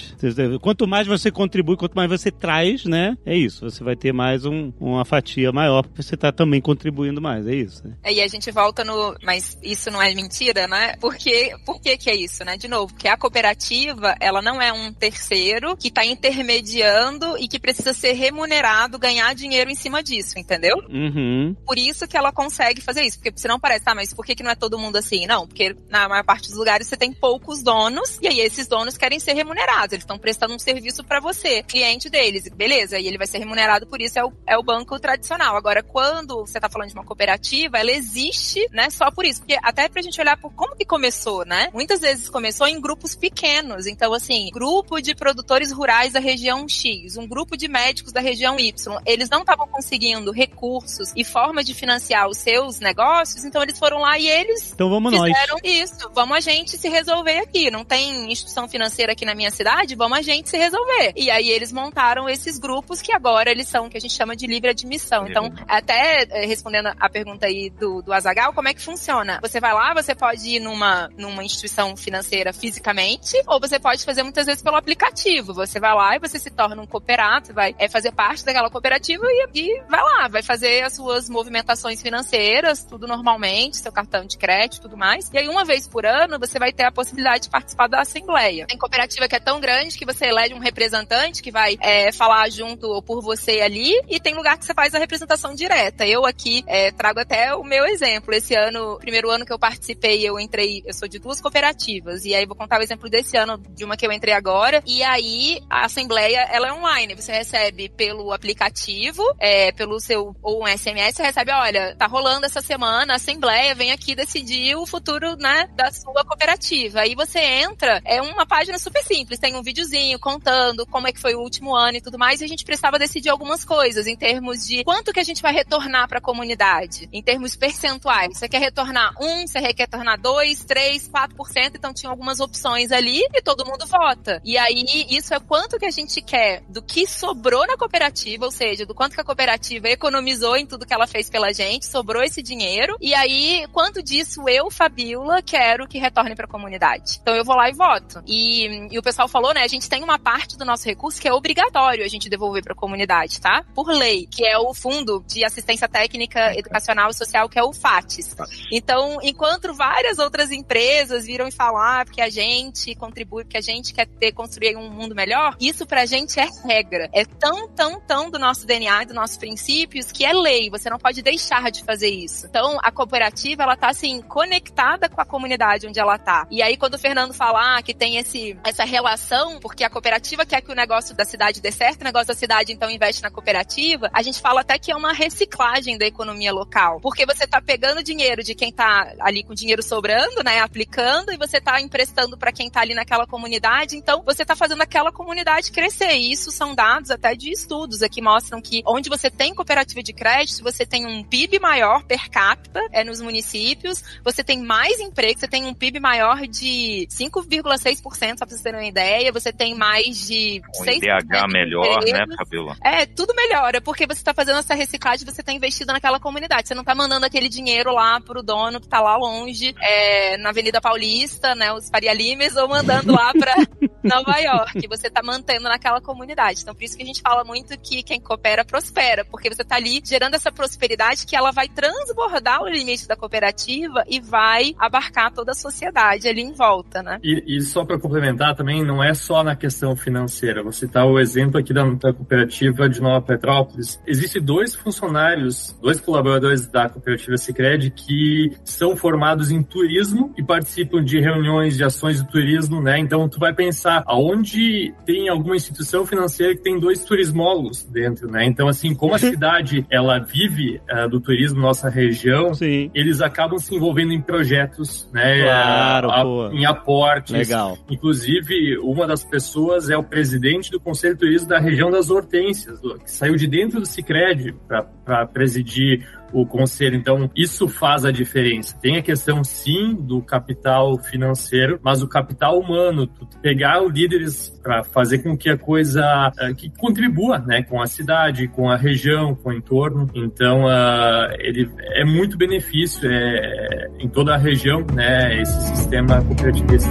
Quanto 0.62 0.88
mais 0.88 1.08
você 1.08 1.32
contribui, 1.32 1.78
quanto 1.78 1.96
mais 1.96 2.10
você 2.10 2.32
traz, 2.32 2.86
né? 2.86 3.18
É 3.26 3.36
isso. 3.36 3.70
Você 3.70 3.84
vai 3.84 3.96
ter 3.96 4.14
mais 4.14 4.46
um, 4.46 4.72
uma 4.80 5.06
fatia 5.06 5.52
maior, 5.52 5.84
porque 5.84 6.04
você 6.04 6.16
está 6.16 6.32
também 6.32 6.62
contribuindo 6.62 7.22
mais, 7.22 7.48
é 7.48 7.56
isso. 7.56 7.88
Né? 7.88 7.96
É, 8.04 8.14
e 8.14 8.22
a 8.22 8.28
gente 8.28 8.52
volta 8.52 8.84
no. 8.84 9.16
Mas 9.24 9.58
isso 9.64 9.90
não 9.90 10.02
é 10.02 10.14
mentira, 10.14 10.68
né? 10.68 10.96
Porque, 11.00 11.56
por 11.66 11.80
que, 11.82 11.98
que 11.98 12.10
é 12.10 12.16
isso, 12.16 12.44
né? 12.44 12.58
De 12.58 12.68
novo, 12.68 12.94
porque 12.94 13.08
a 13.08 13.18
cooperativa, 13.18 14.16
ela 14.20 14.42
não 14.42 14.62
é 14.62 14.72
um 14.74 14.92
terceiro 14.94 15.76
que 15.78 15.88
está 15.88 16.06
intermediando 16.06 17.38
e 17.38 17.48
que 17.48 17.60
precisa 17.60 17.94
ser 17.94 18.14
remunerado, 18.14 19.00
ganhar 19.00 19.34
dinheiro 19.34 19.70
em 19.70 19.76
cima 19.76 20.04
disso 20.04 20.18
disso, 20.18 20.40
entendeu? 20.40 20.78
Uhum. 20.90 21.56
Por 21.66 21.78
isso 21.78 22.08
que 22.08 22.18
ela 22.18 22.32
consegue 22.32 22.82
fazer 22.82 23.04
isso. 23.04 23.20
Porque 23.20 23.32
senão 23.40 23.60
parece, 23.60 23.86
tá, 23.86 23.96
mas 23.96 24.14
por 24.14 24.26
que, 24.26 24.36
que 24.36 24.44
não 24.44 24.52
é 24.52 24.56
todo 24.56 24.78
mundo 24.78 24.98
assim? 24.98 25.26
Não, 25.26 25.48
porque 25.48 25.76
na 25.90 26.10
maior 26.10 26.24
parte 26.24 26.50
dos 26.50 26.58
lugares 26.58 26.88
você 26.88 26.98
tem 26.98 27.14
poucos 27.14 27.62
donos, 27.64 28.18
e 28.22 28.28
aí 28.28 28.40
esses 28.40 28.68
donos 28.68 28.98
querem 28.98 29.20
ser 29.20 29.34
remunerados. 29.34 29.87
Eles 29.94 30.04
estão 30.04 30.18
prestando 30.18 30.54
um 30.54 30.60
serviço 30.60 31.04
para 31.04 31.20
você, 31.20 31.64
cliente 31.64 32.10
deles. 32.10 32.48
Beleza, 32.54 33.00
e 33.00 33.08
ele 33.08 33.18
vai 33.18 33.28
ser 33.28 33.40
remunerado 33.40 33.88
por 33.88 34.02
isso, 34.02 34.18
é 34.20 34.24
o, 34.26 34.32
é 34.48 34.58
o 34.58 34.64
banco 34.64 35.00
tradicional. 35.00 35.56
Agora, 35.56 35.84
quando 35.84 36.46
você 36.46 36.60
tá 36.60 36.70
falando 36.70 36.90
de 36.90 36.96
uma 36.96 37.06
cooperativa, 37.06 37.78
ela 37.78 37.92
existe, 37.92 38.68
né, 38.72 38.90
só 38.90 39.12
por 39.12 39.26
isso. 39.26 39.42
Porque 39.42 39.58
até 39.62 39.88
pra 39.90 40.02
gente 40.02 40.20
olhar 40.20 40.38
por 40.38 40.54
como 40.54 40.76
que 40.76 40.86
começou, 40.86 41.46
né? 41.46 41.70
Muitas 41.74 42.02
vezes 42.02 42.30
começou 42.30 42.68
em 42.68 42.80
grupos 42.80 43.16
pequenos. 43.16 43.86
Então, 43.86 44.14
assim, 44.14 44.50
grupo 44.52 45.00
de 45.02 45.14
produtores 45.16 45.72
rurais 45.72 46.14
da 46.14 46.20
região 46.20 46.68
X, 46.68 47.18
um 47.18 47.28
grupo 47.28 47.56
de 47.58 47.68
médicos 47.68 48.12
da 48.12 48.22
região 48.22 48.60
Y. 48.60 49.00
Eles 49.06 49.30
não 49.30 49.42
estavam 49.42 49.68
conseguindo 49.68 50.32
recursos 50.32 51.12
e 51.16 51.24
formas 51.24 51.66
de 51.66 51.74
financiar 51.74 52.28
os 52.28 52.38
seus 52.38 52.80
negócios, 52.80 53.44
então 53.44 53.62
eles 53.62 53.78
foram 53.78 54.00
lá 54.00 54.18
e 54.18 54.28
eles 54.28 54.72
Então 54.74 54.90
vamos 54.90 55.12
nós. 55.14 55.32
fizeram 55.32 55.58
isso. 55.64 56.10
Vamos 56.14 56.38
a 56.38 56.40
gente 56.40 56.78
se 56.78 56.90
resolver 56.90 57.40
aqui. 57.40 57.70
Não 57.72 57.84
tem 57.86 58.32
instituição 58.32 58.68
financeira 58.68 59.12
aqui 59.12 59.26
na 59.26 59.36
minha 59.36 59.52
cidade, 59.52 59.77
vamos 59.96 60.18
a 60.18 60.22
gente 60.22 60.50
se 60.50 60.58
resolver. 60.58 61.14
E 61.16 61.30
aí 61.30 61.50
eles 61.50 61.72
montaram 61.72 62.28
esses 62.28 62.58
grupos 62.58 63.02
que 63.02 63.12
agora 63.12 63.52
eles 63.52 63.68
são 63.68 63.86
o 63.86 63.90
que 63.90 63.98
a 63.98 64.02
gente 64.02 64.14
chama 64.14 64.36
de 64.36 64.48
livre 64.48 64.70
admissão. 64.70 65.28
Então, 65.28 65.54
até 65.68 66.26
eh, 66.30 66.46
respondendo 66.46 66.92
a 67.00 67.10
pergunta 67.10 67.46
aí 67.46 67.70
do, 67.70 68.02
do 68.02 68.14
Azagal, 68.14 68.54
como 68.54 68.68
é 68.68 68.74
que 68.74 68.82
funciona? 68.82 69.40
Você 69.42 69.60
vai 69.60 69.74
lá, 69.74 69.94
você 69.94 70.16
pode 70.16 70.48
ir 70.48 70.60
numa, 70.60 71.10
numa 71.18 71.44
instituição 71.44 71.96
financeira 71.96 72.52
fisicamente, 72.54 73.42
ou 73.46 73.60
você 73.60 73.80
pode 73.80 74.04
fazer 74.04 74.24
muitas 74.24 74.46
vezes 74.46 74.62
pelo 74.62 74.76
aplicativo. 74.76 75.54
Você 75.54 75.80
vai 75.80 75.94
lá 75.94 76.16
e 76.16 76.20
você 76.20 76.40
se 76.40 76.50
torna 76.50 76.82
um 76.82 76.88
cooperado, 76.88 77.54
vai 77.54 77.76
é, 77.78 77.88
fazer 77.88 78.12
parte 78.12 78.44
daquela 78.44 78.70
cooperativa 78.70 79.26
e, 79.28 79.48
e 79.54 79.82
vai 79.90 80.02
lá, 80.02 80.28
vai 80.28 80.42
fazer 80.42 80.84
as 80.84 80.94
suas 80.94 81.30
movimentações 81.30 82.02
financeiras, 82.02 82.84
tudo 82.84 83.08
normalmente, 83.08 83.78
seu 83.78 83.92
cartão 83.92 84.26
de 84.26 84.38
crédito, 84.38 84.82
tudo 84.82 84.98
mais. 84.98 85.30
E 85.34 85.38
aí, 85.38 85.48
uma 85.48 85.64
vez 85.64 85.88
por 85.88 86.06
ano, 86.06 86.40
você 86.40 86.60
vai 86.60 86.72
ter 86.72 86.84
a 86.84 86.92
possibilidade 86.92 87.44
de 87.44 87.50
participar 87.50 87.88
da 87.88 88.02
assembleia. 88.02 88.66
Tem 88.68 88.78
cooperativa 88.78 89.28
que 89.28 89.36
é 89.36 89.40
tão 89.40 89.60
grande 89.60 89.67
que 89.98 90.06
você 90.06 90.28
elege 90.28 90.54
um 90.54 90.60
representante 90.60 91.42
que 91.42 91.52
vai 91.52 91.78
é, 91.82 92.12
falar 92.12 92.50
junto 92.50 92.88
ou 92.88 93.02
por 93.02 93.22
você 93.22 93.62
ali, 93.62 93.94
e 94.08 94.20
tem 94.20 94.34
lugar 94.34 94.58
que 94.58 94.66
você 94.66 94.74
faz 94.74 94.94
a 94.96 95.00
representação 95.00 95.54
direta. 95.54 96.06
Eu 96.06 96.26
aqui 96.26 96.64
é, 96.68 96.92
trago 96.92 97.20
até 97.20 97.54
o 97.54 97.64
meu 97.64 97.86
exemplo. 97.86 98.34
Esse 98.34 98.56
ano, 98.56 98.98
primeiro 99.00 99.30
ano 99.30 99.46
que 99.46 99.52
eu 99.52 99.60
participei, 99.60 100.28
eu 100.28 100.40
entrei, 100.40 100.84
eu 100.86 100.94
sou 100.94 101.08
de 101.08 101.20
duas 101.20 101.42
cooperativas, 101.42 102.26
e 102.26 102.34
aí 102.34 102.46
vou 102.46 102.56
contar 102.56 102.80
o 102.80 102.84
exemplo 102.84 103.10
desse 103.10 103.36
ano 103.36 103.58
de 103.58 103.84
uma 103.84 103.98
que 103.98 104.06
eu 104.06 104.12
entrei 104.12 104.34
agora. 104.34 104.82
E 104.86 105.04
aí 105.04 105.60
a 105.70 105.86
assembleia 105.86 106.48
ela 106.52 106.70
é 106.70 106.74
online. 106.74 107.16
Você 107.16 107.32
recebe 107.32 107.90
pelo 107.90 108.32
aplicativo, 108.32 109.24
é, 109.40 109.72
pelo 109.72 110.00
seu 110.00 110.36
ou 110.42 110.64
um 110.64 110.68
SMS, 110.68 111.16
você 111.16 111.24
recebe, 111.24 111.52
olha, 111.52 111.96
tá 111.96 112.08
rolando 112.08 112.46
essa 112.46 112.62
semana 112.62 113.14
a 113.14 113.16
assembleia, 113.16 113.76
vem 113.76 113.92
aqui 113.92 114.16
decidir 114.16 114.76
o 114.76 114.86
futuro, 114.86 115.36
né, 115.36 115.70
da 115.76 115.92
sua 115.92 116.24
cooperativa. 116.24 117.02
Aí 117.02 117.16
você 117.16 117.40
entra, 117.40 118.02
é 118.06 118.22
uma 118.22 118.46
página 118.46 118.78
super 118.80 119.04
simples, 119.04 119.40
tem 119.40 119.56
um 119.58 119.64
videozinho 119.64 120.20
contando 120.20 120.86
como 120.86 121.08
é 121.08 121.12
que 121.12 121.20
foi 121.20 121.36
o 121.36 121.40
último 121.40 121.76
ano 121.76 121.98
e 121.98 122.02
tudo 122.02 122.18
mais, 122.18 122.42
e 122.42 122.44
a 122.44 122.48
gente 122.48 122.64
precisava 122.64 123.00
decidir 123.00 123.30
algumas 123.30 123.66
coisas 123.66 124.08
em 124.08 124.16
termos 124.16 124.66
de 124.66 124.84
quanto 124.84 125.12
que 125.12 125.20
a 125.20 125.24
gente 125.24 125.42
vai 125.42 125.54
retornar 125.54 126.08
para 126.08 126.20
a 126.20 126.22
comunidade, 126.22 127.10
em 127.12 127.22
termos 127.22 127.56
percentuais. 127.56 128.38
Você 128.38 128.48
quer 128.48 128.60
retornar 128.60 129.14
um, 129.22 129.46
você 129.46 129.62
quer 129.74 129.84
retornar 129.84 130.20
dois, 130.20 130.64
três, 130.64 131.08
quatro 131.08 131.36
por 131.36 131.50
cento, 131.50 131.76
então 131.76 131.94
tinha 131.94 132.10
algumas 132.10 132.40
opções 132.40 132.92
ali 132.92 133.22
e 133.34 133.42
todo 133.42 133.66
mundo 133.66 133.86
vota. 133.86 134.42
E 134.44 134.58
aí 134.58 135.08
isso 135.10 135.34
é 135.34 135.40
quanto 135.40 135.78
que 135.78 135.86
a 135.86 135.92
gente 135.92 136.22
quer 136.22 136.62
do 136.70 136.82
que 136.82 137.08
sobrou 137.08 137.66
na 137.66 137.78
cooperativa, 137.78 138.46
ou 138.46 138.52
seja, 138.52 138.86
do 138.86 138.94
quanto 138.94 139.16
que 139.16 139.22
a 139.22 139.24
cooperativa 139.24 139.90
economizou 139.90 140.56
em 140.56 140.66
tudo 140.66 140.86
que 140.86 140.94
ela 140.94 141.08
fez 141.08 141.30
pela 141.30 141.54
gente, 141.54 141.86
sobrou 141.86 142.24
esse 142.24 142.42
dinheiro. 142.42 142.98
E 143.00 143.14
aí, 143.14 143.66
quanto 143.72 144.04
disso 144.04 144.48
eu, 144.48 144.70
Fabiola, 144.70 145.42
quero 145.42 145.88
que 145.88 145.98
retorne 145.98 146.36
para 146.36 146.46
a 146.46 146.50
comunidade. 146.50 147.20
Então 147.22 147.36
eu 147.36 147.44
vou 147.44 147.56
lá 147.56 147.70
e 147.70 147.74
voto. 147.74 148.22
E, 148.28 148.88
e 148.92 149.00
o 149.00 149.04
pessoal 149.04 149.28
falou, 149.38 149.54
né, 149.54 149.62
a 149.62 149.68
gente 149.68 149.88
tem 149.88 150.04
uma 150.04 150.18
parte 150.18 150.58
do 150.58 150.66
nosso 150.66 150.86
recurso 150.86 151.22
que 151.22 151.28
é 151.28 151.32
obrigatório 151.34 152.04
a 152.04 152.08
gente 152.08 152.28
devolver 152.28 152.64
para 152.64 152.74
a 152.74 152.76
comunidade, 152.76 153.40
tá? 153.40 153.64
Por 153.76 153.88
lei, 153.88 154.26
que 154.26 154.44
é 154.44 154.58
o 154.58 154.74
Fundo 154.74 155.24
de 155.28 155.46
Assistência 155.46 155.88
Técnica 155.88 156.58
Educacional 156.58 157.12
e 157.12 157.14
Social, 157.14 157.48
que 157.48 157.60
é 157.60 157.64
o 157.64 157.72
FATES. 157.72 158.36
Então, 158.72 159.20
enquanto 159.22 159.76
várias 159.76 160.18
outras 160.18 160.50
empresas 160.50 161.28
viram 161.28 161.48
e 161.48 161.52
falar 161.52 162.06
porque 162.06 162.20
a 162.20 162.30
gente 162.32 162.96
contribui, 162.96 163.44
porque 163.44 163.58
a 163.58 163.62
gente 163.62 163.94
quer 163.94 164.08
ter, 164.08 164.32
construir 164.32 164.76
um 164.76 164.90
mundo 164.90 165.14
melhor, 165.14 165.56
isso 165.60 165.86
pra 165.86 166.08
gente 166.08 166.40
é 166.40 166.48
regra. 166.66 167.08
É 167.14 167.24
tão, 167.24 167.68
tão, 167.70 168.02
tão 168.02 168.32
do 168.32 168.40
nosso 168.40 168.66
DNA, 168.66 169.04
dos 169.04 169.14
nossos 169.14 169.38
princípios, 169.38 170.12
que 170.12 170.26
é 170.26 170.34
lei. 170.34 170.72
Você 170.72 170.90
não 170.90 170.98
pode 170.98 171.22
deixar 171.22 171.70
de 171.70 171.84
fazer 171.84 172.10
isso. 172.10 172.48
Então, 172.48 172.80
a 172.82 172.92
cooperativa, 172.92 173.62
ela 173.62 173.78
tá, 173.78 173.90
assim, 173.90 174.20
conectada 174.20 175.08
com 175.08 175.22
a 175.22 175.26
comunidade 175.26 175.86
onde 175.86 176.00
ela 176.00 176.18
tá. 176.18 176.48
E 176.50 176.64
aí, 176.64 176.76
quando 176.76 176.96
o 176.96 177.00
Fernando 177.00 177.36
falar 177.36 177.84
que 177.84 177.94
tem 177.94 178.18
esse, 178.18 178.58
essa 178.64 178.84
relação, 178.84 179.27
porque 179.62 179.84
a 179.84 179.90
cooperativa 179.90 180.46
quer 180.46 180.62
que 180.62 180.72
o 180.72 180.76
negócio 180.76 181.16
da 181.16 181.26
cidade 181.26 181.62
dê 181.62 181.72
certo, 181.72 182.02
o 182.02 182.04
negócio 182.04 182.28
da 182.28 182.36
cidade, 182.36 182.72
então, 182.72 182.90
investe 182.90 183.22
na 183.22 183.30
cooperativa, 183.30 184.10
a 184.14 184.22
gente 184.22 184.40
fala 184.40 184.62
até 184.62 184.78
que 184.78 184.92
é 184.92 184.96
uma 184.96 185.14
reciclagem 185.14 185.98
da 185.98 186.06
economia 186.06 186.52
local. 186.54 187.00
Porque 187.02 187.26
você 187.26 187.46
tá 187.46 187.62
pegando 187.62 188.04
dinheiro 188.04 188.44
de 188.44 188.56
quem 188.56 188.72
tá 188.72 189.14
ali 189.20 189.44
com 189.44 189.54
dinheiro 189.54 189.84
sobrando, 189.84 190.44
né, 190.44 190.60
aplicando, 190.60 191.32
e 191.32 191.38
você 191.38 191.60
tá 191.60 191.82
emprestando 191.82 192.38
para 192.38 192.52
quem 192.52 192.70
tá 192.70 192.82
ali 192.82 192.94
naquela 192.94 193.28
comunidade, 193.28 193.96
então 193.96 194.24
você 194.26 194.46
tá 194.46 194.56
fazendo 194.56 194.82
aquela 194.82 195.12
comunidade 195.12 195.72
crescer. 195.72 196.14
E 196.14 196.32
isso 196.32 196.52
são 196.52 196.74
dados 196.74 197.12
até 197.12 197.36
de 197.36 197.52
estudos 197.52 198.02
aqui 198.02 198.22
mostram 198.22 198.62
que 198.62 198.82
onde 198.86 199.10
você 199.10 199.30
tem 199.30 199.54
cooperativa 199.54 200.02
de 200.02 200.14
crédito, 200.14 200.64
você 200.64 200.86
tem 200.86 201.06
um 201.06 201.24
PIB 201.24 201.60
maior 201.60 202.04
per 202.04 202.30
capita 202.30 202.82
é 202.92 203.04
nos 203.04 203.22
municípios, 203.22 204.04
você 204.24 204.44
tem 204.44 204.62
mais 204.62 205.00
emprego, 205.00 205.40
você 205.40 205.48
tem 205.48 205.66
um 205.66 205.74
PIB 205.74 206.00
maior 206.00 206.48
de 206.48 207.08
5,6%, 207.10 208.38
só 208.38 208.46
pra 208.46 208.48
vocês 208.48 208.62
terem 208.62 208.80
uma 208.80 208.88
ideia, 208.88 209.17
você 209.32 209.52
tem 209.52 209.76
mais 209.76 210.28
de 210.28 210.62
Um 210.80 210.84
6% 210.84 210.98
IDH 210.98 211.48
de 211.48 211.54
melhor, 211.54 212.00
né. 212.04 212.26
Fabiola? 212.38 212.76
É, 212.84 213.06
tudo 213.06 213.34
melhora, 213.36 213.82
porque 213.82 214.06
você 214.06 214.24
tá 214.24 214.34
fazendo 214.34 214.60
essa 214.60 214.74
reciclagem, 214.74 215.26
você 215.26 215.44
tá 215.44 215.52
investindo 215.52 215.92
naquela 215.92 216.20
comunidade. 216.20 216.68
Você 216.68 216.76
não 216.76 216.84
tá 216.84 216.96
mandando 216.96 217.26
aquele 217.26 217.50
dinheiro 217.50 217.92
lá 217.92 218.20
pro 218.22 218.44
dono 218.44 218.80
que 218.80 218.88
tá 218.88 219.00
lá 219.00 219.18
longe, 219.18 219.76
é, 219.82 220.38
na 220.38 220.50
Avenida 220.50 220.82
Paulista, 220.82 221.56
né, 221.56 221.72
os 221.74 221.90
Faria 221.90 222.14
Limes, 222.14 222.56
ou 222.56 222.68
mandando 222.68 223.12
lá 223.12 223.32
pra 223.34 223.56
Nova 224.04 224.38
York. 224.40 224.88
Você 224.88 225.10
tá 225.10 225.22
mantendo 225.24 225.64
naquela 225.64 226.02
comunidade. 226.02 226.62
Então, 226.62 226.74
por 226.74 226.84
isso 226.84 226.96
que 226.96 227.04
a 227.04 227.06
gente 227.06 227.22
fala 227.22 227.44
muito 227.44 227.78
que 227.80 228.04
quem 228.04 228.20
coopera, 228.20 228.64
prospera, 228.64 229.26
porque 229.26 229.50
você 229.50 229.64
tá 229.64 229.76
ali 229.76 230.02
gerando 230.04 230.36
essa 230.36 230.52
prosperidade 230.52 231.26
que 231.26 231.36
ela 231.36 231.52
vai 231.52 231.68
transbordar 231.68 232.62
o 232.62 232.68
limite 232.68 233.08
da 233.08 233.16
cooperativa 233.16 234.04
e 234.08 234.20
vai 234.20 234.74
abarcar 234.80 235.32
toda 235.32 235.52
a 235.52 235.56
sociedade 235.56 236.28
ali 236.28 236.42
em 236.42 236.54
volta, 236.54 237.02
né? 237.04 237.20
E, 237.24 237.58
e 237.58 237.62
só 237.62 237.86
para 237.86 238.00
complementar 238.00 238.56
também, 238.56 238.84
não 238.84 239.04
é 239.04 239.07
só 239.14 239.44
na 239.44 239.56
questão 239.56 239.96
financeira. 239.96 240.64
Vou 240.64 240.72
citar 240.72 241.06
o 241.06 241.20
exemplo 241.20 241.60
aqui 241.60 241.74
da, 241.74 241.84
da 241.84 242.14
cooperativa 242.14 242.90
de 242.90 243.02
Nova 243.02 243.22
Petrópolis. 243.22 244.00
Existem 244.06 244.42
dois 244.42 244.76
funcionários, 244.76 245.78
dois 245.82 246.00
colaboradores 246.00 246.68
da 246.68 246.90
cooperativa 246.90 247.38
Sicredi 247.38 247.90
que 247.92 248.52
são 248.64 248.96
formados 248.96 249.52
em 249.52 249.62
turismo 249.64 250.34
e 250.38 250.44
participam 250.44 251.04
de 251.04 251.20
reuniões 251.20 251.76
de 251.78 251.84
ações 251.84 252.22
de 252.22 252.30
turismo, 252.30 252.82
né? 252.82 253.00
Então 253.00 253.28
tu 253.30 253.40
vai 253.40 253.54
pensar 253.54 254.04
aonde 254.06 254.94
tem 255.06 255.30
alguma 255.30 255.56
instituição 255.56 256.06
financeira 256.06 256.56
que 256.56 256.62
tem 256.62 256.80
dois 256.80 257.04
turismólogos 257.04 257.84
dentro, 257.84 258.30
né? 258.30 258.46
Então 258.46 258.68
assim, 258.68 258.94
como 258.94 259.14
a 259.14 259.20
cidade 259.20 259.86
ela 259.90 260.20
vive 260.20 260.82
uh, 260.92 261.10
do 261.10 261.20
turismo 261.20 261.60
na 261.62 261.68
nossa 261.68 261.90
região, 261.90 262.54
Sim. 262.54 262.90
eles 262.94 263.22
acabam 263.22 263.58
se 263.60 263.76
envolvendo 263.76 264.14
em 264.14 264.22
projetos, 264.22 265.10
né? 265.14 265.44
Claro, 265.44 266.12
a- 266.12 266.24
pô. 266.24 266.50
em 266.52 266.66
aportes. 266.66 267.34
Legal. 267.34 267.78
Inclusive, 267.90 268.78
uma 268.98 269.08
das 269.08 269.24
pessoas 269.24 269.90
é 269.90 269.98
o 269.98 270.04
presidente 270.04 270.72
do 270.72 270.80
Conselho 270.80 271.14
de 271.14 271.20
Turismo 271.20 271.48
da 271.48 271.60
região 271.60 271.92
das 271.92 272.10
Hortênsias, 272.10 272.80
que 273.04 273.12
saiu 273.12 273.36
de 273.36 273.48
dentro 273.48 273.80
do 273.80 273.86
Cicred 273.86 274.56
para 274.68 275.26
presidir 275.28 276.06
o 276.34 276.46
conselho. 276.46 276.96
Então, 276.96 277.30
isso 277.36 277.68
faz 277.68 278.04
a 278.04 278.12
diferença. 278.12 278.78
Tem 278.82 278.98
a 278.98 279.02
questão, 279.02 279.44
sim, 279.44 279.96
do 279.96 280.22
capital 280.22 280.98
financeiro, 280.98 281.80
mas 281.82 282.02
o 282.02 282.08
capital 282.08 282.60
humano, 282.60 283.10
pegar 283.42 283.82
os 283.82 283.94
líderes 283.94 284.50
para 284.62 284.84
fazer 284.84 285.20
com 285.20 285.38
que 285.38 285.50
a 285.50 285.58
coisa 285.58 286.32
eh, 286.40 286.54
que 286.54 286.70
contribua, 286.70 287.40
né, 287.40 287.64
com 287.64 287.82
a 287.82 287.88
cidade, 287.88 288.48
com 288.48 288.70
a 288.70 288.76
região, 288.76 289.36
com 289.36 289.50
o 289.50 289.54
entorno. 289.54 290.10
Então, 290.14 290.68
ah, 290.68 291.30
ele 291.40 291.70
é 291.94 292.04
muito 292.04 292.38
benefício 292.38 293.10
é, 293.10 293.90
em 294.00 294.10
toda 294.10 294.34
a 294.34 294.38
região, 294.38 294.86
né, 294.94 295.42
esse 295.42 295.62
sistema 295.76 296.22
cooperativista. 296.24 296.90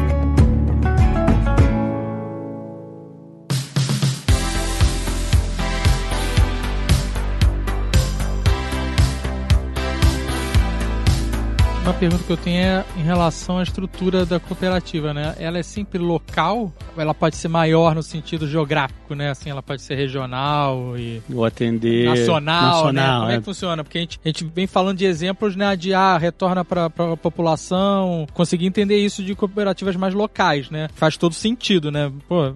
Uma 11.87 11.95
pergunta 11.95 12.25
que 12.25 12.33
eu 12.33 12.37
tenho 12.37 12.59
é 12.59 12.85
em 12.97 13.03
relação 13.05 13.59
à 13.59 13.63
estrutura 13.63 14.27
da 14.27 14.41
cooperativa, 14.41 15.15
né? 15.15 15.37
Ela 15.39 15.59
é 15.59 15.63
sempre 15.63 16.01
local 16.01 16.73
ela 17.01 17.15
pode 17.15 17.37
ser 17.37 17.49
maior 17.49 17.95
no 17.95 18.03
sentido 18.03 18.49
geográfico, 18.49 19.15
né? 19.15 19.31
Assim, 19.31 19.51
ela 19.51 19.63
pode 19.63 19.83
ser 19.83 19.95
regional 19.95 20.97
e 20.99 21.23
Ou 21.33 21.45
atender. 21.45 22.07
nacional, 22.07 22.93
né? 22.93 23.19
Como 23.19 23.31
é 23.31 23.35
é. 23.35 23.39
que 23.39 23.45
funciona? 23.45 23.85
Porque 23.85 23.99
a 23.99 24.01
gente, 24.01 24.21
a 24.25 24.29
gente 24.29 24.45
vem 24.45 24.67
falando 24.67 24.99
de 24.99 25.05
exemplos, 25.05 25.57
né? 25.57 25.77
De, 25.77 25.93
ah, 25.93 26.17
retorna 26.17 26.65
pra, 26.65 26.89
pra 26.91 27.17
população. 27.17 28.27
Conseguir 28.33 28.67
entender 28.67 28.97
isso 28.97 29.23
de 29.23 29.35
cooperativas 29.35 29.97
mais 29.97 30.15
locais, 30.15 30.71
né? 30.71 30.89
Faz 30.95 31.17
todo 31.17 31.35
sentido, 31.35 31.91
né? 31.91 32.11
Pô, 32.29 32.53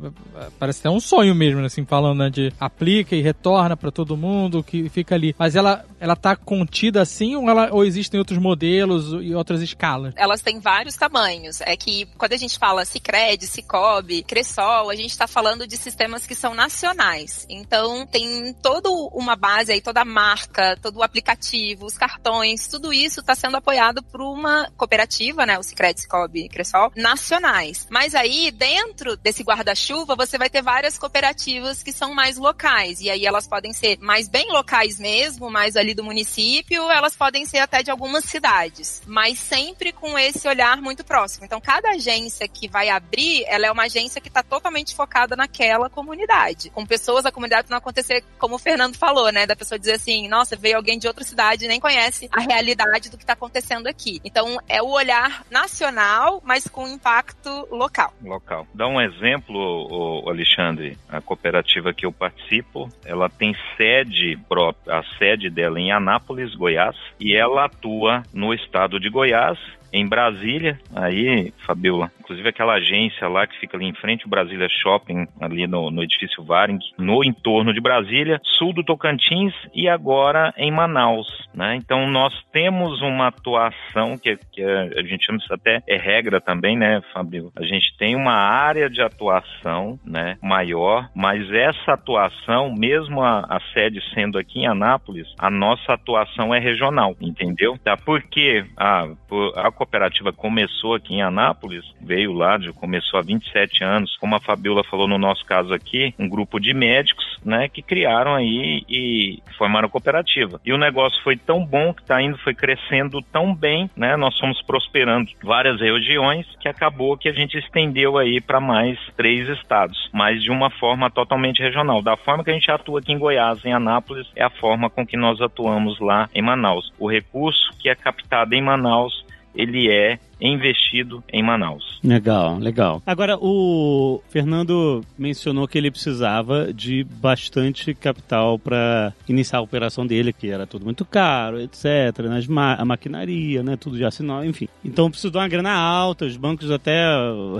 parece 0.58 0.80
até 0.80 0.90
um 0.90 1.00
sonho 1.00 1.34
mesmo, 1.34 1.60
né? 1.60 1.66
Assim, 1.66 1.84
falando, 1.84 2.18
né? 2.18 2.30
De 2.30 2.52
aplica 2.58 3.14
e 3.14 3.20
retorna 3.20 3.76
pra 3.76 3.90
todo 3.90 4.16
mundo 4.16 4.62
que 4.62 4.88
fica 4.88 5.14
ali. 5.14 5.34
Mas 5.38 5.54
ela, 5.54 5.84
ela 5.98 6.16
tá 6.16 6.34
contida 6.34 7.00
assim 7.00 7.36
ou, 7.36 7.48
ela, 7.48 7.68
ou 7.72 7.84
existem 7.84 8.18
outros 8.18 8.38
modelos 8.38 9.12
e 9.22 9.34
outras 9.34 9.62
escalas? 9.62 10.14
Elas 10.16 10.40
têm 10.40 10.60
vários 10.60 10.96
tamanhos. 10.96 11.60
É 11.60 11.76
que 11.76 12.06
quando 12.16 12.32
a 12.32 12.36
gente 12.36 12.58
fala 12.58 12.84
Cicred, 12.84 13.46
Cicobi, 13.46 14.22
Cressol, 14.22 14.90
a 14.90 14.94
gente 14.94 15.10
está 15.10 15.26
falando 15.26 15.66
de 15.66 15.76
sistemas 15.76 16.26
que 16.26 16.34
são 16.34 16.54
nacionais. 16.54 17.46
Então 17.48 18.06
tem 18.06 18.52
toda 18.62 18.90
uma 18.90 19.36
base 19.36 19.72
aí, 19.72 19.80
toda 19.80 20.02
a 20.02 20.04
marca, 20.04 20.76
todo 20.80 20.98
o 20.98 21.02
aplicativo, 21.02 21.86
os 21.86 21.96
cartões, 21.96 22.68
tudo 22.68 22.92
isso 22.92 23.20
está 23.20 23.34
sendo 23.34 23.56
apoiado 23.56 24.02
por 24.02 24.20
uma 24.20 24.70
cooperativa, 24.76 25.46
né? 25.46 25.58
O 25.58 25.62
Cicred, 25.62 26.00
Cicobi 26.00 26.48
Cressol, 26.48 26.92
nacionais. 26.96 27.86
Mas 27.90 28.14
aí, 28.14 28.50
dentro 28.50 29.16
desse 29.16 29.42
guarda-chuva, 29.42 30.16
você 30.16 30.38
vai 30.38 30.50
ter 30.50 30.62
várias 30.62 30.98
cooperativas 30.98 31.82
que 31.82 31.92
são 31.92 32.14
mais 32.14 32.36
locais. 32.36 33.00
E 33.00 33.10
aí 33.10 33.26
elas 33.26 33.46
podem 33.46 33.72
ser 33.72 33.98
mais 33.98 34.28
bem 34.28 34.50
locais 34.52 34.98
mesmo, 34.98 35.50
mais 35.50 35.76
ali 35.76 35.94
do 35.94 36.04
município, 36.04 36.90
elas 36.90 37.16
podem 37.16 37.44
ser 37.44 37.58
até 37.58 37.82
de 37.82 37.90
algumas 37.90 38.24
cidades. 38.24 39.02
Mas 39.10 39.40
sempre 39.40 39.92
com 39.92 40.16
esse 40.16 40.46
olhar 40.46 40.80
muito 40.80 41.04
próximo. 41.04 41.44
Então, 41.44 41.60
cada 41.60 41.90
agência 41.90 42.46
que 42.46 42.68
vai 42.68 42.88
abrir, 42.88 43.44
ela 43.48 43.66
é 43.66 43.72
uma 43.72 43.82
agência 43.82 44.20
que 44.20 44.28
está 44.28 44.40
totalmente 44.40 44.94
focada 44.94 45.34
naquela 45.34 45.90
comunidade. 45.90 46.70
Com 46.70 46.86
pessoas 46.86 47.24
da 47.24 47.32
comunidade 47.32 47.68
não 47.68 47.78
acontecer, 47.78 48.22
como 48.38 48.54
o 48.54 48.58
Fernando 48.58 48.96
falou, 48.96 49.32
né? 49.32 49.46
Da 49.46 49.56
pessoa 49.56 49.80
dizer 49.80 49.94
assim, 49.94 50.28
nossa, 50.28 50.54
veio 50.54 50.76
alguém 50.76 50.96
de 50.96 51.08
outra 51.08 51.24
cidade 51.24 51.64
e 51.64 51.68
nem 51.68 51.80
conhece 51.80 52.28
a 52.30 52.40
realidade 52.40 53.10
do 53.10 53.16
que 53.16 53.24
está 53.24 53.32
acontecendo 53.32 53.88
aqui. 53.88 54.20
Então, 54.24 54.58
é 54.68 54.80
o 54.80 54.90
olhar 54.90 55.44
nacional, 55.50 56.40
mas 56.44 56.68
com 56.68 56.86
impacto 56.86 57.66
local. 57.68 58.14
local. 58.22 58.64
Dá 58.72 58.86
um 58.86 59.00
exemplo, 59.00 60.22
Alexandre. 60.28 60.96
A 61.08 61.20
cooperativa 61.20 61.92
que 61.92 62.06
eu 62.06 62.12
participo, 62.12 62.88
ela 63.04 63.28
tem 63.28 63.56
sede 63.76 64.38
própria, 64.48 65.00
a 65.00 65.02
sede 65.18 65.50
dela 65.50 65.80
em 65.80 65.90
Anápolis, 65.90 66.54
Goiás, 66.54 66.94
e 67.18 67.34
ela 67.34 67.64
atua 67.64 68.22
no 68.32 68.54
estado 68.54 68.99
de 69.00 69.08
Goiás 69.08 69.58
em 69.92 70.06
Brasília, 70.06 70.78
aí, 70.94 71.52
Fabiola, 71.66 72.10
inclusive 72.20 72.48
aquela 72.48 72.74
agência 72.74 73.28
lá 73.28 73.46
que 73.46 73.58
fica 73.58 73.76
ali 73.76 73.86
em 73.86 73.94
frente 73.94 74.24
ao 74.24 74.30
Brasília 74.30 74.68
Shopping, 74.68 75.26
ali 75.40 75.66
no, 75.66 75.90
no 75.90 76.02
edifício 76.02 76.44
Varing, 76.44 76.78
no 76.98 77.24
entorno 77.24 77.72
de 77.72 77.80
Brasília, 77.80 78.40
sul 78.58 78.72
do 78.72 78.84
Tocantins 78.84 79.54
e 79.74 79.88
agora 79.88 80.52
em 80.56 80.70
Manaus, 80.70 81.26
né? 81.54 81.76
Então 81.76 82.08
nós 82.08 82.32
temos 82.52 83.00
uma 83.02 83.28
atuação 83.28 84.16
que, 84.16 84.38
que 84.52 84.62
a 84.62 85.02
gente 85.02 85.26
chama 85.26 85.38
isso 85.38 85.52
até 85.52 85.82
é 85.86 85.96
regra 85.96 86.40
também, 86.40 86.76
né, 86.76 87.00
Fabiola? 87.12 87.50
A 87.56 87.64
gente 87.64 87.96
tem 87.98 88.14
uma 88.14 88.34
área 88.34 88.88
de 88.88 89.02
atuação, 89.02 89.98
né, 90.04 90.36
maior, 90.42 91.08
mas 91.14 91.50
essa 91.52 91.92
atuação, 91.92 92.72
mesmo 92.72 93.22
a, 93.22 93.40
a 93.40 93.60
sede 93.72 94.00
sendo 94.14 94.38
aqui 94.38 94.60
em 94.60 94.66
Anápolis, 94.66 95.26
a 95.38 95.50
nossa 95.50 95.94
atuação 95.94 96.54
é 96.54 96.58
regional, 96.58 97.16
entendeu? 97.20 97.76
Tá? 97.82 97.96
Porque 97.96 98.64
a, 98.76 99.08
a 99.56 99.72
cooperativa 99.80 100.30
começou 100.30 100.94
aqui 100.94 101.14
em 101.14 101.22
Anápolis, 101.22 101.84
veio 101.98 102.32
lá, 102.32 102.58
começou 102.74 103.18
há 103.18 103.22
27 103.22 103.82
anos, 103.82 104.14
como 104.18 104.34
a 104.34 104.40
Fabiola 104.40 104.84
falou 104.84 105.08
no 105.08 105.16
nosso 105.16 105.44
caso 105.46 105.72
aqui, 105.72 106.14
um 106.18 106.28
grupo 106.28 106.60
de 106.60 106.74
médicos, 106.74 107.24
né, 107.42 107.66
que 107.66 107.80
criaram 107.80 108.34
aí 108.34 108.84
e 108.86 109.42
formaram 109.56 109.88
a 109.88 109.90
cooperativa. 109.90 110.60
E 110.66 110.72
o 110.72 110.78
negócio 110.78 111.22
foi 111.22 111.34
tão 111.34 111.64
bom 111.64 111.94
que 111.94 112.02
está 112.02 112.20
indo, 112.20 112.36
foi 112.38 112.54
crescendo 112.54 113.22
tão 113.32 113.54
bem, 113.54 113.88
né, 113.96 114.16
nós 114.16 114.38
fomos 114.38 114.60
prosperando 114.62 115.30
várias 115.42 115.80
regiões 115.80 116.46
que 116.60 116.68
acabou 116.68 117.16
que 117.16 117.30
a 117.30 117.32
gente 117.32 117.56
estendeu 117.56 118.18
aí 118.18 118.38
para 118.38 118.60
mais 118.60 118.98
três 119.16 119.48
estados, 119.48 120.10
mas 120.12 120.42
de 120.42 120.50
uma 120.50 120.68
forma 120.68 121.10
totalmente 121.10 121.62
regional. 121.62 122.02
Da 122.02 122.18
forma 122.18 122.44
que 122.44 122.50
a 122.50 122.54
gente 122.54 122.70
atua 122.70 123.00
aqui 123.00 123.12
em 123.12 123.18
Goiás, 123.18 123.64
em 123.64 123.72
Anápolis, 123.72 124.26
é 124.36 124.44
a 124.44 124.50
forma 124.50 124.90
com 124.90 125.06
que 125.06 125.16
nós 125.16 125.40
atuamos 125.40 125.98
lá 126.00 126.28
em 126.34 126.42
Manaus. 126.42 126.92
O 126.98 127.10
recurso 127.10 127.72
que 127.78 127.88
é 127.88 127.94
captado 127.94 128.54
em 128.54 128.60
Manaus 128.60 129.29
ele 129.54 129.90
é 129.90 130.18
investido 130.40 131.22
em 131.32 131.42
Manaus. 131.42 131.98
Legal, 132.02 132.58
legal. 132.58 133.02
Agora, 133.06 133.36
o 133.40 134.22
Fernando 134.30 135.04
mencionou 135.18 135.68
que 135.68 135.76
ele 135.76 135.90
precisava 135.90 136.72
de 136.72 137.04
bastante 137.04 137.94
capital 137.94 138.58
para 138.58 139.12
iniciar 139.28 139.58
a 139.58 139.62
operação 139.62 140.06
dele, 140.06 140.32
que 140.32 140.48
era 140.48 140.66
tudo 140.66 140.84
muito 140.84 141.04
caro, 141.04 141.60
etc. 141.60 141.84
Né? 142.24 142.40
Ma 142.48 142.74
a 142.74 142.84
maquinaria, 142.84 143.62
né? 143.62 143.76
Tudo 143.76 143.98
já 143.98 144.08
assinou, 144.08 144.44
enfim. 144.44 144.68
Então 144.84 145.10
precisou 145.10 145.30
de 145.30 145.36
uma 145.36 145.48
grana 145.48 145.72
alta, 145.72 146.24
os 146.24 146.36
bancos 146.36 146.70
até 146.70 147.04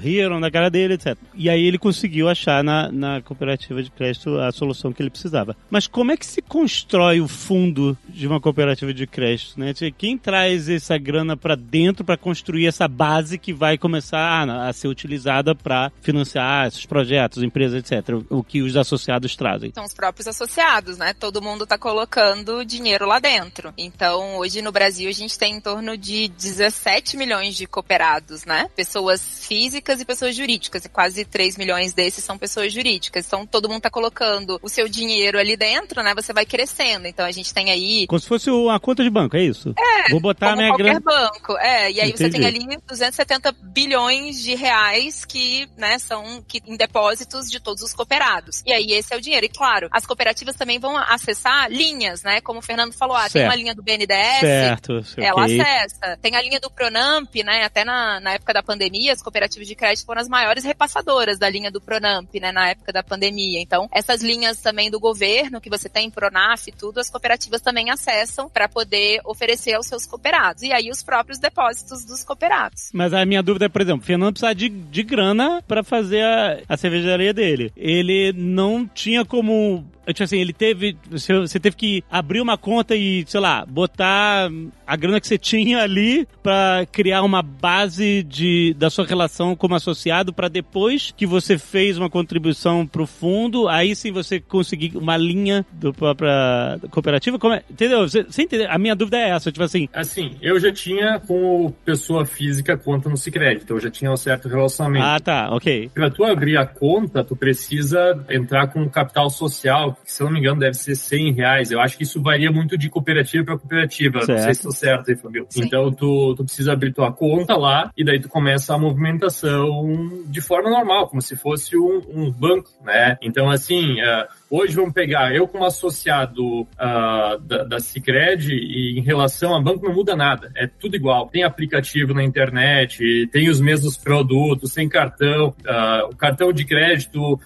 riram 0.01 0.41
da 0.41 0.51
cara 0.51 0.71
dele, 0.71 0.95
etc. 0.95 1.17
E 1.35 1.51
aí 1.51 1.65
ele 1.65 1.79
conseguiu 1.79 2.29
achar 2.29 2.65
na, 2.65 2.91
na 2.91 3.21
cooperativa 3.21 3.83
de 3.83 3.91
crédito 3.91 4.39
a 4.39 4.51
solução 4.53 4.93
que 4.93 5.03
ele 5.03 5.11
precisava. 5.11 5.57
Mas 5.71 5.87
como 5.87 6.13
é 6.13 6.17
que 6.17 6.25
se 6.25 6.41
constrói 6.41 7.21
o 7.21 7.29
fundo 7.29 7.97
de 8.09 8.27
uma 8.27 8.41
cooperativa 8.41 8.95
de 8.95 9.07
crédito, 9.07 9.59
né? 9.59 9.73
Quem 9.99 10.17
traz 10.17 10.69
essa 10.69 10.97
grana 10.97 11.37
para 11.37 11.55
dentro 11.55 12.05
para 12.05 12.17
construir 12.17 12.70
essa 12.71 12.89
base 12.89 13.39
que 13.39 13.53
vai 13.53 13.77
começar 13.77 14.19
a, 14.19 14.69
a 14.69 14.73
ser 14.73 14.89
utilizada 14.89 15.55
para 15.55 15.93
financiar 16.01 16.67
esses 16.67 16.87
projetos, 16.87 17.43
empresas, 17.43 17.79
etc. 17.79 18.17
O 18.31 18.43
que 18.43 18.63
os 18.63 18.77
associados 18.77 19.37
trazem. 19.37 19.73
São 19.75 19.85
os 19.85 19.93
próprios 19.93 20.27
associados, 20.27 20.97
né? 20.99 21.13
Todo 21.13 21.43
mundo 21.43 21.65
está 21.65 21.77
colocando 21.77 22.65
dinheiro 22.65 23.07
lá 23.07 23.19
dentro. 23.19 23.73
Então, 23.77 24.37
hoje 24.39 24.63
no 24.63 24.73
Brasil 24.73 25.09
a 25.09 25.13
gente 25.13 25.39
tem 25.39 25.57
em 25.57 25.61
torno 25.61 25.97
de 25.97 26.29
17 26.29 27.17
milhões 27.17 27.57
de 27.57 27.67
cooperados, 27.67 28.45
né? 28.45 28.69
Pessoas 28.75 29.47
físicas 29.47 30.01
e 30.01 30.05
pessoas 30.05 30.35
jurídicas. 30.35 30.85
E 30.85 30.89
quase 30.89 31.25
3 31.25 31.57
milhões 31.57 31.93
desses 31.93 32.25
são 32.25 32.39
pessoas 32.39 32.73
jurídicas. 32.73 33.27
Então, 33.27 33.47
todo 33.47 33.69
mundo 33.69 33.79
está 33.79 33.91
colocando 33.91 34.59
o 34.63 34.69
seu 34.69 34.89
dinheiro 34.89 35.39
ali 35.39 35.57
dentro, 35.57 36.03
né? 36.03 36.15
Você 36.15 36.33
vai 36.33 36.47
crescendo. 36.47 37.07
Então, 37.07 37.27
a 37.27 37.33
gente 37.33 37.53
tem 37.53 37.71
aí... 37.71 38.07
Como 38.07 38.21
se 38.21 38.29
fosse 38.29 38.51
uma 38.51 38.79
conta 38.79 39.03
de 39.03 39.11
banco, 39.11 39.37
é 39.37 39.43
isso? 39.43 39.75
É, 39.77 40.11
Vou 40.11 40.21
botar 40.21 40.51
como 40.51 40.59
minha 40.59 40.71
qualquer 40.71 40.85
grana... 40.85 41.01
banco. 41.01 41.57
É, 41.59 41.91
e 41.91 42.01
aí 42.01 42.11
Entendi. 42.11 42.17
você 42.17 42.31
tem 42.31 42.47
ali 42.47 42.60
270 42.67 43.53
bilhões 43.53 44.43
de 44.43 44.55
reais 44.55 45.25
que, 45.25 45.69
né, 45.77 45.99
são 45.99 46.43
que, 46.43 46.63
em 46.67 46.77
depósitos 46.77 47.51
de 47.51 47.61
todos 47.61 47.83
os 47.83 47.95
cooperados. 47.95 48.63
E 48.67 48.73
aí 48.73 48.93
esse 48.93 49.13
é 49.13 49.17
o 49.17 49.21
dinheiro. 49.21 49.47
E 49.47 49.49
claro, 49.49 49.89
as 49.91 50.07
cooperativas 50.07 50.57
também 50.57 50.79
vão 50.79 50.97
acessar 50.97 51.71
linhas, 51.71 52.23
né? 52.23 52.41
Como 52.41 52.59
o 52.59 52.63
Fernando 52.63 52.93
falou, 52.93 53.17
ah, 53.17 53.29
tem 53.29 53.45
uma 53.45 53.55
linha 53.55 53.75
do 53.75 53.83
BNDES, 53.83 54.41
Certo, 54.41 55.05
ela 55.17 55.43
ok. 55.43 55.61
acessa. 55.61 56.19
Tem 56.21 56.35
a 56.37 56.43
linha 56.43 56.61
do 56.61 56.71
Pronamp, 56.71 57.35
né? 57.45 57.65
Até 57.65 57.85
na, 57.85 58.21
na 58.21 58.33
época 58.35 58.53
da 58.53 58.63
pandemia, 58.63 59.13
as 59.13 59.23
cooperativas 59.23 59.67
de 59.67 59.75
crédito 59.75 60.07
foram 60.07 60.21
as 60.21 60.29
maiores 60.29 60.65
repassadoras 60.65 61.39
da 61.39 61.49
linha 61.49 61.71
do 61.71 61.81
Pronamp, 61.81 62.33
né? 62.35 62.53
Na 62.53 62.71
época 62.71 62.93
da 62.93 63.03
pandemia. 63.03 63.61
Então, 63.61 63.89
essas 63.93 64.23
linhas 64.23 64.61
também 64.61 64.91
do 64.91 65.01
governo, 65.01 65.61
que 65.61 65.71
você 65.71 65.89
tem 65.89 66.11
Pronaf 66.11 66.69
e 66.69 66.73
tudo, 66.73 67.01
as 67.01 67.11
cooperativas 67.11 67.61
também 67.61 67.91
acessam 67.91 68.49
para 68.49 68.69
poder 68.69 69.21
oferecer 69.25 69.75
aos 69.75 69.87
seus 69.87 70.07
cooperados. 70.07 70.63
E 70.63 70.73
aí 70.73 70.91
os 70.91 71.03
próprios 71.03 71.39
depósitos 71.39 72.05
dos 72.05 72.25
cooperados. 72.25 72.50
Mas 72.93 73.13
a 73.13 73.25
minha 73.25 73.43
dúvida 73.43 73.67
é, 73.67 73.69
por 73.69 73.81
exemplo, 73.81 74.03
o 74.03 74.07
Fernando 74.07 74.33
precisa 74.33 74.55
de, 74.55 74.69
de 74.69 75.03
grana 75.03 75.63
para 75.67 75.83
fazer 75.83 76.23
a, 76.23 76.59
a 76.69 76.77
cervejaria 76.77 77.33
dele. 77.33 77.73
Ele 77.77 78.33
não 78.33 78.87
tinha 78.87 79.25
como. 79.25 79.85
Tipo 80.07 80.25
assim, 80.25 80.39
ele 80.39 80.53
teve. 80.53 80.97
Você 81.11 81.61
teve 81.61 81.77
que 81.77 82.05
abrir 82.11 82.41
uma 82.41 82.59
conta 82.59 82.97
e, 82.97 83.25
sei 83.27 83.41
lá, 83.41 83.65
botar 83.65 84.51
a 84.91 84.97
grana 84.97 85.21
que 85.21 85.29
você 85.29 85.39
tinha 85.39 85.79
ali 85.79 86.27
para 86.43 86.85
criar 86.91 87.23
uma 87.23 87.43
base 87.43 88.25
de, 88.25 88.75
da 88.77 88.91
sua 88.91 89.07
relação 89.07 89.55
como 89.55 89.77
associado 89.77 90.33
para 90.33 90.49
depois 90.49 91.15
que 91.17 91.25
você 91.25 91.57
fez 91.57 91.97
uma 91.97 92.11
contribuição 92.11 92.85
pro 92.85 93.07
fundo, 93.07 93.69
aí 93.69 93.95
sim 93.95 94.11
você 94.11 94.41
conseguir 94.41 94.97
uma 94.97 95.17
linha 95.17 95.65
do 95.71 95.95
própria 95.95 96.81
cooperativa. 96.91 97.39
Como 97.39 97.55
é, 97.55 97.63
entendeu? 97.71 98.01
Você, 98.01 98.25
você 98.25 98.43
entendeu? 98.43 98.67
A 98.69 98.79
minha 98.79 98.97
dúvida 98.97 99.17
é 99.17 99.31
essa, 99.31 99.53
tipo 99.53 99.63
assim. 99.63 99.89
Assim, 99.93 100.35
eu 100.43 100.59
já 100.59 100.73
tinha 100.73 101.21
com 101.21 101.73
pessoa 101.85 102.27
física 102.27 102.77
conta 102.77 103.09
no 103.09 103.17
Sicredi, 103.17 103.61
então 103.63 103.77
eu 103.77 103.81
já 103.81 103.91
tinha 103.93 104.11
um 104.11 104.17
certo 104.17 104.49
relacionamento. 104.49 105.07
Ah, 105.07 105.21
tá, 105.21 105.55
ok. 105.55 105.89
Pra 105.95 106.11
tu 106.11 106.25
abrir 106.25 106.57
a 106.57 106.67
conta, 106.67 107.23
tu 107.23 107.37
precisa 107.37 108.25
entrar 108.29 108.67
com 108.67 108.89
capital 108.89 109.31
social, 109.31 109.97
que 110.05 110.11
se 110.11 110.21
eu 110.21 110.27
não 110.27 110.33
me 110.33 110.41
engano 110.41 110.59
deve 110.59 110.75
ser 110.75 110.97
100 110.97 111.33
reais. 111.35 111.71
Eu 111.71 111.79
acho 111.79 111.97
que 111.97 112.03
isso 112.03 112.21
varia 112.21 112.51
muito 112.51 112.77
de 112.77 112.91
cooperativa 112.91 113.45
para 113.45 113.57
cooperativa. 113.57 114.19
Não 114.19 114.27
sei 114.27 114.39
Certo. 114.39 114.73
se 114.73 114.80
certo 114.81 115.11
aí, 115.11 115.17
Fabio. 115.17 115.47
Sim. 115.49 115.65
Então 115.65 115.93
tu, 115.93 116.35
tu 116.35 116.45
precisa 116.45 116.73
abrir 116.73 116.93
tua 116.93 117.13
conta 117.13 117.57
lá 117.57 117.91
e 117.97 118.05
daí 118.05 118.21
tu 118.21 118.29
começa 118.29 118.75
a 118.75 118.79
movimentação 118.79 120.25
de 120.27 120.41
forma 120.41 120.71
normal, 120.71 121.09
como 121.09 121.23
se 121.23 121.37
fosse 121.37 121.77
um, 121.77 122.03
um 122.09 122.31
banco, 122.31 122.71
né? 122.83 123.17
Então 123.23 123.49
assim, 123.49 124.01
ah, 124.01 124.29
Hoje 124.53 124.75
vamos 124.75 124.93
pegar 124.93 125.33
eu 125.33 125.47
como 125.47 125.65
associado 125.65 126.63
uh, 126.63 127.39
da, 127.41 127.63
da 127.63 127.79
Cicred 127.79 128.53
e 128.53 128.99
em 128.99 129.01
relação 129.01 129.55
a 129.55 129.61
banco 129.61 129.87
não 129.87 129.95
muda 129.95 130.17
nada, 130.17 130.51
é 130.57 130.67
tudo 130.67 130.97
igual. 130.97 131.29
Tem 131.29 131.45
aplicativo 131.45 132.13
na 132.13 132.25
internet, 132.25 133.29
tem 133.31 133.49
os 133.49 133.61
mesmos 133.61 133.97
produtos, 133.97 134.75
tem 134.75 134.89
cartão, 134.89 135.55
uh, 135.61 136.11
o 136.11 136.17
cartão 136.17 136.53
de 136.53 136.65
crédito, 136.65 137.35
uh, 137.35 137.39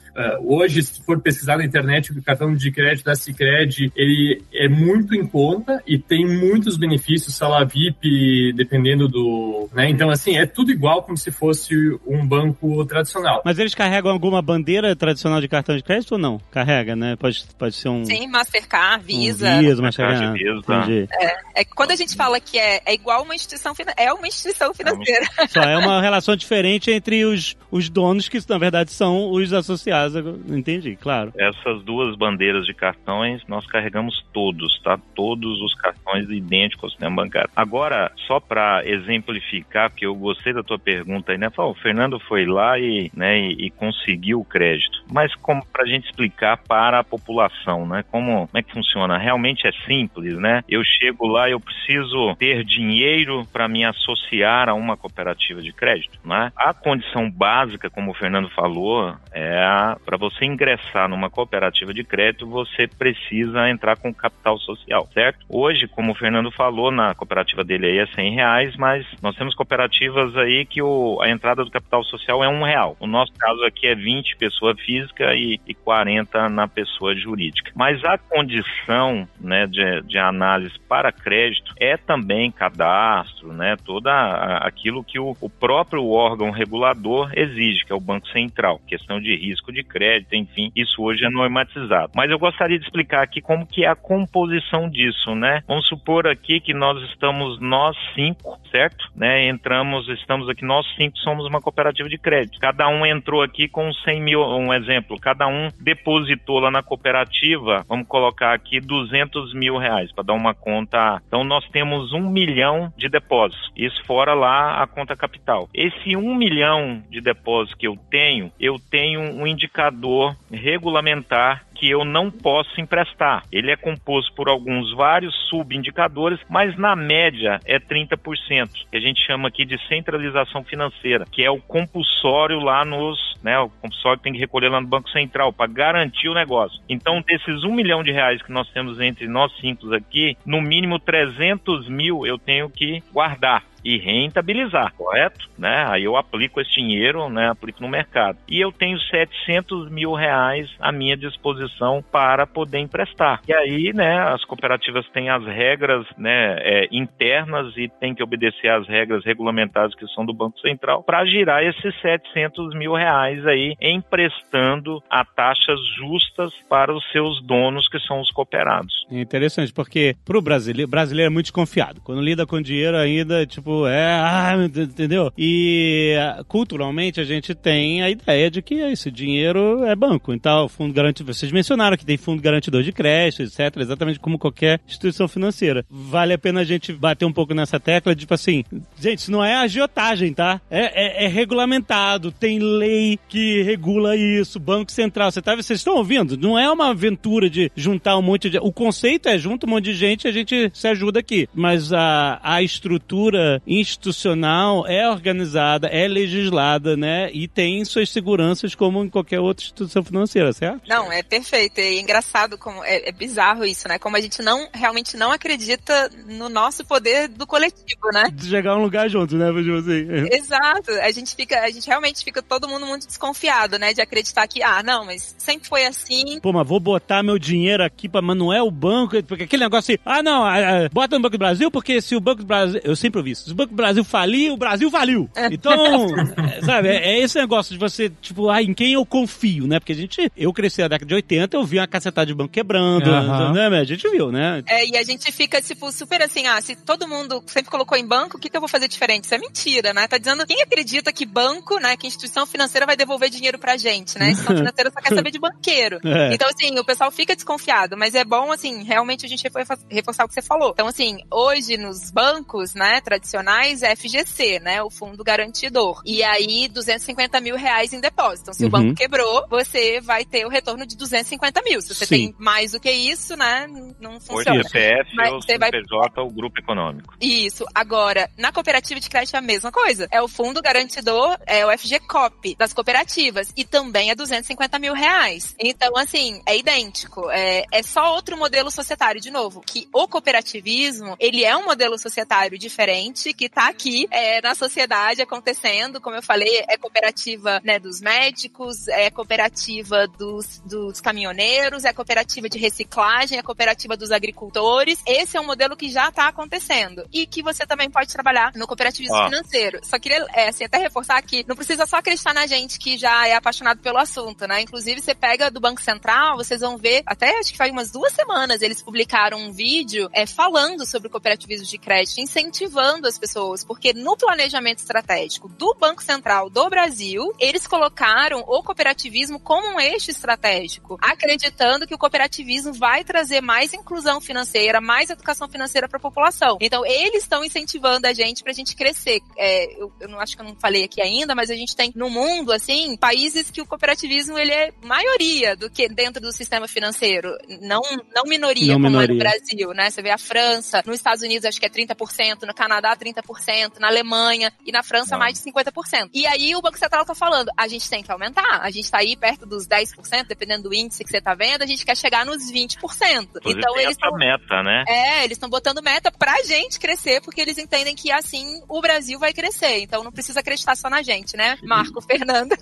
hoje 0.43 0.83
se 0.83 1.03
for 1.03 1.21
pesquisar 1.21 1.59
na 1.59 1.65
internet, 1.67 2.11
o 2.11 2.23
cartão 2.23 2.55
de 2.55 2.71
crédito 2.71 3.05
da 3.05 3.15
Cicred, 3.15 3.93
ele 3.95 4.43
é 4.51 4.67
muito 4.67 5.15
em 5.15 5.27
conta 5.27 5.83
e 5.87 5.99
tem 5.99 6.27
muitos 6.27 6.79
benefícios, 6.79 7.35
sala 7.35 7.67
VIP, 7.67 8.55
dependendo 8.55 9.09
do, 9.09 9.69
né? 9.75 9.91
Então 9.91 10.09
assim, 10.09 10.39
é 10.39 10.47
tudo 10.47 10.73
igual 10.73 11.03
como 11.03 11.19
se 11.19 11.31
fosse 11.31 11.75
um 12.07 12.27
banco 12.27 12.83
tradicional. 12.87 13.43
Mas 13.45 13.59
eles 13.59 13.75
carregam 13.75 14.11
alguma 14.11 14.41
bandeira 14.41 14.97
tradicional 14.97 15.39
de 15.39 15.49
cartão 15.49 15.77
de 15.77 15.83
crédito 15.83 16.13
ou 16.13 16.19
não? 16.19 16.41
Carrega, 16.51 16.94
né? 16.97 17.17
Pode, 17.17 17.45
pode 17.59 17.75
ser 17.75 17.89
um. 17.89 18.05
Sim, 18.05 18.27
Mastercard, 18.29 19.05
Visa. 19.05 19.51
Um 19.51 19.61
Visa, 19.61 19.83
Mastercard. 19.83 20.39
Visa. 20.39 21.07
É, 21.13 21.61
é, 21.61 21.65
quando 21.65 21.93
a 21.93 21.97
gente 21.97 22.17
fala 22.17 22.41
que 22.41 22.59
é, 22.59 22.81
é 22.85 22.95
igual 22.95 23.23
uma 23.23 23.35
instituição 23.35 23.75
financeira, 23.75 24.11
é 24.11 24.13
uma 24.13 24.27
instituição 24.27 24.73
financeira. 24.75 25.27
Só 25.49 25.63
é 25.63 25.77
uma 25.79 26.01
relação 26.01 26.37
diferente 26.37 26.91
entre 26.91 27.25
os, 27.25 27.57
os 27.71 27.89
donos, 27.89 28.29
que 28.29 28.39
na 28.49 28.59
verdade 28.59 28.93
são 28.93 29.31
os 29.31 29.53
associados. 29.53 30.17
Entendi, 30.49 30.97
claro. 30.97 31.33
Essas 31.39 31.83
duas 31.85 32.17
bandeiras 32.17 32.67
de 32.67 32.75
cartões 32.75 33.43
nós 33.49 33.67
carregamos 33.67 34.25
todos, 34.33 34.81
tá? 34.83 34.99
Todos 35.15 35.61
os 35.61 35.75
cartões 35.75 36.29
idênticos 36.29 36.85
ao 36.85 36.91
sistema 36.91 37.17
bancário. 37.17 37.51
Agora, 37.55 38.13
só 38.27 38.41
para 38.41 38.83
exemplificar, 38.85 39.91
porque 39.91 40.07
eu 40.07 40.15
gostei 40.15 40.53
da 40.53 40.63
tua 40.63 40.79
pergunta 40.79 41.33
aí, 41.33 41.39
né? 41.39 41.51
Fala, 41.51 41.71
o 41.71 41.75
Fernando 41.75 42.19
foi 42.21 42.47
lá 42.47 42.79
e, 42.79 43.11
né, 43.15 43.39
e, 43.39 43.67
e 43.67 43.71
conseguiu 43.71 44.41
o 44.41 44.45
crédito. 44.45 45.05
Mas 45.13 45.35
como 45.37 45.65
para 45.67 45.85
a 45.85 45.87
gente 45.87 46.07
explicar 46.07 46.57
para 46.57 46.84
a 46.93 47.05
população, 47.05 47.87
né? 47.87 48.05
Como, 48.11 48.47
como 48.47 48.59
é 48.59 48.63
que 48.63 48.73
funciona? 48.73 49.17
Realmente 49.17 49.67
é 49.67 49.73
simples, 49.87 50.37
né? 50.37 50.63
Eu 50.69 50.83
chego 50.85 51.27
lá, 51.27 51.49
eu 51.49 51.61
preciso 51.61 52.35
ter 52.37 52.65
dinheiro 52.65 53.47
para 53.53 53.69
me 53.69 53.85
associar 53.85 54.69
a 54.69 54.75
uma 54.75 54.97
cooperativa 54.97 55.63
de 55.63 55.73
crédito, 55.73 56.19
né? 56.25 56.53
A 56.57 56.75
condição 56.75 57.31
básica, 57.31 57.89
como 57.89 58.11
o 58.11 58.15
Fernando 58.15 58.51
falou, 58.51 59.15
é 59.33 59.65
para 60.05 60.17
você 60.17 60.45
ingressar 60.45 61.09
numa 61.09 61.31
cooperativa 61.31 61.95
de 61.95 62.05
crédito, 62.05 62.47
você 62.47 62.87
precisa 62.87 63.69
entrar 63.69 63.97
com 63.97 64.13
capital 64.13 64.59
social, 64.59 65.09
certo? 65.13 65.45
Hoje, 65.49 65.87
como 65.87 66.13
o 66.13 66.15
Fernando 66.15 66.51
falou, 66.51 66.91
na 66.91 67.15
cooperativa 67.15 67.63
dele 67.63 67.87
aí 67.87 67.99
é 67.99 68.07
100 68.07 68.35
reais, 68.35 68.77
mas 68.77 69.07
nós 69.23 69.37
temos 69.37 69.55
cooperativas 69.55 70.37
aí 70.37 70.65
que 70.65 70.83
o, 70.83 71.21
a 71.21 71.31
entrada 71.31 71.65
do 71.65 71.71
capital 71.71 72.03
social 72.05 72.43
é 72.43 72.49
um 72.49 72.63
real. 72.63 72.97
O 73.01 73.07
nosso 73.07 73.33
caso 73.35 73.65
aqui 73.65 73.87
é 73.87 73.95
20 73.95 74.37
pessoa 74.37 74.75
física 74.75 75.35
e, 75.35 75.61
e 75.67 75.75
40 75.75 76.49
na 76.49 76.69
pessoa 76.75 77.15
jurídica. 77.15 77.73
Mas 77.75 78.05
a 78.05 78.19
condição 78.19 79.29
né, 79.41 79.67
de, 79.67 80.03
de 80.03 80.19
análise 80.19 80.75
para 80.89 81.13
crédito 81.13 81.73
é 81.79 81.97
também 81.97 82.51
cadastro, 82.51 83.53
né, 83.53 83.77
toda 83.85 84.11
aquilo 84.59 85.05
que 85.05 85.19
o, 85.19 85.37
o 85.41 85.49
próprio 85.49 86.09
órgão 86.11 86.51
regulador 86.51 87.31
exige, 87.35 87.85
que 87.85 87.93
é 87.93 87.97
o 87.97 88.01
Banco 88.01 88.29
Central, 88.29 88.81
questão 88.87 89.21
de 89.21 89.35
risco 89.37 89.73
de 89.73 89.83
crédito, 89.83 90.35
enfim, 90.35 90.71
isso 90.75 91.03
hoje 91.03 91.25
é 91.25 91.31
normatizado. 91.31 92.13
Mas 92.15 92.31
eu 92.31 92.39
gostaria 92.39 92.79
de 92.79 92.85
explicar 92.85 93.23
aqui 93.23 93.41
como 93.41 93.67
que 93.67 93.85
é 93.85 93.89
a 93.89 93.95
composição 93.95 94.89
disso, 94.89 95.35
né? 95.35 95.63
Vamos 95.67 95.87
supor 95.87 96.27
aqui 96.27 96.61
que 96.61 96.75
nós 96.75 97.03
estamos 97.11 97.61
nós 97.61 97.97
cinco, 98.15 98.59
certo? 98.71 99.11
Né? 99.15 99.49
Entramos, 99.49 100.09
estamos 100.09 100.49
aqui 100.49 100.65
nós 100.65 100.87
cinco 100.97 101.17
somos 101.19 101.47
uma 101.47 101.61
cooperativa 101.61 102.09
de 102.09 102.19
crédito. 102.19 102.59
Cada 102.59 102.89
um 102.89 103.05
entrou 103.05 103.43
aqui 103.43 103.69
com 103.69 103.93
100 103.93 104.21
mil, 104.21 104.41
um 104.41 104.73
exemplo, 104.73 105.19
cada 105.19 105.47
um 105.47 105.69
depositou 105.81 106.61
lá 106.65 106.71
na 106.71 106.83
cooperativa, 106.83 107.85
vamos 107.89 108.09
colocar 108.09 108.53
aqui 108.55 108.81
200 108.81 109.55
mil 109.55 109.77
reais 109.77 110.13
para 110.13 110.25
dar 110.25 110.35
uma 110.35 110.55
conta. 110.55 111.23
Então 111.27 111.45
nós 111.45 111.67
temos 111.69 112.13
um 112.13 112.29
milhão 112.29 112.93
de 112.97 113.09
depósitos. 113.09 113.71
Isso 113.77 114.03
fora 114.05 114.35
lá 114.35 114.83
a 114.83 114.87
conta 114.87 115.17
capital. 115.17 115.69
Esse 115.75 116.17
um 116.17 116.35
milhão 116.35 117.03
de 117.11 117.21
depósitos 117.21 117.79
que 117.79 117.87
eu 117.87 117.97
tenho, 118.11 118.51
eu 118.59 118.77
tenho 118.91 119.21
um 119.21 119.47
indicador 119.47 120.35
regulamentar 120.51 121.65
que 121.75 121.91
eu 121.91 122.05
não 122.05 122.31
posso 122.31 122.81
emprestar. 122.81 123.43
Ele 123.53 123.71
é 123.71 123.77
composto 123.77 124.33
por 124.35 124.49
alguns 124.49 124.95
vários 124.95 125.35
subindicadores, 125.49 126.41
mas 126.49 126.77
na 126.79 126.95
média 126.97 127.61
é 127.65 127.79
30%, 127.79 128.71
que 128.91 128.97
a 128.97 129.01
gente 129.01 129.21
chama 129.27 129.49
aqui 129.49 129.65
de 129.65 129.77
centralização 129.89 130.63
financeira, 130.65 131.27
que 131.31 131.43
é 131.43 131.51
o 131.51 131.61
compulsório 131.61 132.61
lá 132.61 132.85
nos, 132.85 133.19
né, 133.43 133.59
o 133.59 133.69
compulsório 133.69 134.23
tem 134.23 134.33
que 134.33 134.39
recolher 134.39 134.69
lá 134.69 134.81
no 134.81 134.87
Banco 134.87 135.11
Central 135.11 135.53
para 135.53 135.71
garantir 135.71 136.29
o 136.29 136.35
negócio. 136.35 136.44
Então, 136.89 137.23
desses 137.27 137.65
um 137.65 137.75
milhão 137.75 138.03
de 138.03 138.13
reais 138.13 138.43
que 138.43 138.53
nós 138.53 138.69
temos 138.71 139.01
entre 139.01 139.27
nós 139.27 139.53
cinco 139.61 139.93
aqui, 139.95 140.37
no 140.45 140.61
mínimo 140.61 140.99
300 140.99 141.89
mil 141.89 142.27
eu 142.27 142.39
tenho 142.39 142.69
que 142.69 143.03
guardar 143.13 143.63
e 143.85 143.99
rentabilizar, 143.99 144.93
correto? 144.95 145.49
Né? 145.59 145.85
Aí 145.89 146.05
eu 146.05 146.17
aplico 146.17 146.61
esse 146.61 146.73
dinheiro, 146.73 147.29
né? 147.29 147.51
Aplico 147.51 147.83
no 147.83 147.89
mercado. 147.89 148.39
E 148.49 148.61
eu 148.61 148.73
tenho 148.73 148.99
700 148.99 149.91
mil 149.91 150.15
reais 150.15 150.69
à 150.81 150.91
minha 150.91 151.17
disposição 151.17 152.03
para 152.11 152.47
poder 152.47 152.79
emprestar. 152.79 153.41
E 153.47 153.53
aí, 153.53 153.93
né? 153.93 154.19
As 154.21 154.45
cooperativas 154.45 155.07
têm 155.11 155.29
as 155.29 155.45
regras, 155.45 156.07
né? 156.17 156.57
É, 156.61 156.89
internas 156.91 157.77
e 157.77 157.89
tem 157.89 158.15
que 158.15 158.23
obedecer 158.23 158.69
às 158.69 158.89
regras 158.89 159.25
regulamentadas 159.25 159.95
que 159.95 160.07
são 160.09 160.25
do 160.25 160.33
Banco 160.33 160.59
Central 160.61 161.03
para 161.03 161.25
girar 161.27 161.63
esses 161.63 161.95
700 162.01 162.75
mil 162.75 162.95
reais 162.95 163.47
aí 163.47 163.75
emprestando 163.81 165.03
a 165.11 165.25
taxas 165.25 165.79
justas 165.97 166.53
para 166.69 166.95
os 166.95 167.05
seus 167.13 167.43
donos 167.45 167.89
que 167.89 167.99
são 168.01 168.21
os 168.21 168.31
cooperados. 168.31 169.07
É 169.11 169.21
interessante 169.21 169.73
porque 169.73 170.17
para 170.25 170.39
o 170.39 170.43
brasileiro, 170.43 170.91
brasileiro 170.91 171.31
é 171.31 171.33
muito 171.33 171.47
desconfiado. 171.47 172.01
Quando 172.01 172.23
lida 172.23 172.47
com 172.47 172.61
dinheiro 172.61 172.97
ainda, 172.97 173.47
tipo 173.47 173.74
é, 173.87 174.13
ah, 174.13 174.55
entendeu? 174.65 175.33
E 175.37 176.15
culturalmente 176.49 177.21
a 177.21 177.25
gente 177.25 177.55
tem 177.55 178.03
a 178.03 178.11
ideia 178.11 178.51
de 178.51 178.63
que 178.63 178.75
esse 178.75 179.11
dinheiro 179.11 179.85
é 179.85 179.95
banco. 179.95 180.33
Então, 180.33 180.69
fundo 180.69 180.93
garantido, 180.93 181.33
vocês 181.33 181.51
mencionaram 181.51 181.97
que 181.97 182.05
tem 182.05 182.17
fundo 182.17 182.43
garantidor 182.43 182.83
de 182.83 182.93
crédito, 182.93 183.43
etc, 183.43 183.77
exatamente 183.79 184.21
como 184.21 184.39
qualquer 184.39 184.81
instituição 184.87 185.27
financeira. 185.27 185.85
Vale 185.91 186.35
a 186.35 186.39
pena 186.39 186.61
a 186.61 186.65
gente 186.65 186.93
bater 186.93 187.25
um 187.25 187.33
pouco 187.33 187.55
nessa 187.55 187.81
tecla, 187.81 188.15
tipo 188.15 188.35
assim, 188.35 188.65
gente, 189.01 189.19
isso 189.19 189.33
não 189.33 189.45
é 189.45 189.57
agiotagem, 189.57 190.33
tá? 190.33 190.61
É, 190.71 191.23
é, 191.23 191.25
é 191.25 191.29
regulamentado, 191.29 192.31
tem 192.31 192.59
lei 192.59 193.19
que 193.29 193.63
regula 193.63 194.17
isso, 194.17 194.61
Banco 194.61 194.93
Central, 194.93 195.31
você 195.31 195.43
tá, 195.43 195.57
vocês 195.57 195.81
estão 195.81 195.97
ouvindo? 195.97 196.37
Não 196.37 196.59
é 196.59 196.71
uma 196.71 196.91
aventura 196.91 197.49
de 197.49 197.71
juntar 197.75 198.17
um 198.17 198.23
monte 198.23 198.51
de... 198.51 198.59
O 198.59 198.73
conceito 198.73 199.29
é 199.29 199.39
junto 199.39 199.67
um 199.67 199.71
monte 199.71 199.85
de 199.85 199.95
gente 199.95 200.29
a 200.29 200.33
gente 200.33 200.71
se 200.73 200.89
ajuda 200.89 201.21
aqui. 201.21 201.49
Mas 201.55 201.93
a, 201.93 202.41
a 202.43 202.63
estrutura 202.63 203.63
institucional 203.67 204.87
é 204.87 205.09
organizada, 205.09 205.89
é 205.89 206.07
legislada, 206.07 206.97
né? 206.97 207.31
E 207.33 207.49
tem 207.49 207.85
suas 207.85 208.11
seguranças 208.11 208.75
como 208.75 209.05
em 209.05 209.09
qualquer 209.09 209.41
outra 209.41 209.65
instituição 209.65 210.03
financeira, 210.05 210.53
certo? 210.53 210.83
Não, 210.89 211.11
é 211.11 211.23
perfeito. 211.23 211.79
É 211.79 211.99
engraçado 211.99 212.59
como 212.59 212.85
é, 212.85 213.09
é 213.09 213.13
bizarro 213.13 213.65
isso, 213.65 213.89
né? 213.89 213.99
Como 213.99 214.17
a 214.17 214.21
gente 214.21 214.43
não 214.43 214.69
realmente 214.73 215.17
não 215.17 215.33
acredita 215.33 216.11
no 216.27 216.49
nosso 216.49 216.85
poder 216.85 217.29
do 217.29 217.47
coletivo, 217.47 218.09
né? 218.13 218.25
De 218.33 218.49
chegar 218.49 218.73
a 218.73 218.77
um 218.77 218.83
lugar 218.83 219.09
junto, 219.09 219.37
né? 219.37 219.49
Assim. 219.51 220.35
Exato. 220.35 220.91
A 221.03 221.11
gente 221.11 221.35
fica, 221.35 221.61
a 221.61 221.71
gente 221.71 221.87
realmente 221.87 222.25
fica 222.25 222.43
todo 222.43 222.69
mundo 222.69 222.87
muito 222.87 223.07
desconfiado, 223.07 223.79
né? 223.79 223.95
De 223.95 224.01
acreditar 224.01 224.47
que, 224.47 224.63
ah, 224.63 224.83
não, 224.83 225.07
mas 225.07 225.35
sempre 225.39 225.69
foi 225.69 225.87
assim. 225.87 226.41
Pô, 226.41 226.53
mas 226.53 226.67
vou 226.67 226.81
botar 226.81 227.23
meu 227.23 227.39
dinheiro 227.39 227.83
aqui 227.83 228.09
pra 228.09 228.21
Manuel 228.21 228.71
Banco, 228.71 229.23
porque 229.25 229.45
aquele 229.45 229.65
negócio 229.65 229.95
assim, 229.95 230.03
ah, 230.05 230.23
não, 230.23 230.45
ah, 230.45 230.89
bota 230.93 231.17
no 231.17 231.23
Banco 231.23 231.37
do 231.37 231.39
Brasil, 231.39 231.71
porque 231.71 232.01
se 232.01 232.15
o 232.15 232.21
Banco 232.21 232.43
do 232.43 232.47
Brasil. 232.47 232.81
Eu 232.85 232.97
sempre 232.97 233.19
ouvi 233.19 233.31
isso. 233.31 233.54
O 233.55 233.57
Banco 233.57 233.71
do 233.71 233.77
Brasil 233.77 234.03
falir, 234.03 234.53
o 234.53 234.57
Brasil 234.57 234.91
faliu. 234.91 235.31
Então, 235.53 236.09
sabe, 236.67 236.89
é, 236.89 237.13
é, 237.13 237.21
esse 237.21 237.39
negócio 237.39 237.73
de 237.73 237.79
você, 237.79 238.11
tipo, 238.21 238.51
ah, 238.51 238.61
em 238.61 238.75
quem 238.75 238.95
eu 238.95 239.07
confio, 239.07 239.69
né? 239.69 239.79
Porque 239.79 239.93
a 239.93 239.95
gente, 239.95 240.29
eu 240.37 240.53
cresci 240.53 240.83
na 240.83 240.89
década 240.89 241.07
de 241.07 241.15
80, 241.15 241.57
eu 241.57 241.65
vi 241.65 241.79
uma 241.79 241.87
cacetada 241.87 242.27
de 242.27 242.35
banco 242.35 242.53
quebrando, 242.53 243.09
uhum. 243.09 243.53
né? 243.53 243.67
A 243.79 243.85
gente 243.85 244.09
viu, 244.11 244.33
né? 244.33 244.61
É, 244.67 244.85
e 244.85 244.97
a 244.97 245.05
gente 245.05 245.31
fica, 245.31 245.63
tipo, 245.63 245.93
super 245.93 246.21
assim, 246.21 246.49
ah, 246.49 246.61
se 246.61 246.75
todo 246.75 247.07
mundo 247.07 247.45
sempre 247.47 247.71
colocou 247.71 247.97
em 247.97 248.05
banco, 248.05 248.37
o 248.37 248.41
que, 248.41 248.51
que 248.51 248.57
eu 248.57 248.61
vou 248.61 248.69
fazer 248.69 248.89
diferente? 248.89 249.25
Isso 249.25 249.35
é 249.37 249.39
mentira, 249.39 249.95
né? 249.95 250.09
Tá 250.09 250.19
dizendo, 250.19 250.45
quem 250.45 250.61
acredita 250.61 251.13
que 251.13 251.25
banco, 251.25 251.79
né, 251.79 251.97
que 251.97 252.09
instituição 252.09 252.45
financeira 252.45 252.87
vai 252.87 252.97
devolver 252.97 253.31
dinheiro 253.31 253.57
pra 253.57 253.77
gente, 253.77 254.19
né? 254.19 254.31
Instituição 254.31 254.57
financeira 254.67 254.91
só 254.91 255.01
quer 255.01 255.15
saber 255.15 255.31
de 255.31 255.39
banqueiro. 255.39 256.01
É. 256.05 256.35
Então, 256.35 256.49
assim, 256.49 256.77
o 256.77 256.85
pessoal 256.85 257.13
fica 257.13 257.37
desconfiado, 257.37 257.97
mas 257.97 258.17
é 258.17 258.25
bom, 258.25 258.51
assim, 258.51 258.83
realmente 258.83 259.25
a 259.25 259.29
gente 259.29 259.45
reforçar 259.89 260.25
o 260.25 260.29
que 260.29 260.35
você 260.35 260.43
falou. 260.43 260.71
Então, 260.73 260.89
assim, 260.89 261.19
hoje 261.31 261.77
nos 261.77 262.11
bancos, 262.11 262.75
né, 262.75 263.01
tradicionais, 263.01 263.44
é 263.83 263.95
FGC, 263.97 264.59
né? 264.61 264.83
O 264.83 264.91
Fundo 264.91 265.23
Garantidor. 265.25 266.01
E 266.05 266.23
aí, 266.23 266.69
250 266.69 267.41
mil 267.41 267.57
reais 267.57 267.93
em 267.93 268.01
depósito. 268.01 268.43
Então, 268.45 268.55
se 268.55 268.63
Uhum. 268.63 268.69
o 268.69 268.71
banco 268.71 268.95
quebrou, 268.95 269.47
você 269.49 270.01
vai 270.01 270.25
ter 270.25 270.45
o 270.45 270.49
retorno 270.49 270.87
de 270.87 270.97
250 270.97 271.63
mil. 271.63 271.81
Se 271.81 271.95
você 271.95 272.07
Sim. 272.07 272.15
tem 272.29 272.35
mais 272.39 272.73
do 272.73 272.81
que 272.81 272.91
isso, 272.91 273.37
né? 273.37 273.67
Não 274.01 274.15
Ou 274.15 274.21
funciona. 274.21 274.63
CPF 274.65 275.15
Mas 275.17 275.33
ou 275.33 275.43
você 275.43 275.59
vai- 275.59 275.71
CNPJ 275.71 276.21
ou 276.21 276.31
grupo 276.31 276.59
econômico. 276.61 277.15
Isso. 277.21 277.65
Agora, 277.75 278.29
na 278.39 278.53
cooperativa 278.53 279.01
de 279.01 279.09
crédito 279.09 279.35
é 279.35 279.39
a 279.39 279.43
mesma 279.43 279.71
coisa. 279.73 280.09
É 280.11 280.21
o 280.23 280.29
fundo 280.29 280.63
garantidor, 280.63 281.39
é 281.47 281.65
o 281.67 281.71
FGCOP 281.71 282.55
das 282.57 282.73
cooperativas. 282.73 283.53
E 283.57 283.65
também 283.65 284.11
é 284.11 284.15
250 284.15 284.79
mil 284.79 284.93
reais. 284.95 285.55
Então, 285.59 285.97
assim, 285.97 286.41
é 286.47 286.57
idêntico. 286.57 287.31
É, 287.31 287.65
é 287.73 287.83
só 287.83 288.15
outro 288.15 288.37
modelo 288.37 288.71
societário, 288.71 289.21
de 289.21 289.31
novo. 289.31 289.61
Que 289.67 289.89
o 289.93 290.07
cooperativismo, 290.09 291.17
ele 291.19 291.45
é 291.45 291.57
um 291.57 291.65
modelo 291.65 291.99
societário 291.99 292.59
diferente, 292.59 293.24
que 293.33 293.49
tá 293.49 293.69
aqui 293.69 294.07
é, 294.11 294.41
na 294.43 294.55
sociedade 294.55 295.23
acontecendo. 295.23 296.01
Como 296.01 296.17
eu 296.17 296.23
falei, 296.23 296.65
é 296.69 296.77
cooperativa 296.77 297.61
né, 297.65 297.79
dos 297.79 298.01
médicos, 298.01 298.89
é 298.89 299.11
cooperativa 299.11 300.07
dos, 300.07 300.61
dos 300.65 301.01
caminhoneiros, 301.01 301.85
é 301.85 301.93
cooperativa 301.93 302.49
de 302.49 302.59
reciclagem, 302.59 303.39
é 303.39 303.43
cooperativa 303.43 303.97
dos 303.97 304.11
agricultores. 304.11 305.01
Esse 305.07 305.37
é 305.37 305.41
um 305.41 305.47
modelo 305.47 305.77
que 305.77 305.89
já 305.89 306.09
está 306.09 306.29
acontecendo. 306.29 307.07
E 307.13 307.27
que 307.27 307.43
você 307.43 307.67
também 307.67 307.91
pode 307.91 308.13
trabalhar 308.13 308.53
no 308.55 308.67
cooperativismo 308.67 309.17
Ah. 309.17 309.29
financeiro. 309.31 309.81
Só 309.83 309.99
queria, 309.99 310.27
é, 310.35 310.49
assim, 310.49 310.65
até 310.65 310.79
reforçar 310.79 311.21
que 311.23 311.45
não 311.47 311.57
precisa 311.57 311.87
só 311.87 311.97
acreditar 311.97 312.35
na 312.35 312.47
gente 312.47 312.79
que 312.79 312.97
já 312.97 313.27
é 313.27 313.35
apaixonado 313.35 313.81
pelo 313.81 313.99
assunto, 313.99 314.47
né? 314.47 314.61
Inclusive, 314.63 315.01
você 315.01 315.15
pega 315.15 315.51
do 315.51 315.61
Banco 315.61 315.81
Central, 315.81 316.37
vocês 316.37 316.61
vão 316.61 316.77
ver, 316.77 317.03
até 317.07 317.39
acho 317.39 317.53
que 317.53 317.59
faz 317.59 317.71
umas 317.71 317.91
duas 317.91 318.13
semanas, 318.13 318.63
eles 318.63 318.83
publicaram 318.83 319.39
um 319.39 319.53
vídeo 319.53 320.09
é, 320.13 320.27
falando 320.27 320.85
sobre 320.87 321.09
o 321.09 321.11
cooperativismo 321.11 321.67
de 321.67 321.79
crédito, 321.79 322.21
incentivando 322.21 323.07
as 323.07 323.14
pessoas, 323.19 323.65
porque 323.65 323.93
no 323.93 324.17
planejamento 324.17 324.79
estratégico 324.79 325.49
do 325.49 325.75
Banco 325.79 326.03
Central 326.03 326.49
do 326.51 326.69
Brasil, 326.69 327.33
eles 327.39 327.67
colocaram 327.67 328.41
o 328.41 328.63
cooperativismo 328.63 329.39
como 329.41 329.75
um 329.75 329.81
eixo 329.81 330.11
estratégico, 330.11 330.99
acreditando 331.01 331.87
que 331.87 331.95
o 331.95 331.99
cooperativismo 331.99 332.73
vai 332.73 333.05
trazer 333.05 333.41
mais 333.41 333.73
inclusão 333.73 334.21
financeira, 334.21 334.81
mais 334.81 335.11
educação 335.11 335.49
financeira 335.49 335.89
para 335.89 335.99
a 335.99 336.03
população. 336.03 336.59
Então, 336.61 336.85
eles 336.85 337.23
estão 337.23 337.45
incentivando 337.45 338.07
a 338.07 338.13
gente 338.13 338.43
para 338.43 338.53
a 338.53 338.55
gente 338.55 338.75
crescer. 338.77 339.21
É, 339.37 339.81
eu, 339.81 339.93
eu 340.01 340.09
não 340.09 340.21
acho 340.21 340.37
que 340.37 340.43
eu 340.43 340.47
não 340.47 340.57
falei 340.57 340.85
aqui 340.85 341.01
ainda, 341.01 341.35
mas 341.35 341.51
a 341.51 341.55
gente 341.55 341.75
tem 341.77 341.93
no 341.95 342.11
mundo, 342.11 342.53
assim, 342.53 342.97
países 342.97 343.51
que 343.51 343.61
o 343.61 343.67
cooperativismo 343.67 344.39
ele 344.39 344.53
é 344.53 344.73
maioria 344.83 345.57
do 345.57 345.71
que 345.71 345.89
dentro 345.89 346.21
do 346.21 346.33
sistema 346.33 346.69
financeiro, 346.69 347.37
não, 347.61 347.83
não 348.15 348.25
minoria 348.25 348.67
Não 348.67 348.75
como 348.75 348.87
é 348.87 348.91
minoria. 348.91 349.15
no 349.15 349.19
Brasil, 349.19 349.69
né? 349.73 349.91
Você 349.91 350.03
vê 350.03 350.11
a 350.11 350.19
França, 350.19 350.83
nos 350.87 350.97
Estados 350.97 351.23
Unidos 351.23 351.45
acho 351.45 351.61
que 351.61 351.67
é 351.67 351.71
30%, 351.71 352.43
no 352.43 352.55
Canadá 352.55 352.97
30%, 353.05 353.79
na 353.79 353.89
Alemanha 353.89 354.53
e 354.65 354.73
na 354.73 354.83
França 354.83 355.13
Não. 355.13 355.19
mais 355.19 355.35
de 355.35 355.51
50%. 355.51 356.11
E 356.13 356.27
aí 356.27 356.55
o 356.55 356.63
Banco 356.63 356.79
Central 356.79 357.05
tá 357.05 357.15
falando, 357.15 357.51
a 357.57 357.69
gente 357.69 357.89
tem 357.89 358.03
que 358.03 358.11
aumentar, 358.11 358.61
a 358.63 358.71
gente 358.71 358.91
tá 358.91 358.99
aí 358.99 359.17
perto 359.17 359.47
dos 359.47 359.67
10%, 359.67 360.27
dependendo 360.27 360.65
do 360.65 360.75
índice 360.75 361.05
que 361.05 361.11
você 361.11 361.21
tá 361.21 361.35
vendo, 361.35 361.63
a 361.63 361.67
gente 361.67 361.85
quer 361.85 361.97
chegar 361.97 362.25
nos 362.25 362.51
20%. 362.51 362.77
Inclusive 362.77 363.59
então 363.59 363.79
eles 363.79 363.93
estão 363.93 364.13
meta, 364.17 364.63
né? 364.63 364.85
é, 364.89 365.25
eles 365.25 365.37
estão 365.37 365.49
botando 365.49 365.83
meta 365.83 366.11
pra 366.11 366.43
gente 366.43 366.79
crescer, 366.79 367.21
porque 367.21 367.41
eles 367.41 367.59
entendem 367.59 367.95
que 367.95 368.11
assim 368.13 368.61
o 368.69 368.81
Brasil 368.81 369.19
vai 369.19 369.33
crescer. 369.33 369.81
Então 369.81 370.05
não 370.05 370.13
precisa 370.13 370.41
acreditar 370.41 370.77
só 370.77 370.89
na 370.89 371.03
gente, 371.03 371.37
né? 371.37 371.57
Marco, 371.63 372.01
Fernando. 372.05 372.55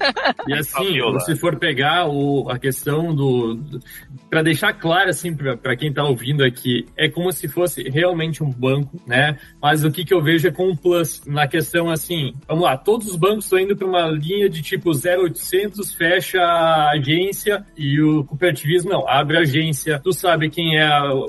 E 0.46 0.54
assim, 0.54 0.98
se 1.20 1.36
for 1.36 1.58
pegar 1.58 2.06
o, 2.08 2.48
a 2.50 2.58
questão 2.58 3.14
do. 3.14 3.54
do 3.54 3.80
para 4.28 4.42
deixar 4.42 4.72
claro, 4.72 5.10
assim, 5.10 5.34
para 5.34 5.76
quem 5.76 5.92
tá 5.92 6.02
ouvindo 6.02 6.42
aqui, 6.42 6.86
é 6.96 7.08
como 7.08 7.30
se 7.32 7.48
fosse 7.48 7.82
realmente 7.82 8.42
um 8.42 8.50
banco, 8.50 9.00
né? 9.06 9.38
Mas 9.60 9.84
o 9.84 9.90
que, 9.90 10.04
que 10.04 10.14
eu 10.14 10.22
vejo 10.22 10.31
é 10.48 10.50
com 10.50 10.68
um 10.68 10.76
plus 10.76 11.22
na 11.26 11.46
questão 11.46 11.90
assim: 11.90 12.34
vamos 12.46 12.64
lá, 12.64 12.76
todos 12.76 13.08
os 13.08 13.16
bancos 13.16 13.44
estão 13.44 13.58
indo 13.58 13.76
para 13.76 13.86
uma 13.86 14.08
linha 14.08 14.48
de 14.48 14.62
tipo 14.62 14.90
0800, 14.90 15.94
fecha 15.94 16.40
a 16.40 16.92
agência 16.92 17.64
e 17.76 18.00
o 18.00 18.24
cooperativismo 18.24 18.90
não, 18.90 19.08
abre 19.08 19.36
a 19.38 19.40
agência, 19.40 20.00
tu 20.02 20.12
sabe 20.12 20.50
quem 20.50 20.78
é, 20.78 20.88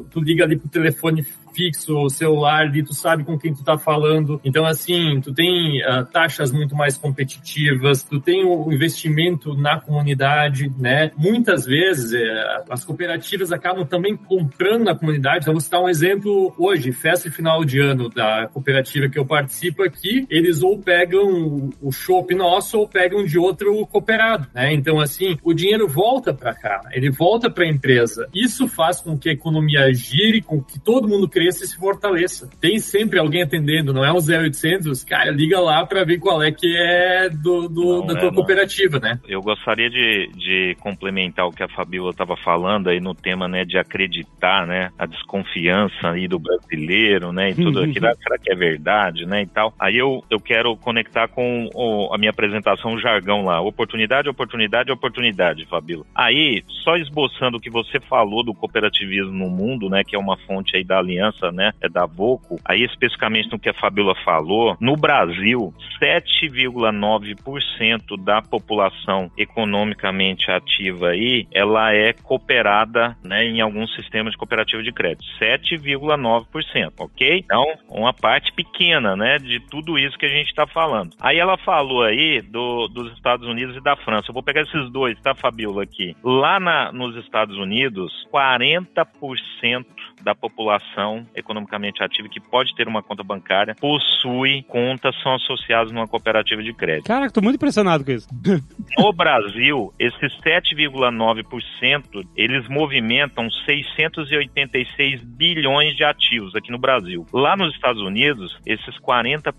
tu 0.09 0.19
liga 0.19 0.43
ali 0.43 0.57
pro 0.57 0.69
telefone 0.69 1.25
fixo 1.53 1.95
ou 1.95 2.09
celular 2.09 2.61
ali, 2.61 2.83
tu 2.83 2.93
sabe 2.93 3.23
com 3.23 3.37
quem 3.37 3.53
tu 3.53 3.63
tá 3.63 3.77
falando. 3.77 4.39
Então, 4.43 4.65
assim, 4.65 5.19
tu 5.21 5.33
tem 5.33 5.83
ah, 5.83 6.03
taxas 6.03 6.51
muito 6.51 6.75
mais 6.75 6.97
competitivas, 6.97 8.03
tu 8.03 8.19
tem 8.19 8.43
o 8.43 8.71
investimento 8.71 9.55
na 9.55 9.79
comunidade, 9.79 10.71
né? 10.77 11.11
Muitas 11.17 11.65
vezes 11.65 12.13
eh, 12.13 12.63
as 12.69 12.83
cooperativas 12.83 13.51
acabam 13.51 13.85
também 13.85 14.15
comprando 14.15 14.85
na 14.85 14.95
comunidade. 14.95 15.39
Então, 15.41 15.53
vou 15.53 15.61
citar 15.61 15.81
um 15.81 15.89
exemplo 15.89 16.53
hoje, 16.57 16.91
festa 16.91 17.29
final 17.29 17.63
de 17.63 17.79
ano 17.79 18.09
da 18.09 18.47
cooperativa 18.47 19.09
que 19.09 19.17
eu 19.17 19.25
participo 19.25 19.83
aqui, 19.83 20.25
eles 20.29 20.61
ou 20.61 20.77
pegam 20.79 21.71
o 21.81 21.91
chopp 21.91 22.33
nosso 22.35 22.79
ou 22.79 22.87
pegam 22.87 23.25
de 23.25 23.37
outro 23.37 23.85
cooperado, 23.87 24.47
né? 24.53 24.73
Então, 24.73 24.99
assim, 24.99 25.37
o 25.43 25.53
dinheiro 25.53 25.87
volta 25.87 26.33
para 26.33 26.53
cá, 26.53 26.81
ele 26.91 27.09
volta 27.09 27.49
para 27.49 27.63
a 27.63 27.67
empresa. 27.67 28.27
Isso 28.33 28.67
faz 28.67 29.01
com 29.01 29.17
que 29.17 29.29
a 29.29 29.33
economia 29.33 29.93
gire, 29.93 30.41
com 30.41 30.61
que 30.61 30.79
todo 30.79 31.07
mundo 31.07 31.27
cresça 31.27 31.42
e 31.47 31.67
se 31.67 31.77
fortaleça. 31.77 32.49
Tem 32.61 32.79
sempre 32.79 33.19
alguém 33.19 33.41
atendendo, 33.43 33.93
não 33.93 34.03
é 34.03 34.11
um 34.11 34.17
0800, 34.19 35.03
cara, 35.03 35.31
liga 35.31 35.59
lá 35.59 35.85
para 35.85 36.03
ver 36.03 36.19
qual 36.19 36.41
é 36.41 36.51
que 36.51 36.75
é 36.77 37.29
do, 37.29 37.67
do- 37.67 37.99
Não 37.99 38.07
da 38.07 38.13
é, 38.13 38.17
tua 38.17 38.27
não. 38.29 38.35
cooperativa, 38.35 38.99
né? 38.99 39.19
Eu 39.27 39.41
gostaria 39.41 39.89
de, 39.89 40.29
de 40.35 40.75
complementar 40.79 41.45
o 41.47 41.51
que 41.51 41.63
a 41.63 41.67
Fabiola 41.67 42.11
estava 42.11 42.35
falando 42.37 42.89
aí 42.89 42.99
no 42.99 43.13
tema, 43.13 43.47
né, 43.47 43.65
de 43.65 43.77
acreditar, 43.77 44.65
né, 44.67 44.89
a 44.97 45.05
desconfiança 45.05 46.09
aí 46.09 46.27
do 46.27 46.39
brasileiro, 46.39 47.31
né, 47.31 47.51
e 47.51 47.55
tudo 47.55 47.81
aquilo, 47.81 48.07
ah, 48.07 48.15
será 48.21 48.37
que 48.37 48.51
é 48.51 48.55
verdade, 48.55 49.25
né, 49.25 49.41
e 49.41 49.47
tal. 49.47 49.73
Aí 49.79 49.97
eu, 49.97 50.23
eu 50.29 50.39
quero 50.39 50.75
conectar 50.77 51.27
com 51.27 51.69
o- 51.73 52.13
a 52.13 52.17
minha 52.17 52.31
apresentação, 52.31 52.93
o 52.93 52.99
jargão 52.99 53.43
lá, 53.45 53.61
oportunidade, 53.61 54.29
oportunidade, 54.29 54.91
oportunidade, 54.91 55.65
Fabiola. 55.65 56.05
Aí, 56.15 56.63
só 56.83 56.95
esboçando 56.97 57.57
o 57.57 57.59
que 57.59 57.69
você 57.69 57.99
falou 57.99 58.43
do 58.43 58.53
cooperativismo 58.53 59.31
no 59.33 59.49
mundo, 59.49 59.89
né, 59.89 60.03
que 60.03 60.15
é 60.15 60.19
uma 60.19 60.37
fonte 60.37 60.75
aí 60.75 60.83
da 60.83 60.99
aliança, 60.99 61.32
né, 61.51 61.73
é 61.81 61.89
da 61.89 62.07
Boco, 62.07 62.59
aí 62.65 62.83
especificamente 62.83 63.51
no 63.51 63.59
que 63.59 63.69
a 63.69 63.73
Fabiola 63.73 64.15
falou, 64.23 64.77
no 64.79 64.95
Brasil, 64.95 65.73
7,9% 66.01 68.23
da 68.23 68.41
população 68.41 69.29
economicamente 69.37 70.49
ativa 70.51 71.09
aí, 71.09 71.47
ela 71.51 71.93
é 71.93 72.13
cooperada, 72.13 73.17
né, 73.23 73.45
em 73.45 73.61
alguns 73.61 73.93
sistemas 73.95 74.33
de 74.33 74.37
cooperativa 74.37 74.83
de 74.83 74.91
crédito. 74.91 75.23
7,9%, 75.39 76.93
ok? 76.99 77.43
Então, 77.43 77.65
uma 77.89 78.13
parte 78.13 78.51
pequena, 78.53 79.15
né, 79.15 79.37
de 79.37 79.59
tudo 79.59 79.97
isso 79.97 80.17
que 80.17 80.25
a 80.25 80.29
gente 80.29 80.47
está 80.47 80.67
falando. 80.67 81.15
Aí 81.19 81.37
ela 81.37 81.57
falou 81.57 82.03
aí 82.03 82.41
do, 82.41 82.87
dos 82.87 83.11
Estados 83.13 83.47
Unidos 83.47 83.75
e 83.75 83.81
da 83.81 83.95
França. 83.95 84.29
Eu 84.29 84.33
vou 84.33 84.43
pegar 84.43 84.61
esses 84.61 84.91
dois, 84.91 85.19
tá, 85.21 85.33
Fabiola, 85.33 85.83
aqui. 85.83 86.15
Lá 86.23 86.59
na, 86.59 86.91
nos 86.91 87.15
Estados 87.17 87.57
Unidos, 87.57 88.11
40% 88.33 89.85
da 90.21 90.35
população 90.35 91.25
economicamente 91.35 92.03
ativa 92.03 92.27
que 92.29 92.39
pode 92.39 92.75
ter 92.75 92.87
uma 92.87 93.01
conta 93.03 93.23
bancária 93.23 93.75
possui 93.75 94.63
contas, 94.63 95.15
são 95.21 95.35
associados 95.35 95.91
numa 95.91 96.07
cooperativa 96.07 96.61
de 96.61 96.73
crédito. 96.73 97.05
Caraca, 97.05 97.31
tô 97.31 97.41
muito 97.41 97.55
impressionado 97.55 98.03
com 98.03 98.11
isso. 98.11 98.27
No 98.97 99.11
Brasil, 99.11 99.93
esses 99.99 100.31
7,9% 100.41 102.25
eles 102.35 102.67
movimentam 102.69 103.49
686 103.65 105.23
bilhões 105.23 105.95
de 105.95 106.03
ativos 106.03 106.55
aqui 106.55 106.71
no 106.71 106.77
Brasil. 106.77 107.25
Lá 107.33 107.57
nos 107.57 107.73
Estados 107.73 108.01
Unidos, 108.01 108.57
esses 108.65 108.95
40%, 108.99 109.53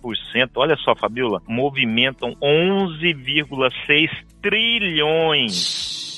olha 0.57 0.77
só, 0.77 0.95
Fabiola, 0.95 1.43
movimentam 1.49 2.35
11,6 2.41 4.11
trilhões. 4.41 6.14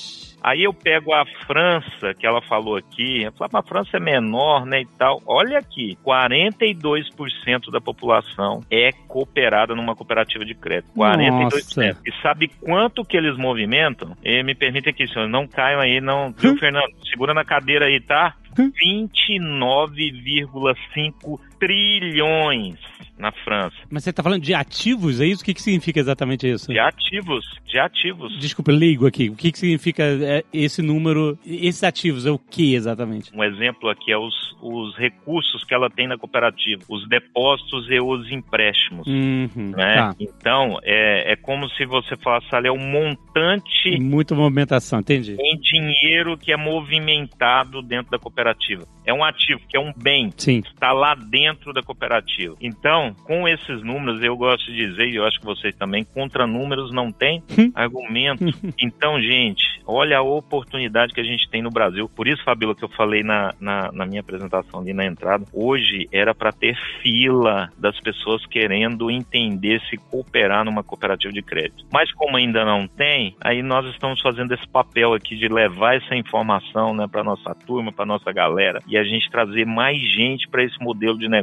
Aí 0.46 0.62
eu 0.62 0.72
pego 0.72 1.12
a 1.12 1.26
França, 1.44 2.14
que 2.16 2.24
ela 2.24 2.40
falou 2.40 2.76
aqui, 2.76 3.24
ela 3.24 3.32
falou, 3.32 3.50
"Mas 3.52 3.64
a 3.64 3.68
França 3.68 3.96
é 3.96 4.00
menor, 4.00 4.64
né, 4.64 4.82
e 4.82 4.86
tal. 4.96 5.20
Olha 5.26 5.58
aqui, 5.58 5.98
42% 6.04 7.72
da 7.72 7.80
população 7.80 8.60
é 8.70 8.92
cooperada 9.08 9.74
numa 9.74 9.96
cooperativa 9.96 10.44
de 10.44 10.54
crédito. 10.54 10.92
42%. 10.94 11.98
E 12.06 12.12
sabe 12.22 12.46
quanto 12.60 13.04
que 13.04 13.16
eles 13.16 13.36
movimentam? 13.36 14.16
E 14.24 14.40
me 14.44 14.54
permite 14.54 14.88
aqui, 14.88 15.08
senhor, 15.08 15.28
não 15.28 15.48
caiam 15.48 15.80
aí, 15.80 16.00
não, 16.00 16.30
viu, 16.30 16.56
Fernando? 16.56 16.94
Segura 17.10 17.34
na 17.34 17.44
cadeira 17.44 17.86
aí, 17.86 18.00
tá? 18.00 18.36
29,5 18.56 21.40
trilhões 21.58 22.76
na 23.18 23.32
França. 23.32 23.74
Mas 23.90 24.04
você 24.04 24.12
tá 24.12 24.22
falando 24.22 24.42
de 24.42 24.52
ativos, 24.52 25.20
é 25.20 25.26
isso? 25.26 25.42
O 25.42 25.44
que, 25.44 25.54
que 25.54 25.62
significa 25.62 25.98
exatamente 25.98 26.46
isso? 26.46 26.70
De 26.70 26.78
ativos, 26.78 27.46
de 27.66 27.78
ativos. 27.78 28.38
Desculpa, 28.38 28.70
leigo 28.72 29.06
aqui. 29.06 29.30
O 29.30 29.34
que, 29.36 29.50
que 29.50 29.58
significa 29.58 30.02
é, 30.04 30.44
esse 30.52 30.82
número, 30.82 31.38
esses 31.46 31.82
ativos? 31.82 32.26
É 32.26 32.30
o 32.30 32.38
que 32.38 32.74
exatamente? 32.74 33.30
Um 33.34 33.42
exemplo 33.42 33.88
aqui 33.88 34.12
é 34.12 34.18
os, 34.18 34.34
os 34.60 34.94
recursos 34.98 35.64
que 35.64 35.72
ela 35.74 35.88
tem 35.88 36.06
na 36.06 36.18
cooperativa, 36.18 36.82
os 36.90 37.08
depósitos 37.08 37.86
e 37.90 37.98
os 37.98 38.30
empréstimos. 38.30 39.06
Uhum, 39.06 39.72
Né? 39.74 39.94
tá. 39.94 40.14
Então, 40.20 40.78
é, 40.82 41.32
é 41.32 41.36
como 41.36 41.70
se 41.70 41.86
você 41.86 42.16
falasse 42.18 42.54
ali, 42.54 42.68
é 42.68 42.72
um 42.72 42.78
montante 42.78 43.98
Muita 43.98 44.34
movimentação, 44.34 45.00
entendi. 45.00 45.36
em 45.40 45.58
dinheiro 45.58 46.36
que 46.36 46.52
é 46.52 46.56
movimentado 46.56 47.80
dentro 47.80 48.10
da 48.10 48.18
cooperativa. 48.18 48.86
É 49.06 49.14
um 49.14 49.24
ativo, 49.24 49.60
que 49.68 49.76
é 49.76 49.80
um 49.80 49.92
bem, 49.96 50.30
Sim. 50.36 50.58
está 50.58 50.92
lá 50.92 51.14
dentro 51.14 51.45
da 51.72 51.82
cooperativa. 51.82 52.56
Então, 52.60 52.86
Então, 52.96 53.14
com 53.24 53.48
esses 53.48 53.82
números, 53.82 54.22
eu 54.22 54.36
gosto 54.36 54.70
de 54.72 54.86
dizer, 54.86 55.08
e 55.08 55.16
eu 55.16 55.24
acho 55.24 55.40
que 55.40 55.44
vocês 55.44 55.74
também, 55.74 56.04
contra 56.04 56.46
números 56.46 56.92
não 56.92 57.10
tem 57.10 57.42
argumento. 57.74 58.44
Então, 58.78 59.20
gente, 59.20 59.64
olha 59.86 60.18
a 60.18 60.22
oportunidade 60.22 61.12
que 61.12 61.20
a 61.20 61.24
gente 61.24 61.48
tem 61.48 61.62
no 61.62 61.70
Brasil. 61.70 62.08
Por 62.08 62.28
isso, 62.28 62.44
Fabíola, 62.44 62.74
que 62.74 62.84
eu 62.84 62.88
falei 62.90 63.22
na, 63.22 63.54
na, 63.60 63.90
na 63.90 64.06
minha 64.06 64.20
apresentação 64.20 64.80
ali 64.80 64.92
na 64.92 65.04
entrada, 65.04 65.44
hoje 65.52 66.08
era 66.12 66.34
para 66.34 66.52
ter 66.52 66.76
fila 67.02 67.70
das 67.78 67.98
pessoas 68.00 68.44
querendo 68.46 69.10
entender 69.10 69.80
se 69.88 69.96
cooperar 69.96 70.64
numa 70.64 70.82
cooperativa 70.82 71.32
de 71.32 71.42
crédito. 71.42 71.84
Mas 71.90 72.12
como 72.12 72.36
ainda 72.36 72.64
não 72.64 72.86
tem, 72.86 73.34
aí 73.40 73.62
nós 73.62 73.86
estamos 73.86 74.20
fazendo 74.20 74.52
esse 74.52 74.66
papel 74.68 75.14
aqui 75.14 75.36
de 75.36 75.48
levar 75.48 75.96
essa 75.96 76.14
informação 76.14 76.94
né, 76.94 77.06
para 77.10 77.24
nossa 77.24 77.54
turma, 77.66 77.92
para 77.92 78.06
nossa 78.06 78.30
galera, 78.32 78.82
e 78.86 78.96
a 78.96 79.04
gente 79.04 79.30
trazer 79.30 79.64
mais 79.64 79.98
gente 79.98 80.48
para 80.48 80.62
esse 80.62 80.78
modelo 80.80 81.18
de 81.18 81.28
negócio 81.28 81.35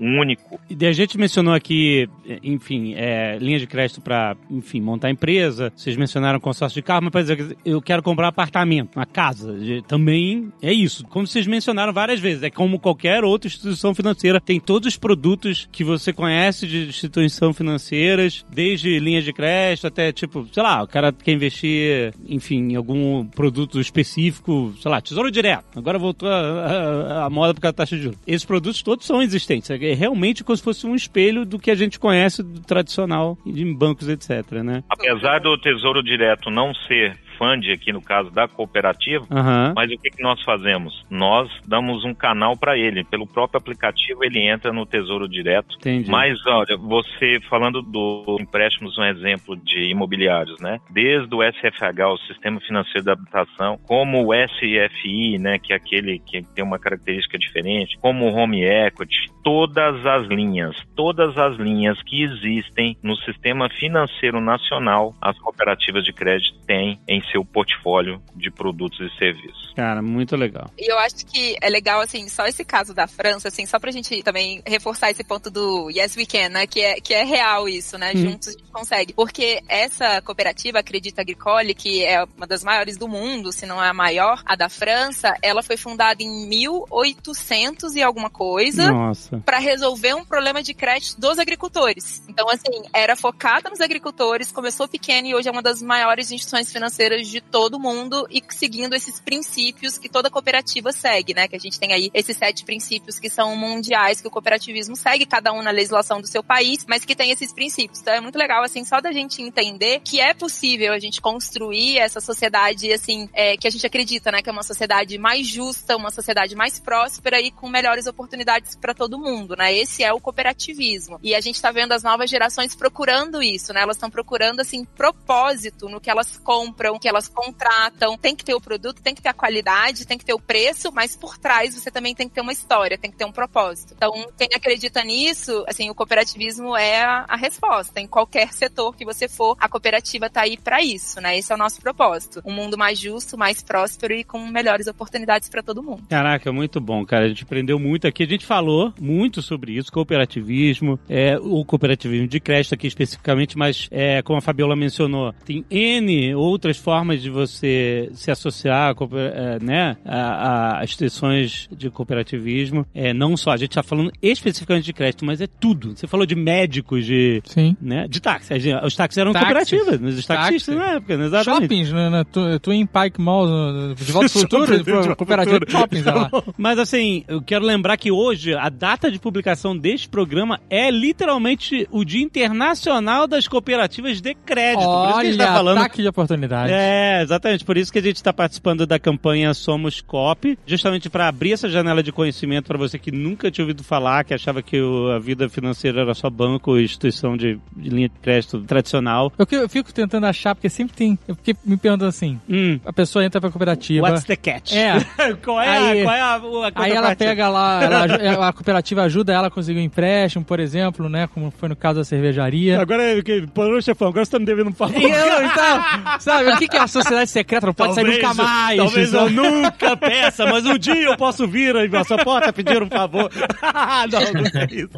único. 0.00 0.60
E 0.68 0.86
a 0.86 0.92
gente 0.92 1.18
mencionou 1.18 1.54
aqui, 1.54 2.08
enfim, 2.42 2.94
é, 2.94 3.38
linha 3.38 3.58
de 3.58 3.66
crédito 3.66 4.00
para, 4.00 4.36
enfim, 4.50 4.80
montar 4.80 5.10
empresa. 5.10 5.72
Vocês 5.74 5.96
mencionaram 5.96 6.40
consórcio 6.40 6.80
de 6.80 6.82
carro, 6.82 7.02
mas 7.02 7.12
por 7.12 7.20
exemplo, 7.20 7.56
eu 7.64 7.80
quero 7.80 8.02
comprar 8.02 8.28
apartamento, 8.28 8.96
uma 8.96 9.06
casa. 9.06 9.54
Também 9.86 10.52
é 10.62 10.72
isso. 10.72 11.04
Como 11.06 11.26
vocês 11.26 11.46
mencionaram 11.46 11.92
várias 11.92 12.20
vezes, 12.20 12.42
é 12.42 12.50
como 12.50 12.78
qualquer 12.78 13.24
outra 13.24 13.48
instituição 13.48 13.94
financeira, 13.94 14.40
tem 14.40 14.60
todos 14.60 14.88
os 14.88 14.96
produtos 14.96 15.68
que 15.70 15.82
você 15.82 16.12
conhece 16.12 16.66
de 16.66 16.88
instituição 16.88 17.52
financeiras, 17.52 18.44
desde 18.52 18.98
linhas 18.98 19.24
de 19.24 19.32
crédito 19.32 19.86
até 19.86 20.12
tipo, 20.12 20.46
sei 20.52 20.62
lá, 20.62 20.82
o 20.82 20.86
cara 20.86 21.12
quer 21.12 21.32
investir, 21.32 22.12
enfim, 22.26 22.72
em 22.72 22.76
algum 22.76 23.26
produto 23.26 23.80
específico, 23.80 24.74
sei 24.80 24.90
lá, 24.90 25.00
tesouro 25.00 25.30
direto. 25.30 25.64
Agora 25.76 25.98
voltou 25.98 26.28
a, 26.28 26.36
a, 26.36 27.24
a 27.26 27.30
moda 27.30 27.54
por 27.54 27.60
causa 27.60 27.72
da 27.72 27.76
taxa 27.76 27.96
de 27.96 28.02
juros. 28.02 28.18
Esses 28.26 28.44
produtos 28.44 28.82
todos 28.82 29.06
são 29.06 29.22
existentes. 29.22 29.37
É 29.84 29.94
realmente 29.94 30.42
como 30.42 30.56
se 30.56 30.62
fosse 30.62 30.86
um 30.86 30.94
espelho 30.94 31.44
do 31.44 31.58
que 31.58 31.70
a 31.70 31.74
gente 31.74 31.98
conhece 31.98 32.42
do 32.42 32.60
tradicional 32.60 33.38
em 33.46 33.72
bancos, 33.74 34.08
etc, 34.08 34.52
né? 34.64 34.82
Apesar 34.88 35.40
do 35.40 35.56
tesouro 35.58 36.02
direto 36.02 36.50
não 36.50 36.74
ser 36.74 37.16
fund 37.38 37.70
aqui 37.70 37.92
no 37.92 38.02
caso 38.02 38.30
da 38.30 38.48
cooperativa, 38.48 39.24
Aham. 39.30 39.72
mas 39.74 39.90
o 39.90 39.98
que, 39.98 40.10
que 40.10 40.22
nós 40.22 40.42
fazemos? 40.42 41.06
Nós 41.08 41.48
damos 41.66 42.04
um 42.04 42.12
canal 42.12 42.56
para 42.56 42.76
ele. 42.76 43.04
Pelo 43.04 43.26
próprio 43.26 43.58
aplicativo 43.58 44.24
ele 44.24 44.40
entra 44.40 44.72
no 44.72 44.84
Tesouro 44.84 45.28
Direto. 45.28 45.76
Entendi. 45.76 46.10
Mas 46.10 46.38
olha, 46.46 46.76
você 46.76 47.38
falando 47.48 47.80
do 47.80 48.36
empréstimos, 48.40 48.98
um 48.98 49.04
exemplo 49.04 49.56
de 49.56 49.84
imobiliários, 49.84 50.60
né? 50.60 50.80
Desde 50.90 51.34
o 51.34 51.42
SFH, 51.42 52.06
o 52.12 52.18
Sistema 52.26 52.60
Financeiro 52.60 53.04
de 53.04 53.10
Habitação, 53.10 53.78
como 53.86 54.26
o 54.26 54.34
SFI, 54.34 55.38
né, 55.38 55.58
que 55.58 55.72
é 55.72 55.76
aquele 55.76 56.18
que 56.18 56.42
tem 56.54 56.64
uma 56.64 56.78
característica 56.78 57.38
diferente, 57.38 57.96
como 58.00 58.26
o 58.26 58.34
Home 58.34 58.62
Equity, 58.62 59.30
todas 59.42 60.04
as 60.04 60.26
linhas, 60.26 60.76
todas 60.94 61.36
as 61.36 61.56
linhas 61.56 62.00
que 62.02 62.22
existem 62.22 62.96
no 63.02 63.16
Sistema 63.16 63.68
Financeiro 63.70 64.40
Nacional, 64.40 65.14
as 65.20 65.38
cooperativas 65.38 66.04
de 66.04 66.12
crédito 66.12 66.58
têm 66.66 66.98
em 67.06 67.22
seu 67.30 67.44
portfólio 67.44 68.22
de 68.34 68.50
produtos 68.50 68.98
e 69.00 69.18
serviços. 69.18 69.72
Cara, 69.74 70.02
muito 70.02 70.36
legal. 70.36 70.70
E 70.76 70.90
eu 70.90 70.98
acho 70.98 71.24
que 71.24 71.56
é 71.60 71.68
legal, 71.68 72.00
assim, 72.00 72.28
só 72.28 72.46
esse 72.46 72.64
caso 72.64 72.92
da 72.92 73.06
França, 73.06 73.48
assim, 73.48 73.64
só 73.64 73.78
pra 73.78 73.90
gente 73.90 74.22
também 74.22 74.62
reforçar 74.66 75.10
esse 75.10 75.22
ponto 75.22 75.50
do 75.50 75.88
Yes 75.90 76.16
We 76.16 76.26
Can, 76.26 76.48
né? 76.48 76.66
Que 76.66 76.80
é, 76.80 77.00
que 77.00 77.14
é 77.14 77.22
real 77.24 77.68
isso, 77.68 77.96
né? 77.96 78.12
Hum. 78.14 78.18
Juntos 78.18 78.48
a 78.48 78.50
gente 78.52 78.64
consegue. 78.72 79.12
Porque 79.12 79.62
essa 79.68 80.20
cooperativa, 80.22 80.80
Acredita 80.80 81.22
Agricole, 81.22 81.74
que 81.74 82.04
é 82.04 82.24
uma 82.36 82.46
das 82.46 82.64
maiores 82.64 82.96
do 82.96 83.06
mundo, 83.06 83.52
se 83.52 83.66
não 83.66 83.82
é 83.82 83.88
a 83.88 83.94
maior, 83.94 84.42
a 84.44 84.56
da 84.56 84.68
França, 84.68 85.34
ela 85.42 85.62
foi 85.62 85.76
fundada 85.76 86.22
em 86.22 86.48
1800 86.48 87.94
e 87.94 88.02
alguma 88.02 88.30
coisa. 88.30 88.90
Nossa. 88.90 89.38
para 89.44 89.58
resolver 89.58 90.14
um 90.14 90.24
problema 90.24 90.62
de 90.62 90.74
crédito 90.74 91.20
dos 91.20 91.38
agricultores. 91.38 92.22
Então, 92.28 92.48
assim, 92.48 92.82
era 92.92 93.14
focada 93.16 93.70
nos 93.70 93.80
agricultores, 93.80 94.52
começou 94.52 94.88
pequena 94.88 95.28
e 95.28 95.34
hoje 95.34 95.48
é 95.48 95.52
uma 95.52 95.62
das 95.62 95.82
maiores 95.82 96.30
instituições 96.30 96.72
financeiras 96.72 97.17
de 97.22 97.40
todo 97.40 97.78
mundo 97.78 98.26
e 98.30 98.42
seguindo 98.50 98.94
esses 98.94 99.20
princípios 99.20 99.98
que 99.98 100.08
toda 100.08 100.30
cooperativa 100.30 100.92
segue, 100.92 101.34
né? 101.34 101.48
Que 101.48 101.56
a 101.56 101.58
gente 101.58 101.78
tem 101.78 101.92
aí 101.92 102.10
esses 102.12 102.36
sete 102.36 102.64
princípios 102.64 103.18
que 103.18 103.30
são 103.30 103.54
mundiais 103.56 104.20
que 104.20 104.28
o 104.28 104.30
cooperativismo 104.30 104.96
segue, 104.96 105.26
cada 105.26 105.52
um 105.52 105.62
na 105.62 105.70
legislação 105.70 106.20
do 106.20 106.26
seu 106.26 106.42
país, 106.42 106.84
mas 106.88 107.04
que 107.04 107.14
tem 107.14 107.30
esses 107.30 107.52
princípios. 107.52 108.00
Então, 108.00 108.14
é 108.14 108.20
muito 108.20 108.38
legal, 108.38 108.62
assim, 108.62 108.84
só 108.84 109.00
da 109.00 109.12
gente 109.12 109.42
entender 109.42 110.00
que 110.04 110.20
é 110.20 110.34
possível 110.34 110.92
a 110.92 110.98
gente 110.98 111.20
construir 111.20 111.98
essa 111.98 112.20
sociedade, 112.20 112.92
assim, 112.92 113.28
é, 113.32 113.56
que 113.56 113.66
a 113.66 113.70
gente 113.70 113.86
acredita, 113.86 114.30
né? 114.30 114.42
Que 114.42 114.50
é 114.50 114.52
uma 114.52 114.62
sociedade 114.62 115.18
mais 115.18 115.46
justa, 115.46 115.96
uma 115.96 116.10
sociedade 116.10 116.54
mais 116.54 116.78
próspera 116.78 117.40
e 117.40 117.50
com 117.50 117.68
melhores 117.68 118.06
oportunidades 118.06 118.74
para 118.76 118.94
todo 118.94 119.18
mundo, 119.18 119.56
né? 119.56 119.74
Esse 119.74 120.02
é 120.04 120.12
o 120.12 120.20
cooperativismo. 120.20 121.18
E 121.22 121.34
a 121.34 121.40
gente 121.40 121.60
tá 121.60 121.70
vendo 121.70 121.92
as 121.92 122.02
novas 122.02 122.30
gerações 122.30 122.74
procurando 122.74 123.42
isso, 123.42 123.72
né? 123.72 123.82
Elas 123.82 123.96
estão 123.96 124.10
procurando, 124.10 124.60
assim, 124.60 124.84
propósito 124.84 125.88
no 125.88 126.00
que 126.00 126.10
elas 126.10 126.36
compram, 126.38 126.94
no 126.94 127.00
que 127.08 127.10
elas 127.10 127.28
contratam. 127.28 128.18
Tem 128.18 128.36
que 128.36 128.44
ter 128.44 128.54
o 128.54 128.60
produto, 128.60 129.00
tem 129.00 129.14
que 129.14 129.22
ter 129.22 129.30
a 129.30 129.34
qualidade, 129.34 130.06
tem 130.06 130.18
que 130.18 130.24
ter 130.24 130.34
o 130.34 130.38
preço, 130.38 130.92
mas 130.92 131.16
por 131.16 131.38
trás 131.38 131.74
você 131.74 131.90
também 131.90 132.14
tem 132.14 132.28
que 132.28 132.34
ter 132.34 132.42
uma 132.42 132.52
história, 132.52 132.98
tem 132.98 133.10
que 133.10 133.16
ter 133.16 133.24
um 133.24 133.32
propósito. 133.32 133.94
Então, 133.96 134.12
quem 134.36 134.48
acredita 134.54 135.02
nisso, 135.02 135.64
assim, 135.66 135.88
o 135.88 135.94
cooperativismo 135.94 136.76
é 136.76 137.02
a, 137.02 137.36
resposta. 137.38 138.00
Em 138.00 138.06
qualquer 138.06 138.52
setor 138.52 138.94
que 138.94 139.04
você 139.04 139.28
for, 139.28 139.56
a 139.60 139.68
cooperativa 139.68 140.28
tá 140.28 140.42
aí 140.42 140.58
para 140.58 140.82
isso, 140.82 141.20
né? 141.20 141.38
Esse 141.38 141.52
é 141.52 141.54
o 141.54 141.58
nosso 141.58 141.80
propósito. 141.80 142.42
Um 142.44 142.52
mundo 142.52 142.76
mais 142.76 142.98
justo, 142.98 143.38
mais 143.38 143.62
próspero 143.62 144.12
e 144.12 144.24
com 144.24 144.46
melhores 144.48 144.86
oportunidades 144.86 145.48
para 145.48 145.62
todo 145.62 145.82
mundo. 145.82 146.02
Caraca, 146.08 146.52
muito 146.52 146.80
bom, 146.80 147.06
cara. 147.06 147.24
A 147.24 147.28
gente 147.28 147.44
aprendeu 147.44 147.78
muito 147.78 148.06
aqui. 148.06 148.24
A 148.24 148.26
gente 148.26 148.44
falou 148.44 148.92
muito 149.00 149.40
sobre 149.40 149.72
isso, 149.72 149.92
cooperativismo, 149.92 150.98
é, 151.08 151.38
o 151.38 151.64
cooperativismo 151.64 152.26
de 152.26 152.40
crédito 152.40 152.74
aqui 152.74 152.88
especificamente, 152.88 153.56
mas 153.56 153.88
é, 153.90 154.20
como 154.20 154.38
a 154.38 154.42
Fabiola 154.42 154.74
mencionou, 154.74 155.32
tem 155.44 155.64
N 155.70 156.34
outras 156.34 156.76
formas 156.76 156.97
de 157.22 157.30
você 157.30 158.08
se 158.12 158.30
associar 158.30 158.94
a, 158.94 159.18
é, 159.18 159.58
né, 159.64 159.96
a, 160.04 160.80
a 160.80 160.84
instituições 160.84 161.68
de 161.70 161.90
cooperativismo. 161.90 162.86
É, 162.94 163.12
não 163.12 163.36
só, 163.36 163.50
a 163.52 163.56
gente 163.56 163.70
está 163.70 163.82
falando 163.82 164.10
especificamente 164.22 164.84
de 164.84 164.92
crédito, 164.92 165.24
mas 165.24 165.40
é 165.40 165.46
tudo. 165.46 165.96
Você 165.96 166.06
falou 166.06 166.26
de 166.26 166.34
médicos, 166.34 167.04
de, 167.04 167.40
Sim. 167.44 167.76
né, 167.80 168.06
de 168.08 168.20
táxi. 168.20 168.54
Os 168.84 168.94
táxis 168.96 169.18
eram 169.18 169.32
Táxis. 169.32 169.48
cooperativas, 169.48 170.14
os 170.18 170.26
taxistas 170.26 170.74
Táxi. 170.74 170.90
na 170.90 170.96
época, 170.96 171.16
né? 171.16 171.24
exatamente. 171.26 171.60
Shoppings, 171.62 171.92
né? 171.92 172.24
Tu- 172.32 172.60
Twin 172.60 172.86
Pike 172.86 173.20
Mall, 173.20 173.46
no- 173.46 173.94
de 173.94 174.12
volta 174.12 174.26
ao 174.26 174.28
futuro, 174.42 174.82
de 174.82 175.14
cooperativa 175.16 175.60
de 175.60 175.70
shoppings, 175.72 176.06
olha 176.06 176.16
lá. 176.16 176.30
Mas 176.56 176.78
assim, 176.78 177.24
eu 177.28 177.40
quero 177.42 177.64
lembrar 177.64 177.96
que 177.96 178.10
hoje 178.10 178.54
a 178.54 178.68
data 178.68 179.10
de 179.10 179.18
publicação 179.18 179.76
deste 179.76 180.08
programa 180.08 180.60
é 180.70 180.90
literalmente 180.90 181.86
o 181.90 182.04
Dia 182.04 182.22
Internacional 182.22 183.26
das 183.26 183.46
Cooperativas 183.48 184.20
de 184.20 184.34
Crédito. 184.34 184.84
Por 184.84 185.08
isso 185.10 185.20
que 185.20 185.20
a 185.20 185.24
gente 185.24 185.38
tá 185.38 185.44
Olha, 185.44 185.52
falando. 185.54 185.78
ataque 185.78 186.02
de 186.02 186.08
oportunidade. 186.08 186.72
É, 186.72 186.87
exatamente. 187.22 187.64
Por 187.64 187.76
isso 187.76 187.92
que 187.92 187.98
a 187.98 188.02
gente 188.02 188.16
está 188.16 188.32
participando 188.32 188.86
da 188.86 188.98
campanha 188.98 189.52
Somos 189.54 190.00
Cop, 190.00 190.58
justamente 190.66 191.08
para 191.10 191.28
abrir 191.28 191.52
essa 191.52 191.68
janela 191.68 192.02
de 192.02 192.12
conhecimento 192.12 192.66
para 192.66 192.78
você 192.78 192.98
que 192.98 193.10
nunca 193.12 193.50
tinha 193.50 193.64
ouvido 193.64 193.82
falar, 193.84 194.24
que 194.24 194.34
achava 194.34 194.62
que 194.62 194.80
o- 194.80 195.10
a 195.12 195.18
vida 195.18 195.48
financeira 195.48 196.00
era 196.02 196.14
só 196.14 196.28
banco 196.30 196.70
ou 196.72 196.80
instituição 196.80 197.36
de, 197.36 197.58
de 197.76 197.90
linha 197.90 198.08
de 198.08 198.14
crédito 198.20 198.60
tradicional. 198.62 199.32
Eu, 199.38 199.46
que- 199.46 199.56
eu 199.56 199.68
fico 199.68 199.92
tentando 199.92 200.26
achar, 200.26 200.54
porque 200.54 200.68
sempre 200.68 200.94
tem. 200.96 201.18
Eu 201.26 201.34
fiquei 201.34 201.54
me 201.64 201.76
perguntando 201.76 202.08
assim: 202.08 202.40
Hum, 202.48 202.78
a 202.84 202.92
pessoa 202.92 203.24
entra 203.24 203.40
pra 203.40 203.50
cooperativa. 203.50 204.06
what's 204.06 204.24
the 204.24 204.36
catch? 204.36 204.72
É. 204.72 204.94
qual 205.42 205.60
é, 205.60 205.68
Aí- 205.68 206.00
a, 206.00 206.04
qual 206.04 206.14
é 206.16 206.20
a, 206.20 206.34
a 206.34 206.82
Aí 206.84 206.92
ela 206.92 207.14
pega 207.16 207.48
lá, 207.48 207.82
ela 207.82 208.02
aju- 208.04 208.42
a 208.42 208.52
cooperativa 208.52 209.02
ajuda 209.02 209.32
ela 209.32 209.48
a 209.48 209.50
conseguir 209.50 209.78
um 209.80 209.82
empréstimo, 209.82 210.44
por 210.44 210.60
exemplo, 210.60 211.08
né? 211.08 211.28
Como 211.32 211.50
foi 211.50 211.68
no 211.68 211.76
caso 211.76 211.98
da 211.98 212.04
cervejaria. 212.04 212.80
Agora, 212.80 213.02
é 213.18 213.22
que- 213.22 213.46
pô, 213.48 213.80
chefão, 213.80 214.08
agora 214.08 214.24
você 214.24 214.30
tá 214.32 214.38
me 214.38 214.44
devendo 214.46 214.70
um 214.70 214.74
favor. 214.74 215.00
E 215.00 215.04
eu, 215.04 215.44
então, 215.44 215.84
sabe, 216.20 216.50
o 216.52 216.56
que 216.58 216.68
que 216.68 216.76
a 216.78 216.86
sociedade 216.88 217.30
secreta? 217.30 217.66
Não 217.66 217.74
pode 217.74 217.94
sair 217.94 218.04
nunca 218.04 218.34
mais. 218.34 218.76
Talvez 218.78 219.12
eu 219.12 219.20
sabe? 219.20 219.34
nunca 219.34 219.96
peça, 219.96 220.46
mas 220.46 220.64
um 220.66 220.78
dia 220.78 220.94
eu 221.02 221.16
posso 221.16 221.46
vir 221.46 221.76
aí 221.76 221.88
na 221.88 222.04
sua 222.04 222.18
porta 222.24 222.52
pedir 222.52 222.82
um 222.82 222.88
favor. 222.88 223.30
não, 224.10 224.42
não 224.42 224.60
é 224.60 224.64
isso. 224.70 224.88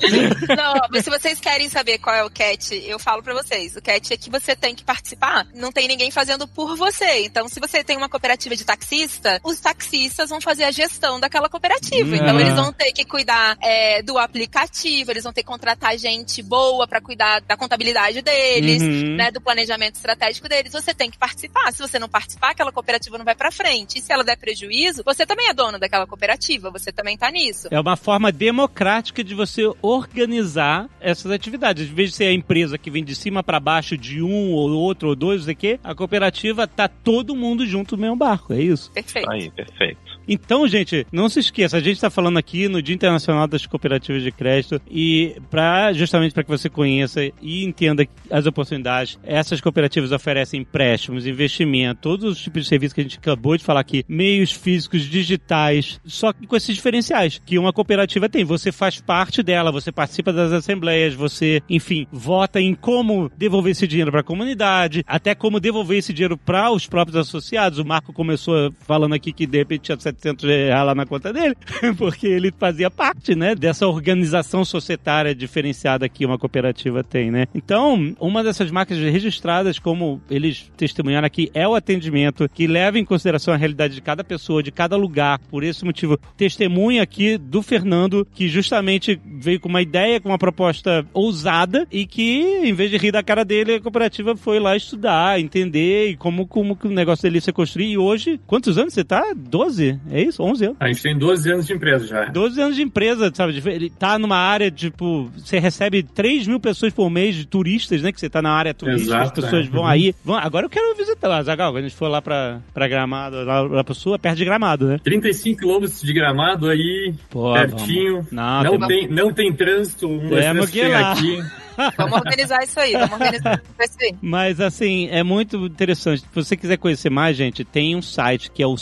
Não, 0.57 0.75
mas 0.91 1.05
se 1.05 1.11
vocês 1.11 1.41
querem 1.41 1.69
saber 1.69 1.99
qual 1.99 2.15
é 2.15 2.25
o 2.25 2.31
CAT, 2.31 2.75
eu 2.87 2.99
falo 2.99 3.23
pra 3.23 3.35
vocês. 3.35 3.77
O 3.77 3.83
CAT 3.83 4.13
é 4.13 4.17
que 4.17 4.31
você 4.31 4.55
tem 4.57 4.75
que 4.75 4.85
participar. 4.85 5.47
Não 5.55 5.73
tem 5.73 5.89
ninguém 5.89 6.11
fazendo 6.11 6.47
por 6.49 6.77
você. 6.77 7.25
Então, 7.25 7.49
se 7.49 7.61
você 7.61 7.83
tem 7.85 7.97
uma 7.97 8.09
cooperativa 8.09 8.55
de 8.57 8.65
taxista, 8.65 9.41
os 9.45 9.61
taxistas 9.61 10.31
vão 10.31 10.41
fazer 10.41 10.65
a 10.65 10.71
gestão 10.71 11.19
daquela 11.21 11.49
cooperativa. 11.49 12.17
Então, 12.17 12.37
Ah. 12.37 12.41
eles 12.41 12.55
vão 12.55 12.73
ter 12.73 12.93
que 12.93 13.05
cuidar 13.05 13.57
é, 13.63 14.03
do 14.03 14.19
aplicativo, 14.19 15.11
eles 15.11 15.25
vão 15.25 15.33
ter 15.33 15.43
que 15.43 15.49
contratar 15.49 15.97
gente 15.99 16.43
boa 16.43 16.87
pra 16.87 17.01
cuidar 17.01 17.41
da 17.43 17.57
contabilidade 17.57 18.23
deles, 18.23 18.83
Uhum. 18.83 19.17
né, 19.17 19.31
do 19.31 19.41
planejamento 19.41 19.97
estratégico 19.97 20.49
deles. 20.49 20.73
Você 20.73 20.95
tem 20.95 21.11
que 21.11 21.19
participar. 21.19 21.60
Participar. 21.61 21.73
Se 21.73 21.79
você 21.83 21.99
não 21.99 22.09
participar, 22.09 22.51
aquela 22.51 22.73
cooperativa 22.73 23.19
não 23.19 23.25
vai 23.25 23.35
para 23.35 23.51
frente. 23.51 23.99
E 23.99 24.01
se 24.01 24.13
ela 24.13 24.25
der 24.25 24.37
prejuízo, 24.37 25.03
você 25.05 25.27
também 25.27 25.49
é 25.49 25.55
dono 25.55 25.79
daquela 25.79 26.07
cooperativa, 26.07 26.71
você 26.71 26.91
também 26.91 27.17
tá 27.17 27.31
nisso. 27.31 27.69
É 27.71 27.79
uma 27.79 27.97
forma 27.97 28.33
democrática 28.33 29.23
de 29.23 29.35
você 29.35 29.71
organizar 29.83 30.89
essas 31.01 31.31
atividades. 31.31 31.91
Em 31.91 31.95
vez 31.95 32.11
de 32.11 32.17
ser 32.17 32.25
a 32.27 32.33
empresa 32.33 32.79
que 32.79 32.91
vem 32.91 33.05
de 33.05 33.15
cima 33.15 33.43
para 33.43 33.61
baixo 33.61 33.97
de 33.97 34.23
um 34.23 34.53
ou 34.53 34.71
outro 34.71 35.09
ou 35.11 35.17
dois, 35.17 35.41
não 35.41 35.45
sei 35.47 35.55
o 35.55 35.57
quê, 35.57 35.81
a 35.83 35.95
cooperativa 35.95 36.67
tá 36.67 36.89
todo 36.89 37.37
mundo 37.37 37.67
junto 37.67 37.97
no 37.97 38.03
mesmo 38.03 38.17
barco, 38.17 38.53
é 38.53 38.61
isso? 38.61 38.91
Perfeito. 38.93 39.31
Aí, 39.31 39.51
perfeito. 39.51 40.10
Então, 40.27 40.67
gente, 40.69 41.07
não 41.13 41.29
se 41.29 41.41
esqueça, 41.41 41.77
a 41.77 41.81
gente 41.81 41.97
está 41.97 42.11
falando 42.11 42.39
aqui 42.39 42.69
no 42.69 42.83
Dia 42.83 42.95
Internacional 42.95 43.47
das 43.47 43.67
Cooperativas 43.67 44.23
de 44.23 44.31
Crédito 44.31 44.81
e 44.91 45.37
para 45.51 45.93
justamente 45.93 46.33
para 46.33 46.45
que 46.45 46.51
você 46.51 46.69
conheça 46.69 47.21
e 47.41 47.65
entenda 47.65 48.07
as 48.31 48.47
oportunidades, 48.47 49.19
essas 49.23 49.61
cooperativas 49.61 50.13
oferecem 50.13 50.61
empréstimos, 50.61 51.27
investimento, 51.27 52.01
todos 52.03 52.33
os 52.33 52.43
tipos 52.43 52.63
de 52.63 52.69
serviços 52.69 52.93
que 52.93 53.01
a 53.01 53.05
gente 53.05 53.19
acabou 53.19 53.57
de 53.57 53.65
falar 53.65 53.81
aqui, 53.81 54.05
meios 54.09 54.53
físicos, 54.53 55.03
digitais, 55.03 56.01
só 56.05 56.33
que 56.33 56.47
com 56.47 56.57
esses 56.57 56.75
diferenciais 56.75 57.41
que 57.45 57.59
uma 57.59 57.73
cooperativa 57.73 58.29
tem. 58.29 58.45
Você 58.45 58.71
faz 58.73 59.01
parte 59.01 59.43
dela, 59.43 59.73
você 59.73 59.91
participa 59.91 60.33
das 60.33 60.53
assembleias, 60.53 61.15
você, 61.15 61.63
enfim, 61.69 62.07
vota 62.13 62.61
em 62.61 62.75
como 62.75 63.31
devolver 63.37 63.73
esse 63.73 63.87
dinheiro 63.87 64.11
para 64.11 64.21
a 64.21 64.25
comunidade, 64.25 65.05
até 65.07 65.35
como 65.35 65.61
devolver 65.61 65.99
esse 65.99 66.13
dinheiro 66.13 66.37
para 66.37 66.71
os 66.71 66.87
próprios 66.87 67.17
associados. 67.17 67.79
O 67.79 67.85
Marco 67.85 68.13
começou 68.13 68.73
falando 68.81 69.15
aqui 69.15 69.33
que 69.33 69.47
de 69.47 69.59
repente 69.59 69.83
tinha 69.83 69.97
700 70.21 70.45
reais 70.45 70.87
lá 70.87 70.95
na 70.95 71.07
conta 71.07 71.33
dele, 71.33 71.57
porque 71.97 72.27
ele 72.27 72.53
fazia 72.57 72.91
parte, 72.91 73.35
né, 73.35 73.55
dessa 73.55 73.87
organização 73.87 74.65
societária 74.65 75.35
diferenciada 75.35 76.09
que 76.09 76.27
uma 76.27 76.39
cooperativa 76.39 77.03
tem, 77.03 77.31
né? 77.31 77.47
Então, 77.55 78.15
uma 78.21 78.45
dessas 78.45 78.71
marcas 78.71 78.99
registradas, 78.99 79.79
como 79.79 80.21
eles 80.31 80.71
testemunharam 80.77 81.27
aqui, 81.27 81.51
é 81.55 81.67
o 81.67 81.75
atendimento 81.75 82.49
que 82.49 82.67
leva 82.67 82.99
em 82.99 83.05
consideração 83.05 83.55
a 83.55 83.57
realidade 83.57 83.95
de 83.95 84.01
cada 84.01 84.23
pessoa, 84.23 84.63
de 84.63 84.71
cada 84.71 84.97
lugar. 84.97 85.39
Por 85.51 85.65
esse 85.65 85.85
motivo, 85.85 86.19
testemunha 86.37 87.03
aqui 87.03 87.39
do 87.39 87.63
Fernando, 87.63 88.27
que 88.35 88.49
justamente 88.49 89.21
veio 89.25 89.61
com 89.61 89.69
uma 89.69 89.83
ideia, 89.83 90.21
com 90.21 90.29
uma 90.29 90.39
proposta 90.39 91.07
ousada 91.13 91.87
e 91.91 92.07
que, 92.07 92.41
em 92.65 92.73
vez 92.73 92.91
de 92.91 92.97
rir 92.97 93.13
da 93.13 93.23
cara 93.23 93.45
dele, 93.45 93.75
a 93.75 93.81
cooperativa 93.81 94.37
foi 94.37 94.59
lá 94.59 94.77
estudar, 94.77 95.41
entender 95.41 96.11
e 96.11 96.17
como, 96.17 96.47
como 96.47 96.77
que 96.77 96.87
o 96.87 96.91
negócio 96.91 97.23
dele 97.23 97.41
se 97.41 97.53
construir. 97.53 97.93
E 97.93 97.99
hoje, 97.99 98.41
quantos 98.47 98.77
anos 98.79 98.95
você 98.95 99.05
tá? 99.05 99.33
12? 99.35 100.00
É 100.11 100.23
isso? 100.23 100.43
11 100.43 100.65
anos? 100.67 100.77
A 100.81 100.87
gente 100.89 101.03
tem 101.03 101.17
12 101.19 101.53
anos 101.53 101.67
de 101.67 101.73
empresa 101.73 102.07
já. 102.07 102.25
12 102.27 102.61
anos 102.61 102.77
de 102.77 102.83
empresa, 102.83 103.31
sabe? 103.35 103.61
Ele 103.67 103.91
tá 103.91 104.19
numa 104.19 104.37
área, 104.37 104.71
tipo, 104.71 105.31
você 105.37 105.59
recebe 105.59 106.03
3 106.03 106.47
mil 106.47 106.61
pessoas 106.61 106.93
por 106.93 107.11
mês 107.11 107.35
de 107.35 107.47
turistas, 107.47 108.03
né? 108.03 108.13
Que 108.13 108.21
você 108.21 108.29
tá 108.31 108.41
na 108.41 108.51
área 108.53 108.73
turística, 108.73 109.15
Exato, 109.15 109.25
as 109.25 109.33
pessoas 109.33 109.67
é. 109.67 109.71
vão 109.71 109.83
Uhum. 109.83 109.87
aí. 109.89 110.15
Vão, 110.25 110.37
agora 110.37 110.67
eu 110.67 110.71
quero 110.71 110.95
visitar, 110.97 111.43
Zagal, 111.43 111.73
quando 111.73 111.85
a 111.85 111.89
gente 111.89 111.97
for 111.97 112.09
lá 112.09 112.23
pra, 112.23 112.61
pra 112.73 112.89
Gramado, 112.89 113.45
lá, 113.45 113.61
lá 113.63 113.85
pra 113.85 113.95
Sul, 113.95 114.15
é 114.15 114.19
perto 114.19 114.37
de 114.37 114.45
Gramado, 114.45 114.87
né? 114.87 114.99
35 115.03 115.59
quilômetros 115.61 116.01
de 116.01 116.13
gramado 116.13 116.69
aí, 116.69 117.15
Pô, 117.29 117.53
pertinho. 117.53 118.27
Não, 118.31 118.63
Não, 118.63 118.87
tem- 118.87 119.09
não 119.09 119.33
tem 119.33 119.53
trânsito. 119.53 120.07
Um, 120.09 120.29
dois, 120.29 120.71
três, 120.71 120.95
aqui. 120.95 121.39
Vamos 121.97 122.19
organizar 122.19 122.63
isso 122.63 122.79
aí, 122.79 122.93
vamos 122.93 123.13
organizar 123.13 123.63
isso 123.81 123.97
aí. 124.01 124.15
Mas 124.21 124.61
assim, 124.61 125.09
é 125.11 125.23
muito 125.23 125.67
interessante. 125.67 126.21
Se 126.21 126.29
você 126.35 126.57
quiser 126.57 126.77
conhecer 126.77 127.11
mais, 127.11 127.37
gente, 127.37 127.65
tem 127.65 127.97
um 127.97 128.03
site 128.03 128.51
que 128.51 128.63
é 128.63 128.67
o 128.67 128.77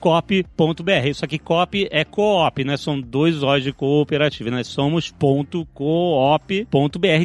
somos.coop.br. 0.00 1.14
Só 1.14 1.26
que 1.26 1.38
cop 1.38 1.88
é 1.90 2.04
co-op, 2.04 2.64
né? 2.64 2.76
São 2.76 3.00
dois 3.00 3.42
O's 3.42 3.62
de 3.62 3.72
cooperativa, 3.72 4.50
né? 4.50 4.64
Somos.coop.br. 4.64 5.66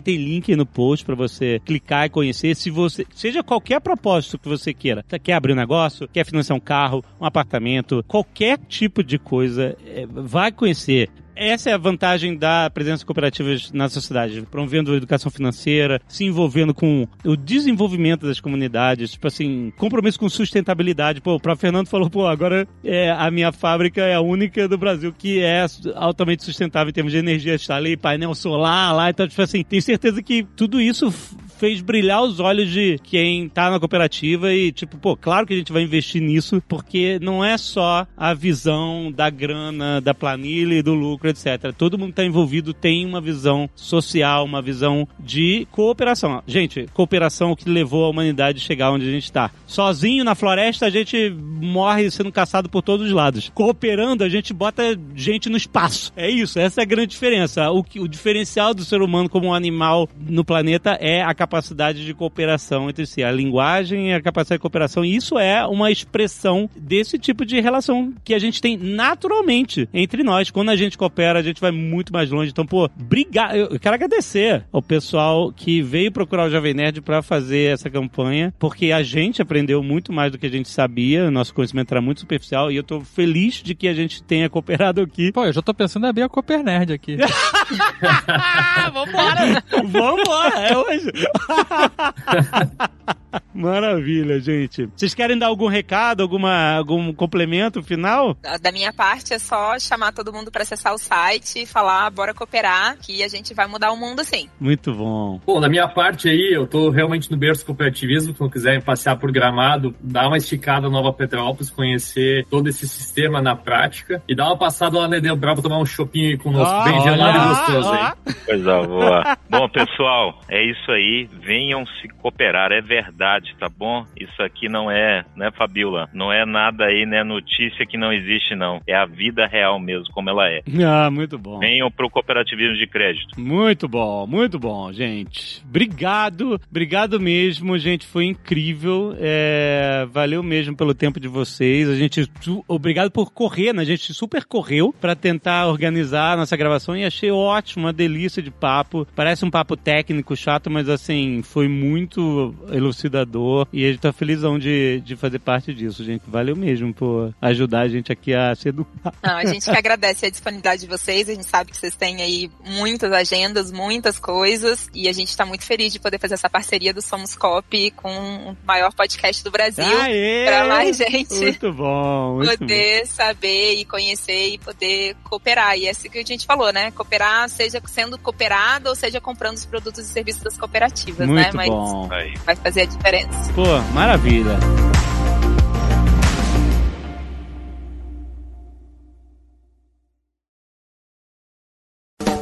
Tem 0.03 0.17
link 0.17 0.55
no 0.55 0.65
post 0.65 1.05
pra 1.05 1.15
você 1.15 1.61
clicar 1.65 2.05
e 2.05 2.09
conhecer. 2.09 2.55
Se 2.55 2.69
você, 2.69 3.05
seja 3.13 3.41
qualquer 3.41 3.79
propósito 3.79 4.37
que 4.37 4.49
você 4.49 4.73
queira, 4.73 5.03
Você 5.07 5.17
quer 5.17 5.33
abrir 5.33 5.53
um 5.53 5.55
negócio, 5.55 6.07
quer 6.07 6.25
financiar 6.25 6.57
um 6.57 6.61
carro, 6.61 7.03
um 7.19 7.25
apartamento, 7.25 8.03
qualquer 8.07 8.57
tipo 8.67 9.03
de 9.03 9.17
coisa, 9.17 9.75
é, 9.85 10.05
vai 10.05 10.51
conhecer. 10.51 11.09
Essa 11.35 11.69
é 11.69 11.73
a 11.73 11.77
vantagem 11.77 12.37
da 12.37 12.69
presença 12.69 13.05
cooperativas 13.05 13.69
na 13.73 13.89
sociedade, 13.89 14.41
promovendo 14.49 14.93
a 14.93 14.95
educação 14.95 15.29
financeira, 15.29 16.01
se 16.07 16.23
envolvendo 16.23 16.73
com 16.73 17.05
o 17.25 17.35
desenvolvimento 17.35 18.25
das 18.25 18.39
comunidades, 18.39 19.11
tipo 19.11 19.27
assim, 19.27 19.73
compromisso 19.77 20.17
com 20.17 20.29
sustentabilidade. 20.29 21.19
Pô, 21.19 21.35
o 21.35 21.39
próprio 21.39 21.61
Fernando 21.61 21.87
falou, 21.87 22.09
pô, 22.09 22.25
agora 22.25 22.64
é, 22.83 23.11
a 23.11 23.29
minha 23.31 23.51
fábrica 23.51 24.01
é 24.01 24.15
a 24.15 24.21
única 24.21 24.67
do 24.67 24.77
Brasil 24.77 25.13
que 25.17 25.39
é 25.41 25.65
altamente 25.95 26.43
sustentável 26.43 26.89
em 26.89 26.93
termos 26.93 27.11
de 27.11 27.19
energia. 27.19 27.55
Está 27.55 27.75
ali, 27.75 27.97
painel 27.97 28.35
solar 28.35 28.93
lá, 28.95 29.09
então, 29.09 29.27
tipo 29.27 29.41
assim, 29.41 29.63
tenho 29.63 29.81
certeza 29.81 30.21
que 30.21 30.43
tudo 30.55 30.79
isso 30.79 31.11
fez 31.57 31.81
brilhar 31.81 32.21
os 32.21 32.39
olhos 32.39 32.69
de 32.69 32.99
quem 33.03 33.47
tá 33.49 33.69
na 33.69 33.79
cooperativa 33.79 34.53
e, 34.53 34.71
tipo, 34.71 34.97
pô, 34.97 35.15
claro 35.15 35.47
que 35.47 35.53
a 35.53 35.57
gente 35.57 35.71
vai 35.71 35.83
investir 35.83 36.21
nisso, 36.21 36.61
porque 36.67 37.17
não 37.21 37.43
é 37.43 37.57
só 37.57 38.05
a 38.15 38.33
visão 38.33 39.11
da 39.11 39.29
grana, 39.29 40.01
da 40.01 40.13
planilha 40.13 40.75
e 40.75 40.81
do 40.81 40.93
lucro, 40.93 41.29
etc. 41.29 41.73
Todo 41.77 41.97
mundo 41.97 42.09
que 42.09 42.15
tá 42.15 42.25
envolvido 42.25 42.73
tem 42.73 43.05
uma 43.05 43.21
visão 43.21 43.69
social, 43.75 44.45
uma 44.45 44.61
visão 44.61 45.07
de 45.19 45.67
cooperação. 45.71 46.43
Gente, 46.45 46.87
cooperação 46.93 47.49
é 47.49 47.53
o 47.53 47.55
que 47.55 47.69
levou 47.69 48.05
a 48.05 48.09
humanidade 48.09 48.59
a 48.59 48.65
chegar 48.65 48.91
onde 48.91 49.07
a 49.07 49.11
gente 49.11 49.31
tá. 49.31 49.51
Sozinho 49.65 50.23
na 50.23 50.35
floresta, 50.35 50.85
a 50.85 50.89
gente 50.89 51.29
morre 51.29 52.11
sendo 52.11 52.31
caçado 52.31 52.54
por 52.63 52.81
todos 52.81 53.07
os 53.07 53.11
lados. 53.11 53.51
Cooperando, 53.53 54.23
a 54.23 54.29
gente 54.29 54.53
bota 54.53 54.97
gente 55.15 55.49
no 55.49 55.57
espaço. 55.57 56.11
É 56.15 56.29
isso, 56.29 56.59
essa 56.59 56.81
é 56.81 56.83
a 56.83 56.87
grande 56.87 57.09
diferença. 57.09 57.69
O, 57.71 57.83
que, 57.83 57.99
o 57.99 58.07
diferencial 58.07 58.73
do 58.73 58.83
ser 58.83 59.01
humano 59.01 59.29
como 59.29 59.47
um 59.47 59.53
animal 59.53 60.09
no 60.19 60.43
planeta 60.43 60.97
é 60.99 61.21
a 61.21 61.33
capacidade 61.33 62.05
de 62.05 62.13
cooperação 62.13 62.89
entre 62.89 63.05
si. 63.05 63.23
A 63.23 63.31
linguagem 63.31 64.13
a 64.15 64.21
capacidade 64.21 64.57
de 64.57 64.61
cooperação. 64.61 65.03
E 65.03 65.15
isso 65.15 65.37
é 65.37 65.65
uma 65.65 65.91
expressão 65.91 66.69
desse 66.75 67.17
tipo 67.17 67.45
de 67.45 67.59
relação 67.59 68.13
que 68.23 68.33
a 68.33 68.39
gente 68.39 68.61
tem 68.61 68.77
naturalmente 68.77 69.87
entre 69.93 70.23
nós. 70.23 70.49
Quando 70.49 70.69
a 70.69 70.75
gente 70.75 70.97
coopera, 70.97 71.39
a 71.39 71.43
gente 71.43 71.61
vai 71.61 71.71
muito 71.71 72.11
mais 72.11 72.29
longe. 72.29 72.51
Então, 72.51 72.65
pô, 72.65 72.89
obrigado. 72.99 73.55
Eu 73.55 73.79
quero 73.79 73.95
agradecer 73.95 74.65
ao 74.71 74.81
pessoal 74.81 75.51
que 75.51 75.81
veio 75.81 76.11
procurar 76.11 76.47
o 76.47 76.49
Jovem 76.49 76.73
Nerd 76.73 77.01
pra 77.01 77.21
fazer 77.21 77.73
essa 77.73 77.89
campanha, 77.89 78.53
porque 78.57 78.91
a 78.91 79.03
gente 79.03 79.41
aprendeu 79.41 79.83
muito 79.83 80.11
mais 80.11 80.31
do 80.31 80.37
que 80.37 80.45
a 80.45 80.51
gente 80.51 80.69
sabia. 80.69 81.29
Nosso 81.29 81.53
conhecimento 81.53 81.91
era 81.91 82.01
muito 82.01 82.21
superficial 82.21 82.44
e 82.71 82.75
eu 82.75 82.83
tô 82.83 83.01
feliz 83.01 83.55
de 83.55 83.73
que 83.73 83.87
a 83.87 83.93
gente 83.93 84.21
tenha 84.23 84.49
cooperado 84.49 85.01
aqui. 85.01 85.31
Pô, 85.31 85.45
eu 85.45 85.53
já 85.53 85.61
tô 85.61 85.73
pensando 85.73 86.05
em 86.05 86.09
abrir 86.09 86.23
a 86.23 86.29
Cooper 86.29 86.63
Nerd 86.63 86.93
aqui. 86.93 87.17
Vambora! 88.93 89.63
Vambora! 89.85 90.59
É 90.59 90.77
hoje! 90.77 91.11
Maravilha, 93.55 94.39
gente. 94.39 94.85
Vocês 94.95 95.13
querem 95.13 95.37
dar 95.39 95.47
algum 95.47 95.67
recado, 95.67 96.21
alguma, 96.21 96.75
algum 96.75 97.13
complemento 97.13 97.81
final? 97.81 98.35
Da- 98.61 98.71
minha 98.75 98.91
parte 98.91 99.33
é 99.33 99.39
só 99.39 99.79
chamar 99.79 100.11
todo 100.11 100.33
mundo 100.33 100.51
para 100.51 100.63
acessar 100.63 100.93
o 100.93 100.97
site 100.97 101.61
e 101.61 101.65
falar, 101.65 102.09
bora 102.11 102.33
cooperar, 102.33 102.97
que 103.01 103.23
a 103.23 103.27
gente 103.29 103.53
vai 103.53 103.65
mudar 103.67 103.93
o 103.93 103.97
mundo 103.97 104.21
sim. 104.25 104.49
Muito 104.59 104.93
bom. 104.93 105.39
Bom, 105.45 105.61
da 105.61 105.69
minha 105.69 105.87
parte 105.87 106.27
aí, 106.27 106.51
eu 106.53 106.67
tô 106.67 106.89
realmente 106.89 107.31
no 107.31 107.37
berço 107.37 107.61
do 107.63 107.67
cooperativismo. 107.67 108.33
Se 108.35 108.41
não 108.41 108.49
quiserem 108.49 108.81
passear 108.81 109.15
por 109.15 109.31
Gramado, 109.31 109.95
dar 110.01 110.27
uma 110.27 110.35
esticada 110.37 110.89
Nova 110.89 111.13
Petrópolis, 111.13 111.69
conhecer 111.69 112.45
todo 112.49 112.67
esse 112.67 112.85
sistema 112.85 113.41
na 113.41 113.55
prática 113.55 114.21
e 114.27 114.35
dar 114.35 114.47
uma 114.47 114.57
passada 114.57 114.99
lá 114.99 115.07
na 115.07 115.17
Edelbrau 115.17 115.53
pra 115.55 115.63
tomar 115.63 115.79
um 115.79 115.85
chopinho 115.85 116.37
conosco, 116.37 116.73
Ó, 116.75 116.83
bem 116.83 117.01
gelado 117.01 117.37
e 117.37 117.47
gostoso 117.47 117.89
aí. 117.93 118.33
Coisa 118.45 118.81
boa. 118.83 119.37
bom, 119.49 119.69
pessoal, 119.69 120.41
é 120.49 120.61
isso 120.69 120.91
aí. 120.91 121.29
Venham 121.41 121.85
se 122.01 122.09
cooperar, 122.21 122.73
é 122.73 122.81
verdade, 122.81 123.44
tá 123.59 123.69
bom? 123.69 124.05
Isso 124.19 124.41
aqui 124.41 124.69
não 124.69 124.89
é, 124.89 125.25
né, 125.35 125.51
Fabiola? 125.51 126.09
Não 126.13 126.31
é 126.31 126.45
nada 126.45 126.85
aí, 126.85 127.05
né, 127.05 127.23
notícia 127.23 127.85
que 127.85 127.97
não 127.97 128.13
existe, 128.13 128.55
não. 128.55 128.81
É 128.87 128.95
a 128.95 129.05
vida 129.05 129.45
real 129.45 129.79
mesmo, 129.79 130.13
como 130.13 130.29
ela 130.29 130.47
é. 130.49 130.61
Ah, 130.87 131.09
muito 131.09 131.37
bom. 131.39 131.57
Venham 131.59 131.89
pro 131.89 132.09
cooperativismo 132.09 132.75
de 132.75 132.85
crédito. 132.85 133.39
Muito 133.39 133.87
bom, 133.87 134.27
muito 134.27 134.59
bom, 134.59 134.93
gente. 134.93 135.63
Obrigado, 135.67 136.61
obrigado 136.69 137.19
mesmo, 137.19 137.77
gente. 137.77 138.05
Foi 138.05 138.25
incrível. 138.25 139.15
É, 139.19 140.05
valeu 140.11 140.43
mesmo 140.43 140.75
pelo 140.77 140.93
tempo 140.93 141.19
de 141.19 141.27
vocês. 141.27 141.89
A 141.89 141.95
gente, 141.95 142.29
obrigado 142.67 143.09
por 143.09 143.31
correr, 143.31 143.73
né? 143.73 143.81
A 143.81 143.85
gente 143.85 144.13
super 144.13 144.45
correu 144.45 144.93
pra 145.01 145.15
tentar 145.15 145.67
organizar 145.67 146.33
a 146.33 146.37
nossa 146.37 146.55
gravação 146.55 146.95
e 146.95 147.03
achei 147.03 147.31
ótimo, 147.31 147.85
uma 147.85 147.93
delícia 147.93 148.41
de 148.41 148.51
papo. 148.51 149.07
Parece 149.15 149.43
um 149.43 149.49
papo 149.49 149.75
técnico 149.75 150.35
chato, 150.35 150.69
mas 150.69 150.87
assim, 150.87 151.41
foi 151.41 151.67
muito 151.67 152.53
elucidador 152.71 153.34
e 153.71 153.85
a 153.85 153.89
gente 153.89 153.99
tá 154.01 154.13
felizão 154.13 154.57
de, 154.57 155.01
de 155.01 155.15
fazer 155.15 155.39
parte 155.39 155.73
disso, 155.73 156.03
gente. 156.03 156.23
Valeu 156.27 156.55
mesmo 156.55 156.93
por 156.93 157.33
ajudar 157.41 157.81
a 157.81 157.87
gente 157.87 158.11
aqui 158.11 158.33
a 158.33 158.53
se 158.55 158.69
educar. 158.69 159.13
Não, 159.23 159.37
a 159.37 159.45
gente 159.45 159.69
que 159.69 159.77
agradece 159.77 160.25
a 160.25 160.29
disponibilidade 160.29 160.81
de 160.81 160.87
vocês, 160.87 161.29
a 161.29 161.33
gente 161.33 161.45
sabe 161.45 161.71
que 161.71 161.77
vocês 161.77 161.95
têm 161.95 162.21
aí 162.21 162.49
muitas 162.65 163.11
agendas, 163.11 163.71
muitas 163.71 164.19
coisas, 164.19 164.89
e 164.93 165.07
a 165.07 165.13
gente 165.13 165.35
tá 165.35 165.45
muito 165.45 165.63
feliz 165.63 165.91
de 165.91 165.99
poder 165.99 166.19
fazer 166.19 166.35
essa 166.35 166.49
parceria 166.49 166.93
do 166.93 167.01
Somos 167.01 167.35
Cop 167.35 167.91
com 167.91 168.09
o 168.09 168.57
maior 168.65 168.93
podcast 168.93 169.43
do 169.43 169.51
Brasil, 169.51 169.85
Aê! 170.01 170.45
pra 170.45 170.67
mais 170.67 170.97
gente 170.97 171.35
Muito 171.35 171.73
bom, 171.73 172.35
muito 172.37 172.51
bom. 172.51 172.57
poder 172.57 173.05
saber 173.07 173.73
e 173.75 173.85
conhecer 173.85 174.53
e 174.53 174.57
poder 174.57 175.15
cooperar. 175.23 175.77
E 175.77 175.87
é 175.87 175.89
assim 175.91 176.09
que 176.09 176.19
a 176.19 176.23
gente 176.23 176.45
falou, 176.45 176.71
né? 176.71 176.91
Cooperar, 176.91 177.49
seja 177.49 177.81
sendo 177.85 178.17
cooperado 178.17 178.89
ou 178.89 178.95
seja 178.95 179.19
comprando 179.19 179.55
os 179.55 179.65
produtos 179.65 180.05
e 180.05 180.07
serviços 180.09 180.41
das 180.41 180.57
cooperativas, 180.57 181.27
né? 181.27 181.43
Muito 181.43 181.55
Mas 181.55 181.69
bom. 181.69 182.07
Vai 182.45 182.55
fazer 182.55 182.81
a 182.81 182.85
diferença. 182.85 183.24
Pô, 183.53 183.63
maravilha. 183.93 184.57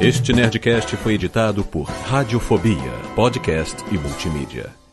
Este 0.00 0.34
Nerdcast 0.34 0.96
foi 0.96 1.14
editado 1.14 1.64
por 1.64 1.84
Radiofobia, 1.84 2.92
podcast 3.16 3.76
e 3.90 3.96
multimídia. 3.96 4.83